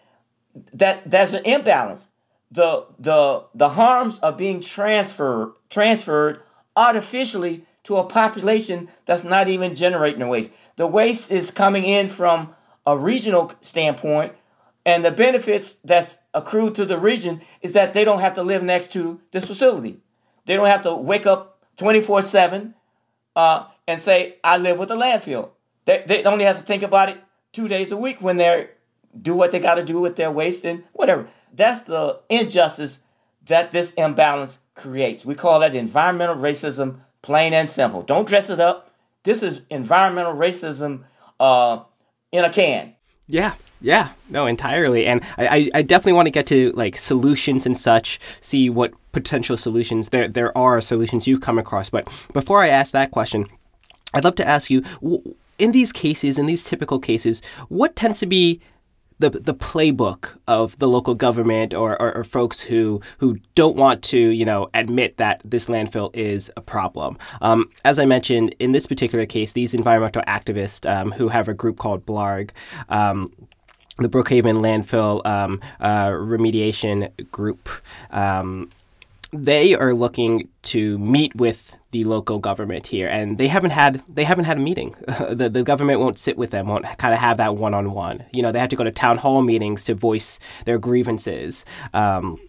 that 0.74 1.10
there's 1.10 1.34
an 1.34 1.44
imbalance. 1.46 2.10
The, 2.52 2.86
the, 3.00 3.46
the 3.56 3.70
harms 3.70 4.20
are 4.20 4.34
being 4.34 4.60
transferred, 4.62 5.54
transferred 5.70 6.42
artificially 6.76 7.66
to 7.84 7.98
a 7.98 8.04
population 8.04 8.90
that's 9.06 9.24
not 9.24 9.48
even 9.48 9.76
generating 9.76 10.20
the 10.20 10.28
waste. 10.28 10.52
The 10.76 10.88
waste 10.88 11.32
is 11.32 11.50
coming 11.50 11.84
in 11.84 12.10
from 12.10 12.54
a 12.86 12.98
regional 12.98 13.52
standpoint 13.62 14.34
and 14.86 15.06
the 15.06 15.12
benefits 15.12 15.74
that's 15.84 16.18
accrued 16.34 16.76
to 16.76 16.86
the 16.86 16.98
region 16.98 17.42
is 17.62 17.74
that 17.74 17.94
they 17.94 18.04
don't 18.04 18.20
have 18.20 18.34
to 18.34 18.44
live 18.44 18.64
next 18.64 18.92
to 18.94 19.22
this 19.32 19.46
facility. 19.46 20.00
They 20.46 20.56
don't 20.56 20.68
have 20.68 20.84
to 20.84 20.96
wake 20.96 21.26
up 21.26 21.60
24 21.78 22.20
uh, 22.20 22.22
7 22.22 22.76
and 23.36 24.02
say, 24.02 24.38
I 24.44 24.58
live 24.58 24.80
with 24.80 24.90
a 24.92 24.96
landfill. 24.96 25.50
They, 25.86 26.04
they 26.08 26.24
only 26.24 26.46
have 26.46 26.58
to 26.58 26.64
think 26.64 26.84
about 26.84 27.10
it 27.10 27.18
two 27.54 27.68
days 27.68 27.92
a 27.92 27.98
week 27.98 28.22
when 28.22 28.38
they 28.38 28.70
do 29.20 29.36
what 29.36 29.52
they 29.52 29.60
got 29.60 29.76
to 29.76 29.84
do 29.84 30.00
with 30.00 30.16
their 30.16 30.32
waste 30.32 30.66
and 30.66 30.84
whatever. 30.94 31.28
That's 31.54 31.82
the 31.82 32.20
injustice 32.30 33.02
that 33.48 33.72
this 33.72 33.92
imbalance 33.94 34.60
creates. 34.74 35.26
We 35.26 35.36
call 35.36 35.60
that 35.60 35.76
environmental 35.76 36.36
racism, 36.36 37.02
plain 37.22 37.54
and 37.54 37.70
simple. 37.70 38.02
Don't 38.02 38.28
dress 38.28 38.50
it 38.50 38.60
up. 38.60 38.92
This 39.24 39.44
is 39.44 39.62
environmental 39.70 40.34
racism 40.34 41.04
uh, 41.40 41.84
in 42.32 42.46
a 42.46 42.52
can. 42.52 42.96
Yeah, 43.28 43.54
yeah, 43.82 44.10
no, 44.30 44.46
entirely. 44.46 45.06
And 45.06 45.22
I, 45.38 45.70
I 45.74 45.82
definitely 45.82 46.14
want 46.14 46.28
to 46.28 46.32
get 46.32 46.48
to 46.48 46.72
like 46.74 46.98
solutions 46.98 47.66
and 47.66 47.76
such, 47.76 48.20
see 48.40 48.70
what 48.70 48.94
potential 49.12 49.58
solutions 49.58 50.10
there 50.10 50.28
there 50.28 50.58
are 50.58 50.80
solutions 50.80 51.28
you've 51.28 51.42
come 51.42 51.58
across. 51.58 51.90
But 51.90 52.08
before 52.34 52.62
I 52.62 52.68
ask 52.68 52.92
that 52.92 53.12
question, 53.12 53.48
I'd 54.14 54.24
love 54.24 54.36
to 54.36 54.48
ask 54.48 54.70
you 54.70 54.84
in 55.58 55.72
these 55.72 55.92
cases, 55.92 56.38
in 56.38 56.46
these 56.46 56.64
typical 56.64 57.00
cases, 57.00 57.42
what 57.70 57.96
tends 57.96 58.20
to 58.20 58.26
be 58.26 58.60
the 59.22 59.30
the 59.30 59.54
playbook 59.54 60.38
of 60.48 60.78
the 60.80 60.88
local 60.88 61.16
government 61.16 61.74
or, 61.74 62.00
or, 62.02 62.18
or, 62.18 62.24
folks 62.24 62.60
who 62.60 63.02
who 63.20 63.38
don't 63.56 63.76
want 63.76 64.02
to 64.02 64.18
you 64.18 64.44
know 64.44 64.70
admit 64.74 65.18
that 65.18 65.42
this 65.46 65.68
landfill 65.68 66.10
is 66.16 66.52
a 66.58 66.62
problem. 66.62 67.18
Um, 67.42 67.70
as 67.86 68.00
I 68.00 68.06
mentioned 68.06 68.56
in 68.60 68.72
this 68.72 68.88
particular 68.88 69.26
case, 69.26 69.54
these 69.54 69.74
environmental 69.74 70.24
activists 70.24 70.90
um, 70.90 71.12
who 71.12 71.30
have 71.30 71.48
a 71.48 71.54
group 71.54 71.78
called 71.78 72.06
Blarg. 72.06 72.50
Um, 72.90 73.32
the 73.98 74.10
Brookhaven 74.10 74.58
landfill 74.58 75.24
um, 75.28 75.62
uh, 75.80 76.10
remediation 76.10 77.12
group 77.32 77.70
um, 78.10 78.70
they 79.34 79.76
are 79.76 79.94
looking 79.94 80.50
to 80.64 80.98
meet 80.98 81.36
with 81.36 81.76
the 81.92 82.04
local 82.06 82.40
government 82.40 82.88
here, 82.88 83.08
and 83.08 83.38
they 83.38 83.48
haven't 83.48 83.72
had 83.72 84.04
they 84.08 84.24
haven't 84.24 84.46
had 84.46 84.58
a 84.58 84.62
meeting. 84.62 84.96
the 85.30 85.50
the 85.50 85.64
government 85.64 86.00
won't 86.00 86.18
sit 86.18 86.38
with 86.38 86.52
them, 86.52 86.68
won't 86.68 86.86
kind 86.98 87.14
of 87.14 87.20
have 87.20 87.38
that 87.38 87.56
one 87.56 87.74
on 87.74 87.92
one. 87.92 88.26
You 88.32 88.42
know, 88.42 88.52
they 88.52 88.60
have 88.60 88.70
to 88.70 88.76
go 88.76 88.84
to 88.84 88.92
town 88.92 89.18
hall 89.18 89.42
meetings 89.42 89.84
to 89.86 89.96
voice 89.96 90.40
their 90.66 90.80
grievances. 90.80 91.66
Um, 91.94 92.40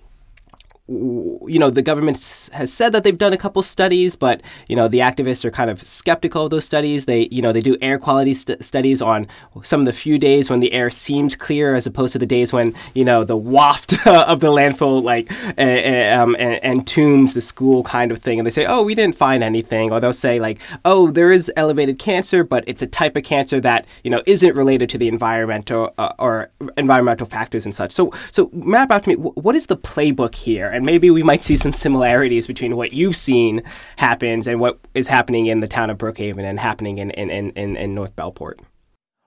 you 1.47 1.59
know, 1.59 1.71
the 1.71 1.83
government 1.83 2.17
has 2.53 2.73
said 2.73 2.93
that 2.93 3.05
they've 3.05 3.17
done 3.17 3.33
a 3.33 3.37
couple 3.37 3.63
studies, 3.63 4.17
but 4.17 4.43
you 4.69 4.77
know, 4.77 4.89
the 4.89 4.99
activists 4.99 5.45
are 5.45 5.51
kind 5.51 5.71
of 5.71 5.87
skeptical 5.87 6.45
of 6.45 6.51
those 6.51 6.65
studies. 6.65 7.07
They, 7.07 7.29
you 7.31 7.43
know, 7.43 7.53
they 7.53 7.61
do 7.61 7.77
air 7.81 7.99
quality 7.99 8.35
st- 8.35 8.65
studies 8.65 9.01
on 9.01 9.27
some 9.63 9.81
of 9.81 9.87
the 9.87 9.93
few 9.93 10.19
days 10.19 10.51
when 10.51 10.61
the 10.61 10.73
air 10.73 10.91
seems 10.91 11.37
clear, 11.37 11.75
as 11.75 11.87
opposed 11.87 12.13
to 12.13 12.19
the 12.19 12.27
days 12.27 12.53
when 12.53 12.75
you 12.95 13.05
know 13.05 13.25
the 13.25 13.37
waft 13.37 13.93
of 14.07 14.41
the 14.41 14.49
landfill 14.49 15.03
like 15.03 15.31
uh, 15.59 16.21
um, 16.21 16.35
entombs 16.37 17.35
the 17.35 17.41
school 17.41 17.83
kind 17.83 18.13
of 18.13 18.21
thing. 18.21 18.39
And 18.39 18.47
they 18.47 18.51
say, 18.51 18.67
oh, 18.67 18.83
we 18.83 18.95
didn't 18.95 19.17
find 19.17 19.43
anything, 19.43 19.93
or 19.93 20.01
they'll 20.01 20.13
say 20.13 20.39
like, 20.39 20.61
oh, 20.85 21.11
there 21.11 21.33
is 21.33 21.51
elevated 21.57 21.99
cancer, 21.99 22.45
but 22.45 22.65
it's 22.67 22.83
a 22.83 22.87
type 22.87 23.17
of 23.17 23.25
cancer 23.25 23.61
that 23.61 23.87
you 24.05 24.11
know 24.11 24.23
isn't 24.27 24.55
related 24.55 24.89
to 24.91 24.99
the 24.99 25.09
environmental 25.09 25.95
uh, 25.99 26.13
or 26.19 26.51
environmental 26.77 27.27
factors 27.27 27.65
and 27.65 27.75
such. 27.75 27.93
So, 27.93 28.13
so 28.31 28.51
map 28.53 28.91
out 28.91 29.05
to 29.05 29.11
me 29.11 29.15
what 29.17 29.55
is 29.55 29.67
the 29.67 29.77
playbook 29.77 30.35
here 30.35 30.69
and 30.69 30.82
maybe 30.83 31.11
we 31.11 31.23
might 31.23 31.43
see 31.43 31.57
some 31.57 31.73
similarities 31.73 32.47
between 32.47 32.77
what 32.77 32.93
you've 32.93 33.17
seen 33.17 33.63
happens 33.97 34.47
and 34.47 34.61
what 34.61 34.79
is 34.95 35.09
happening 35.09 35.47
in 35.47 35.61
the 35.61 35.69
town 35.69 35.91
of 35.91 35.99
Brookhaven 35.99 36.45
and 36.45 36.61
happening 36.61 36.99
in, 36.99 37.11
in, 37.11 37.31
in, 37.31 37.77
in 37.77 37.95
North 37.95 38.15
Bellport. 38.17 38.61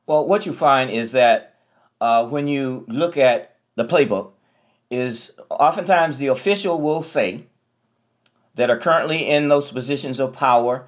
Well, 0.06 0.28
what 0.28 0.46
you 0.46 0.54
find 0.54 0.92
is 0.92 1.14
that 1.14 1.56
uh, 2.00 2.28
when 2.28 2.48
you 2.48 2.86
look 2.88 3.18
at 3.18 3.58
the 3.76 3.86
playbook, 3.86 4.32
is 4.90 5.38
oftentimes 5.50 6.18
the 6.18 6.28
official 6.28 6.80
will 6.80 7.04
say 7.04 7.46
that 8.56 8.70
are 8.70 8.78
currently 8.78 9.28
in 9.28 9.50
those 9.50 9.72
positions 9.72 10.20
of 10.20 10.34
power 10.34 10.88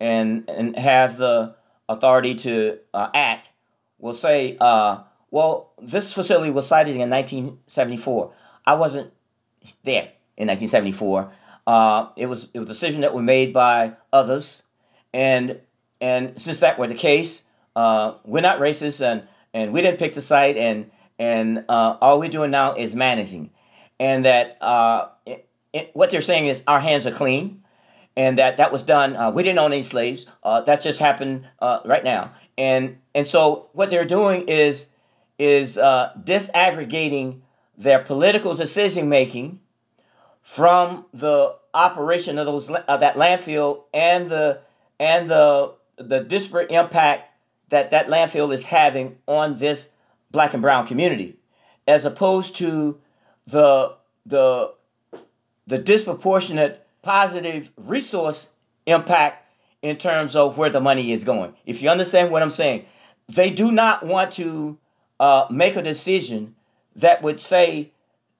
and 0.00 0.48
and 0.48 0.76
have 0.76 1.16
the 1.16 1.54
authority 1.88 2.34
to 2.34 2.78
uh, 2.92 3.08
act 3.14 3.50
will 3.98 4.12
say, 4.12 4.56
uh, 4.60 5.02
well, 5.30 5.72
this 5.80 6.12
facility 6.12 6.50
was 6.50 6.66
sited 6.66 6.96
in 6.96 7.08
1974. 7.08 8.32
I 8.66 8.74
wasn't 8.74 9.12
there 9.84 10.12
in 10.36 10.48
1974. 10.48 11.32
Uh, 11.66 12.08
it 12.16 12.26
was 12.26 12.48
it 12.54 12.58
was 12.58 12.66
a 12.66 12.68
decision 12.68 13.00
that 13.00 13.12
was 13.12 13.24
made 13.24 13.52
by 13.52 13.94
others, 14.12 14.62
and 15.12 15.60
and 16.00 16.40
since 16.40 16.60
that 16.60 16.78
were 16.78 16.86
the 16.86 16.94
case, 16.94 17.42
uh, 17.74 18.14
we're 18.24 18.40
not 18.40 18.60
racist, 18.60 19.00
and 19.04 19.26
and 19.52 19.72
we 19.72 19.82
didn't 19.82 19.98
pick 19.98 20.14
the 20.14 20.20
site, 20.20 20.56
and 20.56 20.90
and 21.18 21.64
uh, 21.68 21.96
all 22.00 22.20
we're 22.20 22.28
doing 22.28 22.52
now 22.52 22.76
is 22.76 22.94
managing, 22.94 23.50
and 23.98 24.24
that 24.24 24.62
uh, 24.62 25.08
it, 25.24 25.48
it, 25.72 25.90
what 25.94 26.10
they're 26.10 26.20
saying 26.20 26.46
is 26.46 26.62
our 26.68 26.78
hands 26.78 27.04
are 27.04 27.10
clean, 27.10 27.64
and 28.16 28.38
that 28.38 28.58
that 28.58 28.70
was 28.70 28.84
done. 28.84 29.16
Uh, 29.16 29.32
we 29.32 29.42
didn't 29.42 29.58
own 29.58 29.72
any 29.72 29.82
slaves. 29.82 30.26
Uh, 30.44 30.60
that 30.60 30.80
just 30.80 31.00
happened 31.00 31.48
right 31.60 32.04
now, 32.04 32.32
and 32.56 32.98
and 33.12 33.26
so 33.26 33.70
what 33.72 33.90
they're 33.90 34.04
doing 34.04 34.46
is 34.46 34.86
is 35.36 35.76
disaggregating 35.76 37.40
their 37.76 37.98
political 38.00 38.54
decision 38.54 39.08
making 39.08 39.60
from 40.42 41.04
the 41.12 41.54
operation 41.74 42.38
of 42.38 42.46
those 42.46 42.70
of 42.70 43.00
that 43.00 43.16
landfill 43.16 43.82
and 43.92 44.28
the 44.28 44.60
and 44.98 45.28
the 45.28 45.72
the 45.96 46.20
disparate 46.20 46.70
impact 46.70 47.30
that 47.68 47.90
that 47.90 48.06
landfill 48.08 48.54
is 48.54 48.64
having 48.64 49.16
on 49.26 49.58
this 49.58 49.88
black 50.30 50.54
and 50.54 50.62
brown 50.62 50.86
community 50.86 51.36
as 51.86 52.04
opposed 52.04 52.56
to 52.56 52.98
the 53.46 53.94
the 54.24 54.72
the 55.66 55.78
disproportionate 55.78 56.86
positive 57.02 57.70
resource 57.76 58.52
impact 58.86 59.44
in 59.82 59.96
terms 59.96 60.34
of 60.34 60.58
where 60.58 60.70
the 60.70 60.80
money 60.80 61.12
is 61.12 61.24
going. 61.24 61.54
If 61.64 61.82
you 61.82 61.88
understand 61.88 62.30
what 62.30 62.42
I'm 62.42 62.50
saying, 62.50 62.86
they 63.28 63.50
do 63.50 63.70
not 63.70 64.04
want 64.04 64.32
to 64.32 64.78
uh, 65.20 65.46
make 65.50 65.76
a 65.76 65.82
decision 65.82 66.54
that 66.96 67.22
would 67.22 67.40
say 67.40 67.92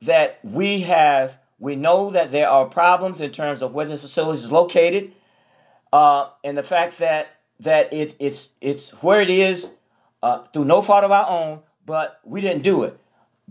that 0.03 0.39
we 0.43 0.81
have 0.83 1.39
we 1.59 1.75
know 1.75 2.11
that 2.11 2.31
there 2.33 2.49
are 2.49 2.67
problems 2.67 3.21
in 3.21 3.31
terms 3.31 3.63
of 3.63 3.73
where 3.73 3.87
the 3.87 3.97
facility 3.97 4.43
is 4.43 4.53
located, 4.53 5.13
uh, 5.93 6.29
and 6.45 6.57
the 6.57 6.63
fact 6.63 6.99
that 6.99 7.29
that 7.61 7.93
it, 7.93 8.15
it's 8.19 8.51
it's 8.61 8.91
where 9.03 9.21
it 9.21 9.31
is 9.31 9.71
uh, 10.23 10.43
through 10.53 10.67
no 10.67 10.83
fault 10.83 11.05
of 11.05 11.11
our 11.11 11.29
own, 11.29 11.61
but 11.87 12.21
we 12.25 12.41
didn't 12.41 12.63
do 12.63 12.83
it. 12.83 12.99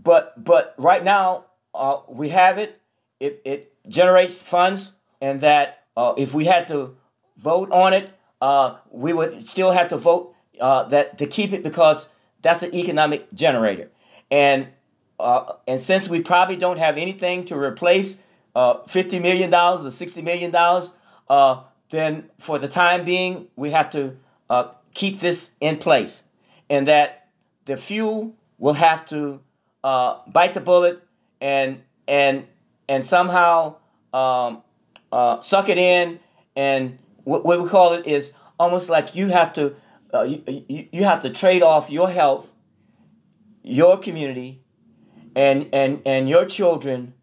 But 0.02 0.42
but 0.42 0.74
right 0.78 1.02
now 1.02 1.46
uh, 1.74 1.98
we 2.08 2.28
have 2.28 2.58
it. 2.58 2.80
It 3.18 3.42
it 3.44 3.72
generates 3.88 4.40
funds, 4.40 4.94
and 5.20 5.40
that 5.40 5.82
uh, 5.96 6.14
if 6.16 6.32
we 6.32 6.44
had 6.44 6.68
to 6.68 6.96
vote 7.36 7.70
on 7.72 7.92
it, 7.92 8.10
uh, 8.40 8.76
we 8.90 9.12
would 9.12 9.48
still 9.48 9.72
have 9.72 9.88
to 9.88 9.96
vote 9.96 10.34
uh, 10.60 10.84
that 10.84 11.18
to 11.18 11.26
keep 11.26 11.52
it 11.52 11.64
because 11.64 12.08
that's 12.40 12.62
an 12.62 12.72
economic 12.74 13.32
generator. 13.34 13.90
And 14.30 14.68
uh, 15.18 15.54
and 15.66 15.80
since 15.80 16.08
we 16.08 16.20
probably 16.20 16.56
don't 16.56 16.78
have 16.78 16.96
anything 16.96 17.44
to 17.46 17.56
replace 17.56 18.20
uh, 18.54 18.82
$50 18.84 19.20
million 19.20 19.52
or 19.52 19.78
$60 19.78 20.22
million, 20.22 20.54
uh, 21.28 21.62
then 21.90 22.30
for 22.38 22.58
the 22.58 22.68
time 22.68 23.04
being, 23.04 23.48
we 23.56 23.70
have 23.70 23.90
to 23.90 24.16
uh, 24.50 24.68
keep 24.94 25.20
this 25.20 25.52
in 25.60 25.78
place. 25.78 26.22
And 26.68 26.88
that 26.88 27.28
the 27.64 27.76
fuel 27.76 28.34
will 28.58 28.74
have 28.74 29.06
to 29.06 29.40
uh, 29.84 30.20
bite 30.26 30.54
the 30.54 30.60
bullet 30.60 31.02
and, 31.40 31.82
and, 32.08 32.46
and 32.88 33.04
somehow 33.04 33.76
um, 34.12 34.62
uh, 35.12 35.40
suck 35.40 35.68
it 35.68 35.78
in. 35.78 36.18
And 36.56 36.98
what, 37.24 37.44
what 37.44 37.62
we 37.62 37.68
call 37.68 37.92
it 37.94 38.06
is 38.06 38.32
almost 38.58 38.88
like 38.88 39.14
you 39.14 39.28
have 39.28 39.52
to, 39.54 39.74
you, 40.26 40.88
you 40.92 41.04
have 41.04 41.22
to 41.22 41.30
trade 41.30 41.62
off 41.62 41.90
your 41.90 42.08
health, 42.08 42.50
your 43.62 43.98
community, 43.98 44.62
and, 45.36 45.68
and, 45.72 46.02
and 46.06 46.28
your 46.28 46.46
children 46.46 47.14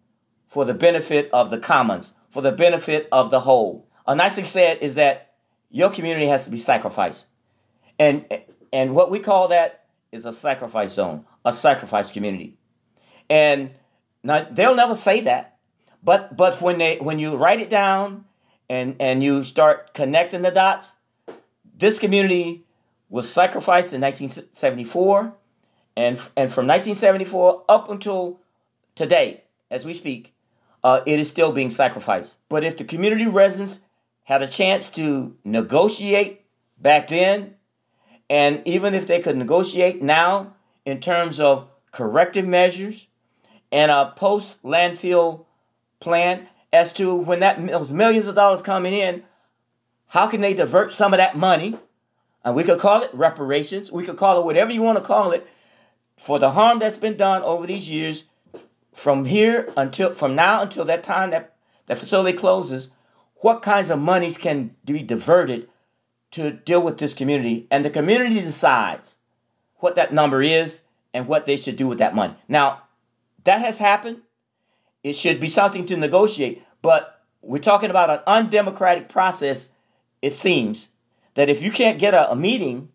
for 0.47 0.63
the 0.63 0.73
benefit 0.73 1.29
of 1.33 1.49
the 1.49 1.57
commons, 1.57 2.13
for 2.29 2.41
the 2.41 2.51
benefit 2.51 3.09
of 3.11 3.31
the 3.31 3.39
whole. 3.39 3.87
A 4.07 4.15
nice 4.15 4.35
thing 4.35 4.45
said 4.45 4.77
is 4.81 4.95
that 4.95 5.33
your 5.71 5.89
community 5.89 6.27
has 6.27 6.45
to 6.45 6.51
be 6.51 6.57
sacrificed. 6.57 7.25
And, 7.97 8.25
and 8.71 8.93
what 8.95 9.09
we 9.09 9.19
call 9.19 9.47
that 9.47 9.85
is 10.11 10.25
a 10.25 10.31
sacrifice 10.31 10.93
zone, 10.93 11.25
a 11.43 11.51
sacrifice 11.51 12.11
community. 12.11 12.55
And 13.29 13.71
now 14.23 14.47
they'll 14.49 14.75
never 14.75 14.95
say 14.95 15.21
that, 15.21 15.57
but 16.03 16.37
but 16.37 16.61
when 16.61 16.77
they 16.77 16.97
when 16.97 17.17
you 17.17 17.35
write 17.35 17.61
it 17.61 17.69
down 17.69 18.25
and 18.69 18.95
and 18.99 19.23
you 19.23 19.43
start 19.43 19.93
connecting 19.93 20.41
the 20.41 20.51
dots, 20.51 20.95
this 21.75 21.97
community 21.97 22.65
was 23.09 23.29
sacrificed 23.29 23.93
in 23.93 24.01
1974 24.01 25.33
and, 25.95 26.17
and 26.35 26.51
from 26.51 26.67
1974 26.67 27.65
up 27.69 27.89
until 27.89 28.39
today, 28.95 29.43
as 29.69 29.85
we 29.85 29.93
speak, 29.93 30.33
uh, 30.83 31.01
it 31.05 31.19
is 31.19 31.29
still 31.29 31.51
being 31.51 31.69
sacrificed. 31.69 32.37
But 32.49 32.63
if 32.63 32.77
the 32.77 32.83
community 32.83 33.27
residents 33.27 33.81
had 34.23 34.41
a 34.41 34.47
chance 34.47 34.89
to 34.91 35.35
negotiate 35.43 36.41
back 36.77 37.07
then, 37.07 37.55
and 38.29 38.61
even 38.65 38.93
if 38.93 39.07
they 39.07 39.19
could 39.21 39.37
negotiate 39.37 40.01
now 40.01 40.55
in 40.85 40.99
terms 40.99 41.39
of 41.39 41.67
corrective 41.91 42.45
measures 42.45 43.07
and 43.71 43.91
a 43.91 44.13
post 44.15 44.61
landfill 44.63 45.45
plan 45.99 46.47
as 46.71 46.91
to 46.93 47.15
when 47.15 47.41
that 47.41 47.61
millions 47.91 48.27
of 48.27 48.35
dollars 48.35 48.61
coming 48.61 48.93
in, 48.93 49.23
how 50.07 50.27
can 50.27 50.41
they 50.41 50.53
divert 50.53 50.93
some 50.93 51.13
of 51.13 51.17
that 51.17 51.37
money? 51.37 51.77
And 52.43 52.55
we 52.55 52.63
could 52.63 52.79
call 52.79 53.03
it 53.03 53.09
reparations. 53.13 53.91
We 53.91 54.03
could 54.03 54.17
call 54.17 54.39
it 54.39 54.45
whatever 54.45 54.71
you 54.71 54.81
want 54.81 54.97
to 54.97 55.03
call 55.03 55.31
it 55.31 55.47
for 56.17 56.39
the 56.39 56.51
harm 56.51 56.79
that's 56.79 56.97
been 56.97 57.17
done 57.17 57.41
over 57.43 57.67
these 57.67 57.89
years 57.89 58.25
from 58.93 59.25
here 59.25 59.71
until 59.75 60.13
from 60.13 60.35
now 60.35 60.61
until 60.61 60.85
that 60.85 61.03
time 61.03 61.31
that 61.31 61.55
the 61.87 61.95
facility 61.95 62.37
closes 62.37 62.89
what 63.37 63.61
kinds 63.61 63.89
of 63.89 63.99
monies 63.99 64.37
can 64.37 64.73
be 64.85 65.03
diverted 65.03 65.67
to 66.31 66.51
deal 66.51 66.81
with 66.81 66.97
this 66.97 67.13
community? 67.13 67.67
And 67.69 67.83
the 67.83 67.89
community 67.89 68.39
decides 68.39 69.17
what 69.77 69.95
that 69.95 70.13
number 70.13 70.41
is 70.41 70.83
and 71.13 71.27
what 71.27 71.45
they 71.45 71.57
should 71.57 71.75
do 71.75 71.87
with 71.87 71.97
that 71.97 72.15
money. 72.15 72.35
Now 72.47 72.83
that 73.43 73.59
has 73.59 73.77
happened. 73.77 74.21
It 75.03 75.17
should 75.17 75.41
be 75.41 75.49
something 75.49 75.85
to 75.87 75.97
negotiate 75.97 76.63
but 76.81 77.21
we're 77.41 77.57
talking 77.57 77.89
about 77.89 78.09
an 78.09 78.19
undemocratic 78.25 79.09
process 79.09 79.71
it 80.21 80.33
seems 80.33 80.87
that 81.33 81.49
if 81.49 81.61
you 81.61 81.71
can't 81.71 81.99
get 81.99 82.13
a, 82.13 82.31
a 82.31 82.35
meeting 82.35 82.89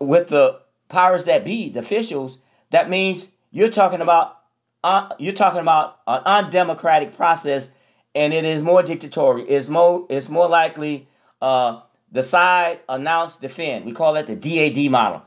with 0.00 0.28
the 0.28 0.60
powers 0.88 1.24
that 1.24 1.44
be, 1.44 1.68
the 1.68 1.80
officials, 1.80 2.38
that 2.70 2.88
means 2.88 3.28
you're 3.50 3.68
talking 3.68 4.00
about 4.00 4.38
uh, 4.84 5.08
you're 5.18 5.32
talking 5.32 5.60
about 5.60 5.98
an 6.06 6.22
undemocratic 6.24 7.16
process, 7.16 7.70
and 8.14 8.32
it 8.32 8.44
is 8.44 8.62
more 8.62 8.82
dictatorial. 8.82 9.46
It's 9.48 9.68
more 9.68 10.06
it's 10.08 10.28
more 10.28 10.48
likely 10.48 11.08
uh, 11.42 11.80
decide, 12.12 12.80
announce, 12.88 13.36
defend. 13.36 13.84
We 13.84 13.92
call 13.92 14.14
that 14.14 14.26
the 14.26 14.36
DAD 14.36 14.90
model. 14.90 15.22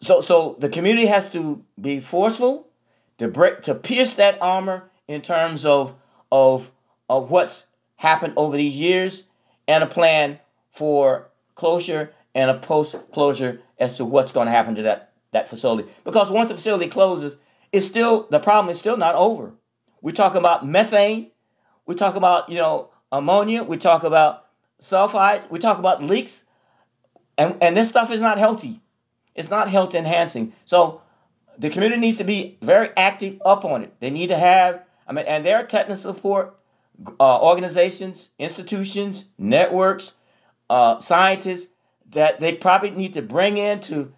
So 0.00 0.20
so 0.20 0.56
the 0.58 0.68
community 0.68 1.06
has 1.06 1.30
to 1.30 1.64
be 1.80 2.00
forceful 2.00 2.66
to 3.18 3.28
break 3.28 3.62
to 3.62 3.74
pierce 3.74 4.14
that 4.14 4.38
armor 4.40 4.90
in 5.06 5.22
terms 5.22 5.64
of 5.64 5.94
of 6.32 6.70
of 7.08 7.30
what's 7.30 7.66
happened 7.96 8.34
over 8.36 8.56
these 8.56 8.78
years 8.78 9.24
and 9.68 9.84
a 9.84 9.86
plan 9.86 10.38
for 10.70 11.28
closure 11.54 12.12
and 12.34 12.50
a 12.50 12.58
post 12.58 12.96
closure 13.12 13.60
as 13.78 13.96
to 13.96 14.04
what's 14.04 14.32
going 14.32 14.46
to 14.46 14.52
happen 14.52 14.74
to 14.74 14.82
that, 14.82 15.12
that 15.32 15.48
facility. 15.48 15.88
Because 16.04 16.30
once 16.30 16.48
the 16.48 16.54
facility 16.54 16.88
closes, 16.88 17.36
it's 17.72 17.86
still 17.86 18.26
the 18.30 18.40
problem 18.40 18.70
is 18.70 18.78
still 18.78 18.96
not 18.96 19.14
over. 19.14 19.52
We 20.00 20.12
talk 20.12 20.34
about 20.34 20.66
methane, 20.66 21.30
we 21.86 21.94
talk 21.94 22.16
about, 22.16 22.48
you 22.48 22.58
know, 22.58 22.90
ammonia, 23.10 23.62
we 23.62 23.76
talk 23.76 24.04
about 24.04 24.46
sulfides, 24.80 25.50
we 25.50 25.58
talk 25.58 25.78
about 25.78 26.02
leaks, 26.02 26.44
and, 27.38 27.56
and 27.60 27.76
this 27.76 27.88
stuff 27.88 28.10
is 28.10 28.20
not 28.20 28.38
healthy. 28.38 28.80
It's 29.34 29.50
not 29.50 29.68
health 29.68 29.94
enhancing. 29.94 30.52
So 30.64 31.00
the 31.58 31.70
community 31.70 32.00
needs 32.00 32.18
to 32.18 32.24
be 32.24 32.58
very 32.62 32.90
active 32.96 33.40
up 33.44 33.64
on 33.64 33.82
it. 33.82 33.94
They 34.00 34.10
need 34.10 34.28
to 34.28 34.36
have, 34.36 34.82
I 35.08 35.12
mean, 35.12 35.24
and 35.26 35.44
there 35.44 35.56
are 35.56 35.64
technical 35.64 35.96
support 35.96 36.56
uh, 37.18 37.40
organizations, 37.40 38.30
institutions, 38.38 39.24
networks, 39.36 40.14
uh, 40.70 40.98
scientists 41.00 41.73
that 42.10 42.40
they 42.40 42.54
probably 42.54 42.90
need 42.90 43.14
to 43.14 43.22
bring 43.22 43.56
in 43.56 43.80
to 43.80 44.12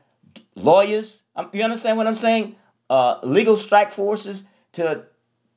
lawyers. 0.55 1.23
Um, 1.35 1.51
you 1.53 1.63
understand 1.63 1.97
what 1.97 2.07
I'm 2.07 2.15
saying? 2.15 2.57
Uh, 2.89 3.19
legal 3.23 3.57
strike 3.57 3.91
forces 3.91 4.45
to 4.73 5.05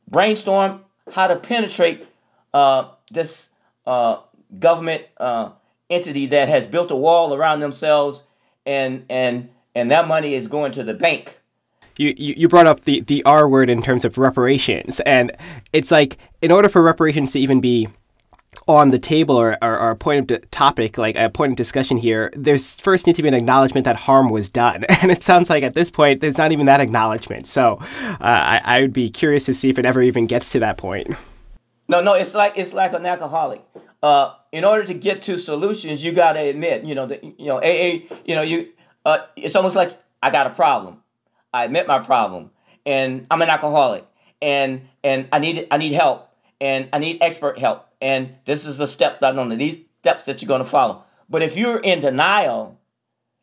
brainstorm 0.09 0.81
how 1.11 1.27
to 1.27 1.35
penetrate 1.35 2.07
uh, 2.53 2.89
this 3.11 3.49
uh, 3.85 4.21
government 4.57 5.03
uh, 5.17 5.51
entity 5.89 6.27
that 6.27 6.49
has 6.49 6.67
built 6.67 6.91
a 6.91 6.95
wall 6.95 7.33
around 7.33 7.59
themselves, 7.59 8.23
and 8.65 9.05
and 9.09 9.49
and 9.75 9.91
that 9.91 10.07
money 10.07 10.33
is 10.33 10.47
going 10.47 10.71
to 10.73 10.83
the 10.83 10.93
bank. 10.93 11.37
You, 11.97 12.13
you, 12.17 12.33
you 12.37 12.47
brought 12.47 12.65
up 12.65 12.81
the, 12.81 13.01
the 13.01 13.21
R 13.25 13.49
word 13.49 13.69
in 13.69 13.81
terms 13.81 14.05
of 14.05 14.17
reparations, 14.17 15.01
and 15.01 15.35
it's 15.73 15.91
like 15.91 16.17
in 16.41 16.51
order 16.51 16.69
for 16.69 16.81
reparations 16.81 17.33
to 17.33 17.39
even 17.39 17.59
be 17.59 17.89
on 18.67 18.89
the 18.89 18.99
table 18.99 19.35
or, 19.35 19.57
or, 19.63 19.79
or, 19.79 19.91
a 19.91 19.95
point 19.95 20.29
of 20.31 20.51
topic, 20.51 20.97
like 20.97 21.15
a 21.15 21.29
point 21.29 21.51
of 21.51 21.55
discussion 21.55 21.97
here, 21.97 22.31
there's 22.33 22.71
first 22.71 23.05
need 23.07 23.15
to 23.15 23.21
be 23.21 23.27
an 23.27 23.33
acknowledgement 23.33 23.85
that 23.85 23.95
harm 23.95 24.29
was 24.29 24.49
done. 24.49 24.85
And 25.01 25.11
it 25.11 25.23
sounds 25.23 25.49
like 25.49 25.63
at 25.63 25.75
this 25.75 25.89
point, 25.89 26.19
there's 26.19 26.37
not 26.37 26.51
even 26.51 26.65
that 26.65 26.81
acknowledgement. 26.81 27.47
So 27.47 27.77
uh, 27.79 28.15
I, 28.19 28.61
I, 28.63 28.81
would 28.81 28.91
be 28.91 29.09
curious 29.09 29.45
to 29.45 29.53
see 29.53 29.69
if 29.69 29.79
it 29.79 29.85
ever 29.85 30.01
even 30.01 30.27
gets 30.27 30.51
to 30.51 30.59
that 30.59 30.77
point. 30.77 31.15
No, 31.87 32.01
no, 32.01 32.13
it's 32.13 32.35
like 32.35 32.53
it's 32.57 32.73
like 32.73 32.93
an 32.93 33.05
alcoholic. 33.05 33.63
Uh, 34.03 34.33
in 34.51 34.63
order 34.63 34.83
to 34.83 34.93
get 34.93 35.21
to 35.23 35.37
solutions, 35.37 36.03
you 36.03 36.11
got 36.11 36.33
to 36.33 36.39
admit, 36.39 36.83
you 36.83 36.95
know, 36.95 37.07
the, 37.07 37.19
you 37.23 37.47
know, 37.47 37.57
AA, 37.57 38.05
you 38.25 38.35
know, 38.35 38.41
you, 38.41 38.69
uh, 39.05 39.19
it's 39.35 39.55
almost 39.55 39.75
like 39.75 39.97
I 40.21 40.29
got 40.29 40.47
a 40.47 40.51
problem. 40.51 41.01
I 41.53 41.65
admit 41.65 41.87
my 41.87 41.99
problem, 41.99 42.51
and 42.85 43.25
I'm 43.31 43.41
an 43.41 43.49
alcoholic, 43.49 44.05
and 44.41 44.87
and 45.03 45.27
I 45.31 45.39
need 45.39 45.67
I 45.71 45.77
need 45.77 45.93
help, 45.93 46.28
and 46.61 46.89
I 46.91 46.99
need 46.99 47.21
expert 47.21 47.59
help 47.59 47.89
and 48.01 48.35
this 48.45 48.65
is 48.65 48.77
the 48.77 48.87
step 48.87 49.19
that 49.19 49.37
on 49.37 49.49
these 49.57 49.83
steps 49.99 50.23
that 50.23 50.41
you're 50.41 50.47
going 50.47 50.63
to 50.63 50.65
follow. 50.65 51.03
But 51.29 51.41
if 51.41 51.57
you're 51.57 51.79
in 51.79 51.99
denial, 51.99 52.79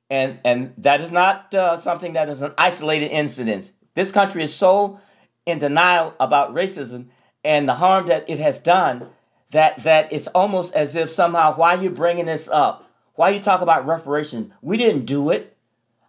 and 0.08 0.38
and 0.44 0.74
that 0.78 1.00
is 1.00 1.10
not 1.10 1.52
uh, 1.54 1.76
something 1.76 2.14
that 2.14 2.28
is 2.28 2.40
an 2.40 2.52
isolated 2.56 3.08
incident. 3.08 3.72
This 3.94 4.12
country 4.12 4.42
is 4.42 4.54
so 4.54 5.00
in 5.44 5.58
denial 5.58 6.14
about 6.20 6.54
racism 6.54 7.06
and 7.44 7.68
the 7.68 7.74
harm 7.74 8.06
that 8.06 8.28
it 8.28 8.38
has 8.38 8.58
done 8.58 9.08
that 9.50 9.82
that 9.82 10.12
it's 10.12 10.26
almost 10.28 10.74
as 10.74 10.94
if 10.94 11.10
somehow 11.10 11.56
why 11.56 11.76
are 11.76 11.82
you 11.82 11.90
bringing 11.90 12.26
this 12.26 12.48
up? 12.48 12.88
Why 13.14 13.30
you 13.30 13.40
talk 13.40 13.62
about 13.62 13.86
reparation? 13.86 14.52
We 14.60 14.76
didn't 14.76 15.06
do 15.06 15.30
it. 15.30 15.55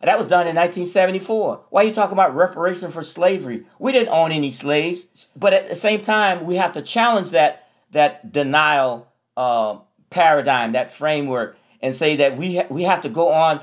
That 0.02 0.18
was 0.18 0.28
done 0.28 0.48
in 0.48 0.56
1974. 0.56 1.66
Why 1.70 1.82
are 1.82 1.86
you 1.86 1.92
talking 1.92 2.14
about 2.14 2.36
reparation 2.36 2.92
for 2.92 3.02
slavery? 3.02 3.66
We 3.80 3.92
didn't 3.92 4.10
own 4.10 4.32
any 4.32 4.52
slaves, 4.52 5.28
but 5.36 5.54
at 5.54 5.70
the 5.70 5.76
same 5.76 6.02
time, 6.02 6.46
we 6.46 6.56
have 6.56 6.74
to 6.74 6.82
challenge 6.82 7.32
that 7.32 7.68
that 7.92 8.32
denial 8.32 9.08
uh, 9.36 9.80
paradigm, 10.10 10.74
that 10.74 10.94
framework, 10.94 11.58
and 11.82 11.96
say 11.96 12.18
that 12.18 12.38
we 12.38 12.58
ha- 12.58 12.68
we 12.70 12.84
have 12.84 13.02
to 13.02 13.10
go 13.10 13.30
on 13.30 13.62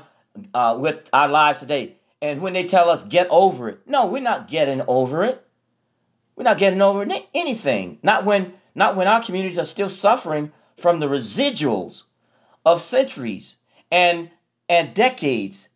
uh, 0.53 0.77
with 0.79 1.09
our 1.13 1.29
lives 1.29 1.61
today. 1.61 1.95
And 2.21 2.41
when 2.41 2.53
they 2.53 2.65
tell 2.65 2.89
us 2.89 3.05
get 3.05 3.27
over 3.29 3.69
it, 3.69 3.79
no, 3.85 4.07
we're 4.07 4.21
not 4.21 4.47
getting 4.49 4.81
over 4.87 5.23
it. 5.23 5.45
We're 6.35 6.43
not 6.43 6.57
getting 6.57 6.81
over 6.81 7.07
anything. 7.33 7.99
Not 8.03 8.25
when 8.25 8.53
not 8.73 8.97
when 8.97 9.07
our 9.07 9.23
communities 9.23 9.57
are 9.57 9.65
still 9.65 9.89
suffering 9.89 10.51
from 10.75 10.99
the 10.99 11.07
residuals 11.07 12.03
of 12.65 12.81
centuries 12.81 13.55
and 13.89 14.31
and 14.67 14.93
decades 14.93 15.69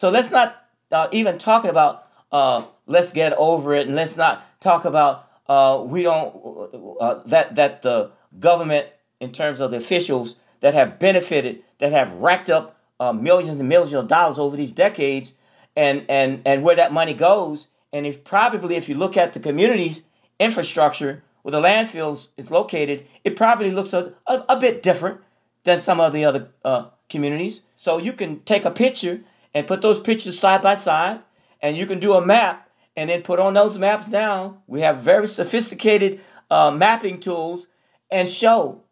so 0.00 0.08
let's 0.08 0.30
not 0.30 0.56
uh, 0.92 1.08
even 1.12 1.36
talk 1.36 1.66
about 1.66 2.06
uh, 2.32 2.64
let's 2.86 3.10
get 3.12 3.34
over 3.34 3.74
it, 3.74 3.86
and 3.86 3.94
let's 3.94 4.16
not 4.16 4.42
talk 4.58 4.86
about 4.86 5.28
uh, 5.46 5.84
we 5.86 6.00
don't 6.00 6.96
uh, 6.98 7.20
that 7.26 7.56
that 7.56 7.82
the 7.82 8.10
government, 8.38 8.86
in 9.20 9.30
terms 9.30 9.60
of 9.60 9.70
the 9.70 9.76
officials 9.76 10.36
that 10.60 10.72
have 10.72 10.98
benefited, 10.98 11.62
that 11.80 11.92
have 11.92 12.14
racked 12.14 12.48
up 12.48 12.80
uh, 12.98 13.12
millions 13.12 13.60
and 13.60 13.68
millions 13.68 13.92
of 13.92 14.08
dollars 14.08 14.38
over 14.38 14.56
these 14.56 14.72
decades, 14.72 15.34
and 15.76 16.06
and 16.08 16.40
and 16.46 16.62
where 16.62 16.76
that 16.76 16.94
money 16.94 17.12
goes, 17.12 17.68
and 17.92 18.06
if 18.06 18.24
probably 18.24 18.76
if 18.76 18.88
you 18.88 18.94
look 18.94 19.18
at 19.18 19.34
the 19.34 19.40
community's 19.40 20.00
infrastructure 20.38 21.22
where 21.42 21.52
the 21.52 21.60
landfills 21.60 22.28
is 22.38 22.50
located, 22.50 23.04
it 23.22 23.36
probably 23.36 23.70
looks 23.70 23.92
a, 23.92 24.14
a, 24.26 24.44
a 24.48 24.58
bit 24.58 24.82
different 24.82 25.20
than 25.64 25.82
some 25.82 26.00
of 26.00 26.14
the 26.14 26.24
other 26.24 26.48
uh, 26.64 26.86
communities. 27.10 27.64
So 27.76 27.98
you 27.98 28.14
can 28.14 28.40
take 28.44 28.64
a 28.64 28.70
picture 28.70 29.24
and 29.54 29.66
put 29.66 29.82
those 29.82 30.00
pictures 30.00 30.38
side 30.38 30.62
by 30.62 30.74
side, 30.74 31.20
and 31.60 31.76
you 31.76 31.86
can 31.86 32.00
do 32.00 32.14
a 32.14 32.24
map 32.24 32.68
and 32.96 33.10
then 33.10 33.22
put 33.22 33.40
on 33.40 33.54
those 33.54 33.78
maps 33.78 34.06
down. 34.06 34.58
We 34.66 34.80
have 34.80 34.98
very 34.98 35.28
sophisticated 35.28 36.20
uh, 36.50 36.70
mapping 36.70 37.20
tools 37.20 37.66
and 38.10 38.28
show. 38.28 38.82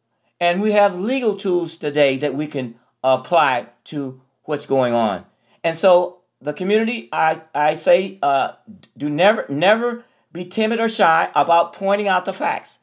And 0.40 0.62
we 0.62 0.72
have 0.72 0.98
legal 0.98 1.34
tools 1.34 1.76
today 1.76 2.18
that 2.18 2.34
we 2.34 2.46
can 2.46 2.76
apply 3.02 3.66
to 3.84 4.20
what's 4.44 4.66
going 4.66 4.94
on. 4.94 5.24
And 5.64 5.76
so 5.76 6.18
the 6.40 6.52
community, 6.52 7.08
I, 7.12 7.42
I 7.54 7.74
say, 7.76 8.18
uh, 8.22 8.52
do 8.96 9.10
never 9.10 9.44
never 9.48 10.04
be 10.32 10.44
timid 10.44 10.78
or 10.78 10.88
shy 10.88 11.30
about 11.34 11.72
pointing 11.72 12.06
out 12.06 12.24
the 12.24 12.32
facts, 12.32 12.78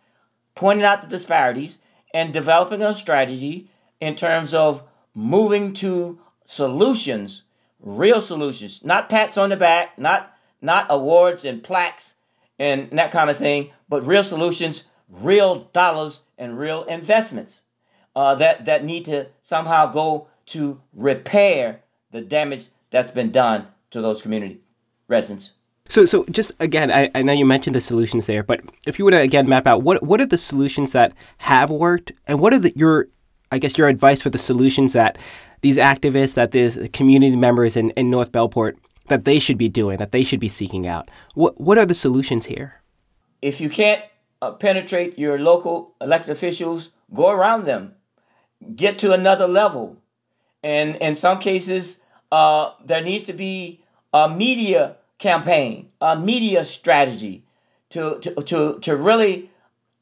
pointing 0.56 0.86
out 0.86 1.02
the 1.02 1.08
disparities, 1.08 1.80
and 2.14 2.34
developing 2.34 2.82
a 2.82 2.94
strategy 2.94 3.70
in 4.02 4.16
terms 4.16 4.54
of 4.54 4.84
moving 5.14 5.74
to 5.74 6.20
solutions 6.46 7.44
real 7.86 8.20
solutions, 8.20 8.84
not 8.84 9.08
pats 9.08 9.38
on 9.38 9.50
the 9.50 9.56
back, 9.56 9.98
not 9.98 10.36
not 10.62 10.88
awards 10.90 11.46
and 11.46 11.64
plaques 11.64 12.16
and 12.60 12.90
that 12.92 13.12
kind 13.12 13.30
of 13.30 13.38
thing, 13.38 13.70
but 13.88 14.06
real 14.06 14.24
solutions, 14.24 14.86
real 15.10 15.70
dollars, 15.74 16.22
and 16.38 16.58
real 16.58 16.84
investments 16.86 17.64
uh, 18.16 18.36
that 18.36 18.66
that 18.66 18.84
need 18.84 19.06
to 19.06 19.28
somehow 19.44 19.92
go 19.92 20.28
to 20.48 20.82
repair 20.94 21.82
the 22.12 22.22
damage 22.22 22.68
that's 22.90 23.12
been 23.12 23.32
done 23.32 23.68
to 23.92 24.02
those 24.02 24.22
community 24.22 24.62
residents. 25.08 25.54
So, 25.88 26.06
so 26.06 26.26
just 26.32 26.52
again, 26.60 26.92
I, 26.92 27.12
I 27.14 27.22
know 27.22 27.34
you 27.34 27.46
mentioned 27.46 27.76
the 27.76 27.82
solutions 27.82 28.26
there, 28.26 28.42
but 28.42 28.62
if 28.88 28.98
you 28.98 29.06
were 29.06 29.12
to 29.12 29.20
again 29.20 29.48
map 29.48 29.68
out 29.68 29.84
what 29.84 30.02
what 30.02 30.20
are 30.20 30.26
the 30.26 30.38
solutions 30.38 30.94
that 30.94 31.14
have 31.40 31.70
worked, 31.70 32.12
and 32.28 32.40
what 32.40 32.54
are 32.54 32.60
the, 32.60 32.76
your, 32.76 33.08
I 33.52 33.60
guess, 33.60 33.78
your 33.78 33.88
advice 33.88 34.22
for 34.22 34.32
the 34.32 34.40
solutions 34.40 34.94
that 34.94 35.18
these 35.62 35.78
activists, 35.78 36.36
that 36.36 36.52
these 36.52 36.90
community 36.94 37.36
members 37.36 37.76
in, 37.76 37.92
in 37.92 38.10
North 38.10 38.32
Bellport, 38.32 38.76
that 39.08 39.26
they 39.26 39.40
should 39.40 39.58
be 39.58 39.70
doing, 39.70 39.98
that 39.98 40.12
they 40.12 40.24
should 40.24 40.40
be 40.40 40.50
seeking 40.50 40.88
out? 40.88 41.10
What, 41.34 41.60
what 41.60 41.78
are 41.78 41.86
the 41.86 41.94
solutions 41.94 42.46
here? 42.46 42.82
If 43.42 43.62
you 43.62 43.70
can't 43.70 44.02
uh, 44.42 44.52
penetrate 44.52 45.18
your 45.20 45.40
local 45.40 45.94
elected 46.02 46.32
officials, 46.32 46.92
go 47.14 47.30
around 47.30 47.66
them, 47.66 47.94
get 48.76 49.00
to 49.00 49.12
another 49.12 49.48
level. 49.48 49.98
And 50.64 50.96
in 50.98 51.16
some 51.16 51.40
cases, 51.40 52.00
uh, 52.32 52.72
there 52.84 53.02
needs 53.02 53.24
to 53.26 53.34
be 53.34 53.84
a 54.14 54.30
media 54.30 54.98
campaign, 55.20 55.90
a 56.02 56.18
media 56.18 56.66
strategy 56.66 57.46
to, 57.90 58.20
to, 58.20 58.34
to, 58.44 58.80
to 58.80 58.96
really 58.96 59.52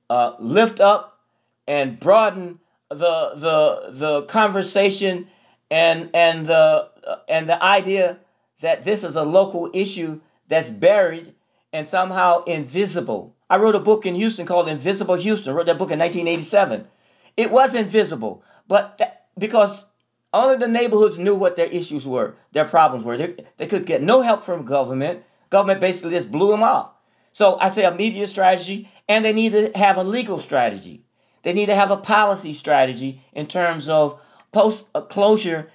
uh, 0.09 0.33
lift 0.39 0.79
up 0.79 1.19
and 1.67 1.99
broaden 1.99 2.59
the, 2.89 3.31
the, 3.35 3.91
the 3.91 4.21
conversation 4.23 5.27
and 5.73 6.11
and 6.13 6.45
the 6.45 6.87
and 7.27 7.49
the 7.49 7.61
idea 7.61 8.19
that 8.61 8.83
this 8.83 9.03
is 9.03 9.15
a 9.15 9.23
local 9.23 9.71
issue 9.73 10.21
that's 10.47 10.69
buried 10.69 11.33
and 11.73 11.89
somehow 11.89 12.43
invisible. 12.43 13.35
I 13.49 13.57
wrote 13.57 13.73
a 13.73 13.79
book 13.79 14.05
in 14.05 14.13
Houston 14.13 14.45
called 14.45 14.69
Invisible 14.69 15.15
Houston. 15.15 15.51
I 15.51 15.55
wrote 15.55 15.65
that 15.65 15.79
book 15.79 15.89
in 15.89 15.99
1987. 15.99 16.87
It 17.35 17.49
was 17.49 17.73
invisible, 17.73 18.43
but 18.67 19.31
because 19.35 19.85
only 20.31 20.57
the 20.57 20.67
neighborhoods 20.67 21.17
knew 21.17 21.35
what 21.35 21.55
their 21.55 21.65
issues 21.65 22.07
were, 22.07 22.35
their 22.51 22.65
problems 22.65 23.03
were. 23.03 23.17
They, 23.17 23.35
they 23.57 23.65
could 23.65 23.87
get 23.87 24.03
no 24.03 24.21
help 24.21 24.43
from 24.43 24.65
government. 24.65 25.23
Government 25.49 25.81
basically 25.81 26.11
just 26.11 26.31
blew 26.31 26.51
them 26.51 26.61
off. 26.61 26.91
So 27.31 27.57
I 27.59 27.69
say 27.69 27.83
a 27.83 27.93
media 27.93 28.27
strategy, 28.27 28.91
and 29.09 29.25
they 29.25 29.33
need 29.33 29.53
to 29.53 29.71
have 29.75 29.97
a 29.97 30.03
legal 30.03 30.37
strategy. 30.37 31.03
They 31.41 31.53
need 31.53 31.65
to 31.65 31.75
have 31.75 31.89
a 31.89 31.97
policy 31.97 32.53
strategy 32.53 33.21
in 33.33 33.47
terms 33.47 33.89
of 33.89 34.19
post 34.53 34.85
a 34.95 35.01
closure, 35.01 35.69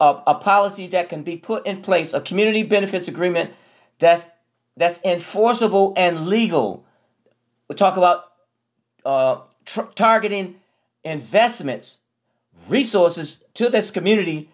a, 0.00 0.22
a 0.26 0.34
policy 0.34 0.88
that 0.88 1.08
can 1.08 1.22
be 1.22 1.38
put 1.38 1.66
in 1.66 1.80
place, 1.80 2.12
a 2.12 2.20
community 2.20 2.62
benefits 2.62 3.08
agreement 3.08 3.52
that's 3.98 4.28
that's 4.76 5.00
enforceable 5.04 5.94
and 5.96 6.26
legal. 6.26 6.84
We 7.68 7.76
talk 7.76 7.96
about 7.96 8.24
uh, 9.06 9.40
tr- 9.64 9.92
targeting 9.94 10.56
investments, 11.02 12.00
resources 12.68 13.42
to 13.54 13.70
this 13.70 13.90
community 13.90 14.50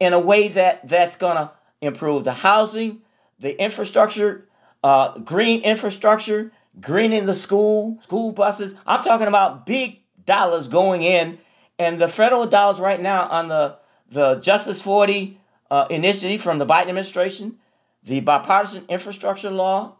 in 0.00 0.14
a 0.14 0.18
way 0.18 0.48
that 0.48 0.88
that's 0.88 1.16
gonna 1.16 1.52
improve 1.82 2.24
the 2.24 2.32
housing, 2.32 3.02
the 3.40 3.60
infrastructure, 3.60 4.48
uh, 4.82 5.18
green 5.18 5.60
infrastructure, 5.62 6.52
greening 6.80 7.26
the 7.26 7.34
school, 7.34 7.98
school 8.00 8.32
buses. 8.32 8.74
I'm 8.86 9.02
talking 9.02 9.26
about 9.26 9.66
big 9.66 10.00
dollars 10.24 10.68
going 10.68 11.02
in 11.02 11.38
and 11.78 12.00
the 12.00 12.08
federal 12.08 12.46
dollars 12.46 12.80
right 12.80 13.00
now 13.00 13.28
on 13.28 13.48
the, 13.48 13.76
the 14.10 14.36
Justice 14.36 14.80
40 14.80 15.38
uh, 15.70 15.86
initiative 15.90 16.42
from 16.42 16.58
the 16.58 16.66
Biden 16.66 16.88
administration, 16.88 17.58
the 18.02 18.20
bipartisan 18.20 18.84
infrastructure 18.88 19.50
law, 19.50 19.94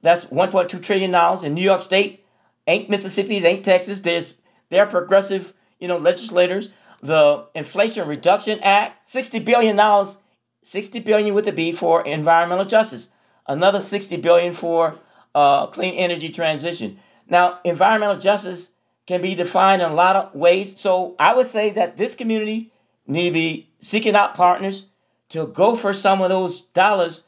that's 0.00 0.26
1.2 0.26 0.82
trillion 0.82 1.10
dollars 1.10 1.42
in 1.42 1.54
New 1.54 1.62
York 1.62 1.80
State. 1.80 2.24
Ain't 2.66 2.88
Mississippi, 2.88 3.36
it 3.36 3.44
ain't 3.44 3.64
Texas. 3.64 4.00
There's 4.00 4.34
they're 4.68 4.86
progressive, 4.86 5.54
you 5.80 5.88
know, 5.88 5.98
legislators. 5.98 6.70
The 7.00 7.46
Inflation 7.54 8.06
Reduction 8.06 8.60
Act, 8.60 9.08
60 9.08 9.40
billion 9.40 9.76
dollars, 9.76 10.18
60 10.62 11.00
billion 11.00 11.34
with 11.34 11.46
the 11.46 11.52
B 11.52 11.72
for 11.72 12.04
environmental 12.04 12.64
justice. 12.64 13.08
Another 13.46 13.80
60 13.80 14.18
billion 14.18 14.52
for 14.52 14.98
uh, 15.34 15.66
clean 15.68 15.94
energy 15.94 16.28
transition. 16.28 16.98
Now, 17.28 17.60
environmental 17.64 18.16
justice 18.16 18.70
can 19.08 19.22
be 19.22 19.34
defined 19.34 19.80
in 19.80 19.90
a 19.90 19.94
lot 19.94 20.16
of 20.16 20.34
ways. 20.34 20.78
So 20.78 21.16
I 21.18 21.34
would 21.34 21.46
say 21.46 21.70
that 21.70 21.96
this 21.96 22.14
community 22.14 22.70
need 23.06 23.30
to 23.30 23.32
be 23.32 23.70
seeking 23.80 24.14
out 24.14 24.34
partners 24.34 24.88
to 25.30 25.46
go 25.46 25.74
for 25.74 25.94
some 25.94 26.20
of 26.20 26.28
those 26.28 26.60
dollars 26.60 27.22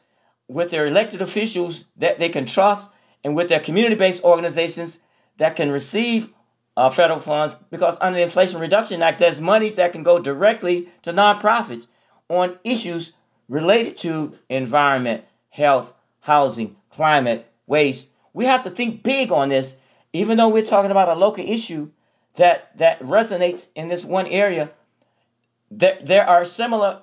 with 0.47 0.69
their 0.69 0.85
elected 0.85 1.23
officials 1.23 1.85
that 1.97 2.19
they 2.19 2.29
can 2.29 2.45
trust 2.45 2.91
and 3.23 3.35
with 3.35 3.49
their 3.49 3.59
community-based 3.59 4.23
organizations 4.23 4.99
that 5.37 5.55
can 5.55 5.71
receive 5.71 6.29
uh, 6.77 6.91
federal 6.91 7.17
funds 7.17 7.55
because 7.71 7.97
under 7.99 8.19
the 8.19 8.23
Inflation 8.23 8.59
Reduction 8.59 9.01
Act, 9.01 9.17
there's 9.17 9.41
monies 9.41 9.73
that 9.75 9.91
can 9.91 10.03
go 10.03 10.19
directly 10.19 10.87
to 11.01 11.11
nonprofits 11.11 11.87
on 12.29 12.59
issues 12.63 13.13
related 13.49 13.97
to 13.97 14.37
environment, 14.49 15.23
health, 15.49 15.95
housing, 16.19 16.75
climate, 16.91 17.51
waste. 17.65 18.09
We 18.33 18.45
have 18.45 18.61
to 18.63 18.69
think 18.69 19.01
big 19.01 19.31
on 19.31 19.49
this 19.49 19.77
even 20.13 20.37
though 20.37 20.49
we're 20.49 20.65
talking 20.65 20.91
about 20.91 21.09
a 21.09 21.15
local 21.15 21.43
issue 21.47 21.89
that 22.35 22.75
that 22.77 22.99
resonates 23.01 23.69
in 23.75 23.87
this 23.87 24.05
one 24.05 24.27
area, 24.27 24.71
there 25.69 25.97
there 26.01 26.27
are 26.27 26.45
similar 26.45 27.01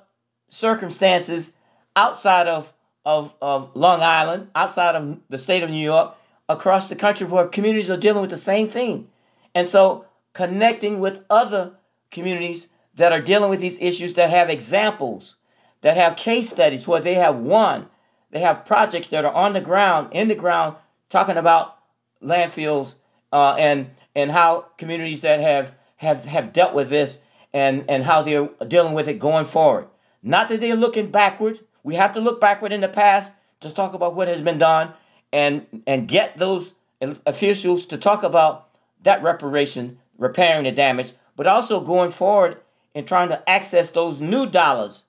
circumstances 0.49 1.55
outside 1.97 2.49
of 2.49 2.73
of, 3.05 3.35
of 3.41 3.75
Long 3.75 4.03
Island, 4.03 4.49
outside 4.55 4.95
of 4.95 5.21
the 5.31 5.39
state 5.39 5.63
of 5.63 5.71
New 5.71 5.83
York, 5.83 6.15
across 6.49 6.89
the 6.89 6.97
country 6.97 7.27
where 7.27 7.47
communities 7.47 7.91
are 7.91 7.97
dealing 7.97 8.21
with 8.21 8.31
the 8.31 8.37
same 8.37 8.69
thing. 8.69 9.09
And 9.55 9.69
so 9.69 10.05
connecting 10.35 11.01
with 11.01 11.25
other 11.31 11.73
communities 12.11 12.69
that 12.97 13.13
are 13.13 13.21
dealing 13.21 13.49
with 13.49 13.61
these 13.61 13.81
issues 13.81 14.15
that 14.15 14.29
have 14.29 14.51
examples, 14.51 15.37
that 15.81 15.97
have 15.97 16.17
case 16.17 16.51
studies 16.51 16.87
where 16.87 17.01
they 17.01 17.15
have 17.15 17.39
won, 17.39 17.87
they 18.31 18.41
have 18.41 18.67
projects 18.67 19.09
that 19.09 19.25
are 19.25 19.33
on 19.33 19.55
the 19.55 19.61
ground, 19.61 20.09
in 20.13 20.29
the 20.29 20.35
ground, 20.35 20.77
talking 21.09 21.37
about 21.39 21.79
landfills 22.23 22.95
uh, 23.33 23.55
and 23.59 23.91
and 24.15 24.31
how 24.31 24.67
communities 24.77 25.23
that 25.23 25.41
have 25.41 25.75
have 25.97 26.25
have 26.25 26.53
dealt 26.53 26.75
with 26.75 26.89
this 26.89 27.21
and 27.53 27.85
and 27.89 28.05
how 28.05 28.23
they're 28.23 28.49
dealing 28.67 28.95
with 28.95 29.09
it 29.09 29.19
going 29.19 29.45
forward. 29.45 29.87
Not 30.23 30.49
that 30.49 30.61
they're 30.61 30.77
looking 30.77 31.11
backward 31.11 31.61
We 31.83 31.95
have 31.95 32.13
to 32.13 32.21
look 32.21 32.41
backward 32.41 32.73
in 32.73 32.81
the 32.81 32.89
past 32.89 33.35
to 33.61 33.71
talk 33.71 33.95
about 33.95 34.15
what 34.15 34.29
has 34.29 34.43
been 34.43 34.59
done 34.59 34.93
and 35.33 35.67
and 35.87 36.09
get 36.09 36.39
those 36.39 36.75
officials 37.01 37.87
to 37.87 37.97
talk 37.99 38.23
about 38.23 38.69
that 39.05 39.23
reparation, 39.23 39.99
repairing 40.19 40.65
the 40.65 40.73
damage, 40.73 41.13
but 41.37 41.47
also 41.47 41.81
going 41.81 42.11
forward 42.11 42.59
and 42.95 43.07
trying 43.07 43.29
to 43.29 43.49
access 43.49 43.91
those 43.91 44.21
new 44.21 44.47
dollars 44.47 45.05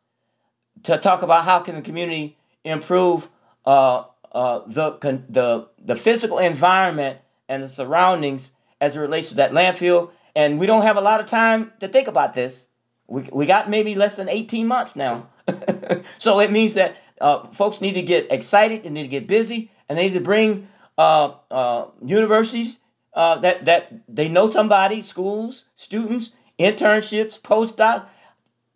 to 0.83 0.97
talk 0.97 1.21
about 1.21 1.43
how 1.43 1.59
can 1.59 1.75
the 1.75 1.81
community 1.81 2.37
improve 2.63 3.29
uh, 3.65 4.03
uh, 4.31 4.61
the 4.67 4.91
the 5.29 5.67
the 5.83 5.95
physical 5.95 6.37
environment 6.37 7.19
and 7.49 7.63
the 7.63 7.67
surroundings 7.67 8.51
as 8.79 8.95
it 8.95 8.99
relates 8.99 9.29
to 9.29 9.35
that 9.35 9.51
landfill. 9.51 10.11
And 10.35 10.59
we 10.59 10.67
don't 10.67 10.83
have 10.83 10.95
a 10.95 11.01
lot 11.01 11.19
of 11.19 11.25
time 11.25 11.73
to 11.81 11.87
think 11.87 12.07
about 12.07 12.33
this. 12.33 12.67
We, 13.07 13.27
we 13.33 13.45
got 13.45 13.69
maybe 13.69 13.95
less 13.95 14.15
than 14.15 14.29
18 14.29 14.67
months 14.67 14.95
now. 14.95 15.27
so 16.17 16.39
it 16.39 16.51
means 16.51 16.75
that 16.75 16.95
uh, 17.19 17.47
folks 17.47 17.81
need 17.81 17.93
to 17.93 18.01
get 18.01 18.31
excited, 18.31 18.83
they 18.83 18.89
need 18.89 19.03
to 19.03 19.09
get 19.09 19.27
busy, 19.27 19.71
and 19.89 19.97
they 19.97 20.07
need 20.07 20.13
to 20.13 20.21
bring 20.21 20.69
uh, 20.97 21.33
uh, 21.49 21.87
universities 22.05 22.79
uh, 23.13 23.39
that, 23.39 23.65
that 23.65 23.91
they 24.07 24.29
know 24.29 24.49
somebody, 24.49 25.01
schools, 25.01 25.65
students, 25.75 26.29
internships, 26.59 27.41
postdoc. 27.41 28.05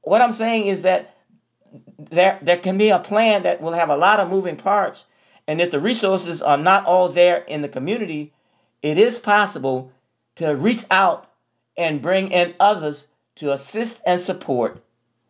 What 0.01 0.21
I'm 0.21 0.31
saying 0.31 0.65
is 0.67 0.81
that 0.81 1.15
there, 1.97 2.39
there 2.41 2.57
can 2.57 2.77
be 2.77 2.89
a 2.89 2.99
plan 2.99 3.43
that 3.43 3.61
will 3.61 3.73
have 3.73 3.89
a 3.89 3.95
lot 3.95 4.19
of 4.19 4.29
moving 4.29 4.57
parts. 4.57 5.05
And 5.47 5.61
if 5.61 5.71
the 5.71 5.79
resources 5.79 6.41
are 6.41 6.57
not 6.57 6.85
all 6.85 7.09
there 7.09 7.37
in 7.37 7.61
the 7.61 7.69
community, 7.69 8.33
it 8.83 8.97
is 8.97 9.17
possible 9.17 9.91
to 10.35 10.55
reach 10.55 10.83
out 10.91 11.31
and 11.75 12.01
bring 12.01 12.31
in 12.31 12.53
others 12.59 13.07
to 13.35 13.51
assist 13.51 14.01
and 14.05 14.21
support. 14.21 14.83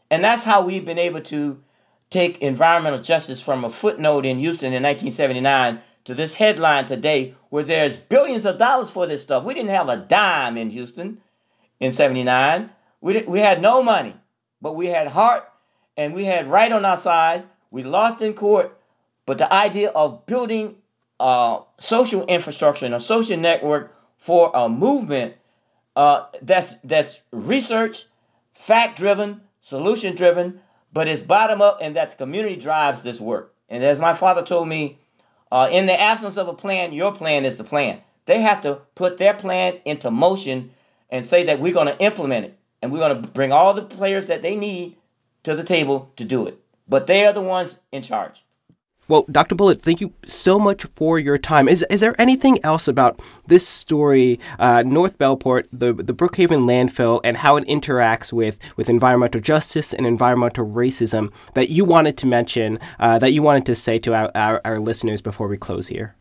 And 0.10 0.24
that's 0.24 0.44
how 0.44 0.62
we've 0.66 0.86
been 0.86 1.00
able 1.00 1.22
to 1.22 1.62
take 2.10 2.40
environmental 2.40 3.00
justice 3.00 3.42
from 3.42 3.64
a 3.64 3.70
footnote 3.70 4.26
in 4.26 4.40
Houston 4.40 4.74
in 4.74 4.84
1979 4.84 5.80
to 6.06 6.14
this 6.14 6.34
headline 6.34 6.86
today 6.86 7.36
where 7.50 7.64
there's 7.64 7.96
billions 7.96 8.46
of 8.46 8.58
dollars 8.58 8.90
for 8.90 9.08
this 9.08 9.22
stuff. 9.22 9.44
We 9.44 9.54
didn't 9.54 9.70
have 9.70 9.90
a 9.90 9.98
dime 9.98 10.58
in 10.58 10.70
Houston 10.72 11.22
in 11.80 11.94
79. 11.94 12.70
We, 13.02 13.22
we 13.22 13.40
had 13.40 13.62
no 13.62 13.82
money, 13.82 14.16
but 14.62 14.76
we 14.76 14.88
had 14.88 15.08
heart 15.08 15.50
and 15.96 16.14
we 16.14 16.26
had 16.26 16.50
right 16.50 16.72
on 16.72 16.86
our 16.86 16.98
side. 16.98 17.46
We 17.72 17.84
lost 17.84 18.22
in 18.22 18.34
court, 18.34 18.78
but 19.26 19.38
the 19.38 19.52
idea 19.52 19.90
of 19.90 20.26
building 20.26 20.76
a 21.20 21.60
social 21.80 22.26
infrastructure 22.26 22.86
and 22.86 22.96
a 22.96 23.00
social 23.00 23.38
network 23.38 23.96
for 24.18 24.52
a 24.54 24.70
movement 24.70 25.36
uh, 25.96 26.26
that's 26.42 26.76
that's 26.84 27.22
research, 27.32 28.06
fact 28.54 28.98
driven, 28.98 29.42
solution 29.60 30.16
driven, 30.16 30.60
but 30.92 31.08
it's 31.08 31.22
bottom 31.22 31.62
up, 31.62 31.80
and 31.82 31.96
that 31.96 32.12
the 32.12 32.16
community 32.18 32.56
drives 32.56 33.02
this 33.02 33.20
work. 33.20 33.54
And 33.70 33.84
as 33.84 34.00
my 34.00 34.14
father 34.14 34.44
told 34.44 34.68
me, 34.68 34.98
uh, 35.52 35.70
in 35.72 35.86
the 35.86 36.00
absence 36.00 36.38
of 36.38 36.48
a 36.48 36.54
plan, 36.54 36.94
your 36.94 37.14
plan 37.14 37.46
is 37.46 37.58
the 37.58 37.64
plan. 37.64 38.02
They 38.26 38.42
have 38.42 38.62
to 38.64 38.82
put 38.96 39.18
their 39.18 39.34
plan 39.34 39.80
into 39.86 40.10
motion 40.10 40.72
and 41.10 41.26
say 41.26 41.44
that 41.44 41.60
we're 41.60 41.74
going 41.74 41.88
to 41.88 42.00
implement 42.00 42.46
it, 42.46 42.58
and 42.82 42.92
we're 42.92 43.00
going 43.00 43.22
to 43.22 43.28
bring 43.28 43.52
all 43.52 43.74
the 43.74 43.84
players 43.84 44.26
that 44.28 44.42
they 44.42 44.56
need 44.56 44.98
to 45.44 45.56
the 45.56 45.64
table 45.64 46.12
to 46.16 46.26
do 46.26 46.48
it. 46.48 46.60
But 46.88 47.08
they 47.08 47.26
are 47.26 47.34
the 47.34 47.42
ones 47.42 47.80
in 47.92 48.02
charge. 48.02 48.44
Well, 49.10 49.26
Dr. 49.30 49.56
Bullard, 49.56 49.82
thank 49.82 50.00
you 50.00 50.14
so 50.26 50.58
much 50.58 50.86
for 50.96 51.20
your 51.20 51.38
time. 51.38 51.68
Is, 51.68 51.86
is 51.90 52.00
there 52.00 52.20
anything 52.20 52.64
else 52.64 52.88
about 52.88 53.20
this 53.48 53.68
story, 53.68 54.40
uh, 54.60 54.84
North 54.86 55.18
Bellport, 55.18 55.68
the, 55.74 55.92
the 55.92 56.14
Brookhaven 56.14 56.66
landfill, 56.66 57.20
and 57.24 57.36
how 57.36 57.58
it 57.58 57.68
interacts 57.68 58.32
with, 58.32 58.58
with 58.78 58.90
environmental 58.90 59.42
justice 59.42 59.94
and 59.94 60.08
environmental 60.08 60.66
racism 60.66 61.34
that 61.54 61.70
you 61.70 61.84
wanted 61.84 62.18
to 62.20 62.28
mention, 62.28 62.80
uh, 63.00 63.20
that 63.20 63.34
you 63.34 63.42
wanted 63.42 63.66
to 63.66 63.76
say 63.76 64.00
to 64.00 64.14
our, 64.14 64.32
our, 64.36 64.62
our, 64.64 64.80
listeners 64.80 65.22
before 65.22 65.50
we 65.50 65.58
close 65.58 65.88
here? 65.88 66.16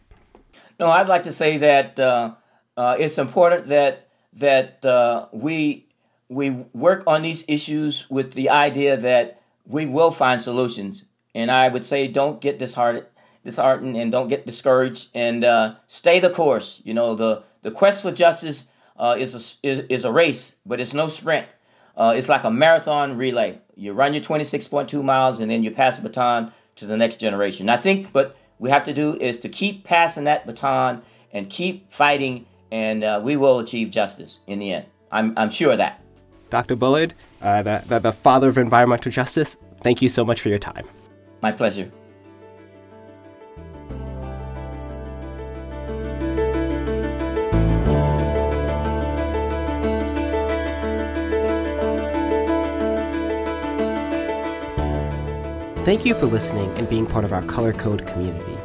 No, 0.80 0.90
I'd 0.90 1.08
like 1.08 1.22
to 1.24 1.32
say 1.32 1.58
that 1.58 2.00
uh, 2.00 2.34
uh 2.76 2.96
it's 2.98 3.18
important 3.18 3.68
that 3.68 4.08
that 4.32 4.84
uh, 4.84 5.26
we 5.32 5.86
we 6.28 6.50
work 6.72 7.04
on 7.06 7.22
these 7.22 7.44
issues 7.46 8.08
with 8.10 8.32
the 8.32 8.50
idea 8.50 8.96
that 8.96 9.42
we 9.66 9.86
will 9.86 10.10
find 10.10 10.40
solutions 10.40 11.04
and 11.34 11.50
I 11.50 11.68
would 11.68 11.86
say 11.86 12.08
don't 12.08 12.40
get 12.40 12.58
disheartened, 12.58 13.06
disheartened 13.44 13.96
and 13.96 14.12
don't 14.12 14.28
get 14.28 14.46
discouraged 14.46 15.10
and 15.14 15.44
uh, 15.44 15.74
stay 15.86 16.20
the 16.20 16.30
course. 16.30 16.80
You 16.84 16.94
know, 16.94 17.14
the, 17.14 17.42
the 17.62 17.70
quest 17.70 18.02
for 18.02 18.10
justice 18.10 18.68
uh, 18.96 19.16
is, 19.18 19.34
a, 19.34 19.66
is, 19.66 19.84
is 19.88 20.04
a 20.04 20.12
race, 20.12 20.56
but 20.66 20.80
it's 20.80 20.94
no 20.94 21.08
sprint. 21.08 21.46
Uh, 21.96 22.14
it's 22.16 22.28
like 22.28 22.44
a 22.44 22.50
marathon 22.50 23.16
relay. 23.16 23.58
You 23.76 23.92
run 23.92 24.14
your 24.14 24.22
26.2 24.22 25.02
miles 25.04 25.40
and 25.40 25.50
then 25.50 25.62
you 25.62 25.70
pass 25.70 25.96
the 25.96 26.02
baton 26.02 26.52
to 26.76 26.86
the 26.86 26.96
next 26.96 27.16
generation. 27.20 27.68
I 27.68 27.76
think 27.76 28.08
what 28.08 28.36
we 28.58 28.70
have 28.70 28.84
to 28.84 28.94
do 28.94 29.16
is 29.16 29.38
to 29.38 29.48
keep 29.48 29.84
passing 29.84 30.24
that 30.24 30.46
baton 30.46 31.02
and 31.32 31.48
keep 31.48 31.90
fighting, 31.90 32.46
and 32.70 33.02
uh, 33.02 33.20
we 33.22 33.36
will 33.36 33.58
achieve 33.58 33.90
justice 33.90 34.40
in 34.46 34.58
the 34.58 34.72
end. 34.72 34.86
I'm, 35.10 35.36
I'm 35.36 35.50
sure 35.50 35.72
of 35.72 35.78
that. 35.78 36.00
Dr. 36.50 36.76
Bullard, 36.76 37.14
uh, 37.40 37.62
the, 37.62 37.82
the, 37.86 37.98
the 37.98 38.12
father 38.12 38.48
of 38.48 38.58
environmental 38.58 39.10
justice, 39.10 39.56
thank 39.80 40.02
you 40.02 40.08
so 40.08 40.24
much 40.24 40.40
for 40.40 40.48
your 40.48 40.58
time. 40.58 40.86
My 41.42 41.50
pleasure. 41.50 41.90
Thank 55.84 56.06
you 56.06 56.14
for 56.14 56.26
listening 56.26 56.70
and 56.78 56.88
being 56.88 57.06
part 57.08 57.24
of 57.24 57.32
our 57.32 57.42
Color 57.42 57.72
Code 57.72 58.06
community. 58.06 58.56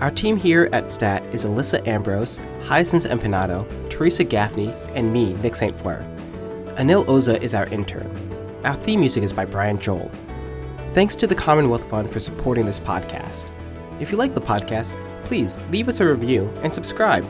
Our 0.00 0.10
team 0.10 0.36
here 0.36 0.68
at 0.72 0.90
STAT 0.90 1.22
is 1.32 1.44
Alyssa 1.44 1.86
Ambrose, 1.86 2.40
Hyacinth 2.64 3.04
Empinado, 3.04 3.64
Teresa 3.88 4.24
Gaffney, 4.24 4.74
and 4.96 5.12
me, 5.12 5.34
Nick 5.34 5.54
St. 5.54 5.78
Fleur. 5.78 6.04
Anil 6.74 7.04
Oza 7.06 7.40
is 7.40 7.54
our 7.54 7.66
intern. 7.66 8.10
Our 8.64 8.74
theme 8.74 8.98
music 8.98 9.22
is 9.22 9.32
by 9.32 9.44
Brian 9.44 9.78
Joel. 9.78 10.10
Thanks 10.92 11.14
to 11.16 11.28
the 11.28 11.36
Commonwealth 11.36 11.88
Fund 11.88 12.12
for 12.12 12.18
supporting 12.18 12.66
this 12.66 12.80
podcast. 12.80 13.46
If 14.00 14.10
you 14.10 14.18
like 14.18 14.34
the 14.34 14.40
podcast, 14.40 14.96
please 15.24 15.60
leave 15.70 15.88
us 15.88 16.00
a 16.00 16.06
review 16.06 16.52
and 16.64 16.74
subscribe. 16.74 17.24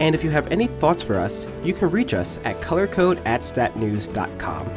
And 0.00 0.14
if 0.14 0.22
you 0.22 0.28
have 0.30 0.50
any 0.52 0.66
thoughts 0.66 1.02
for 1.02 1.14
us, 1.14 1.46
you 1.62 1.72
can 1.72 1.88
reach 1.88 2.12
us 2.12 2.40
at 2.44 2.60
colorcode 2.60 3.22
at 3.24 3.40
statnews.com. 3.40 4.68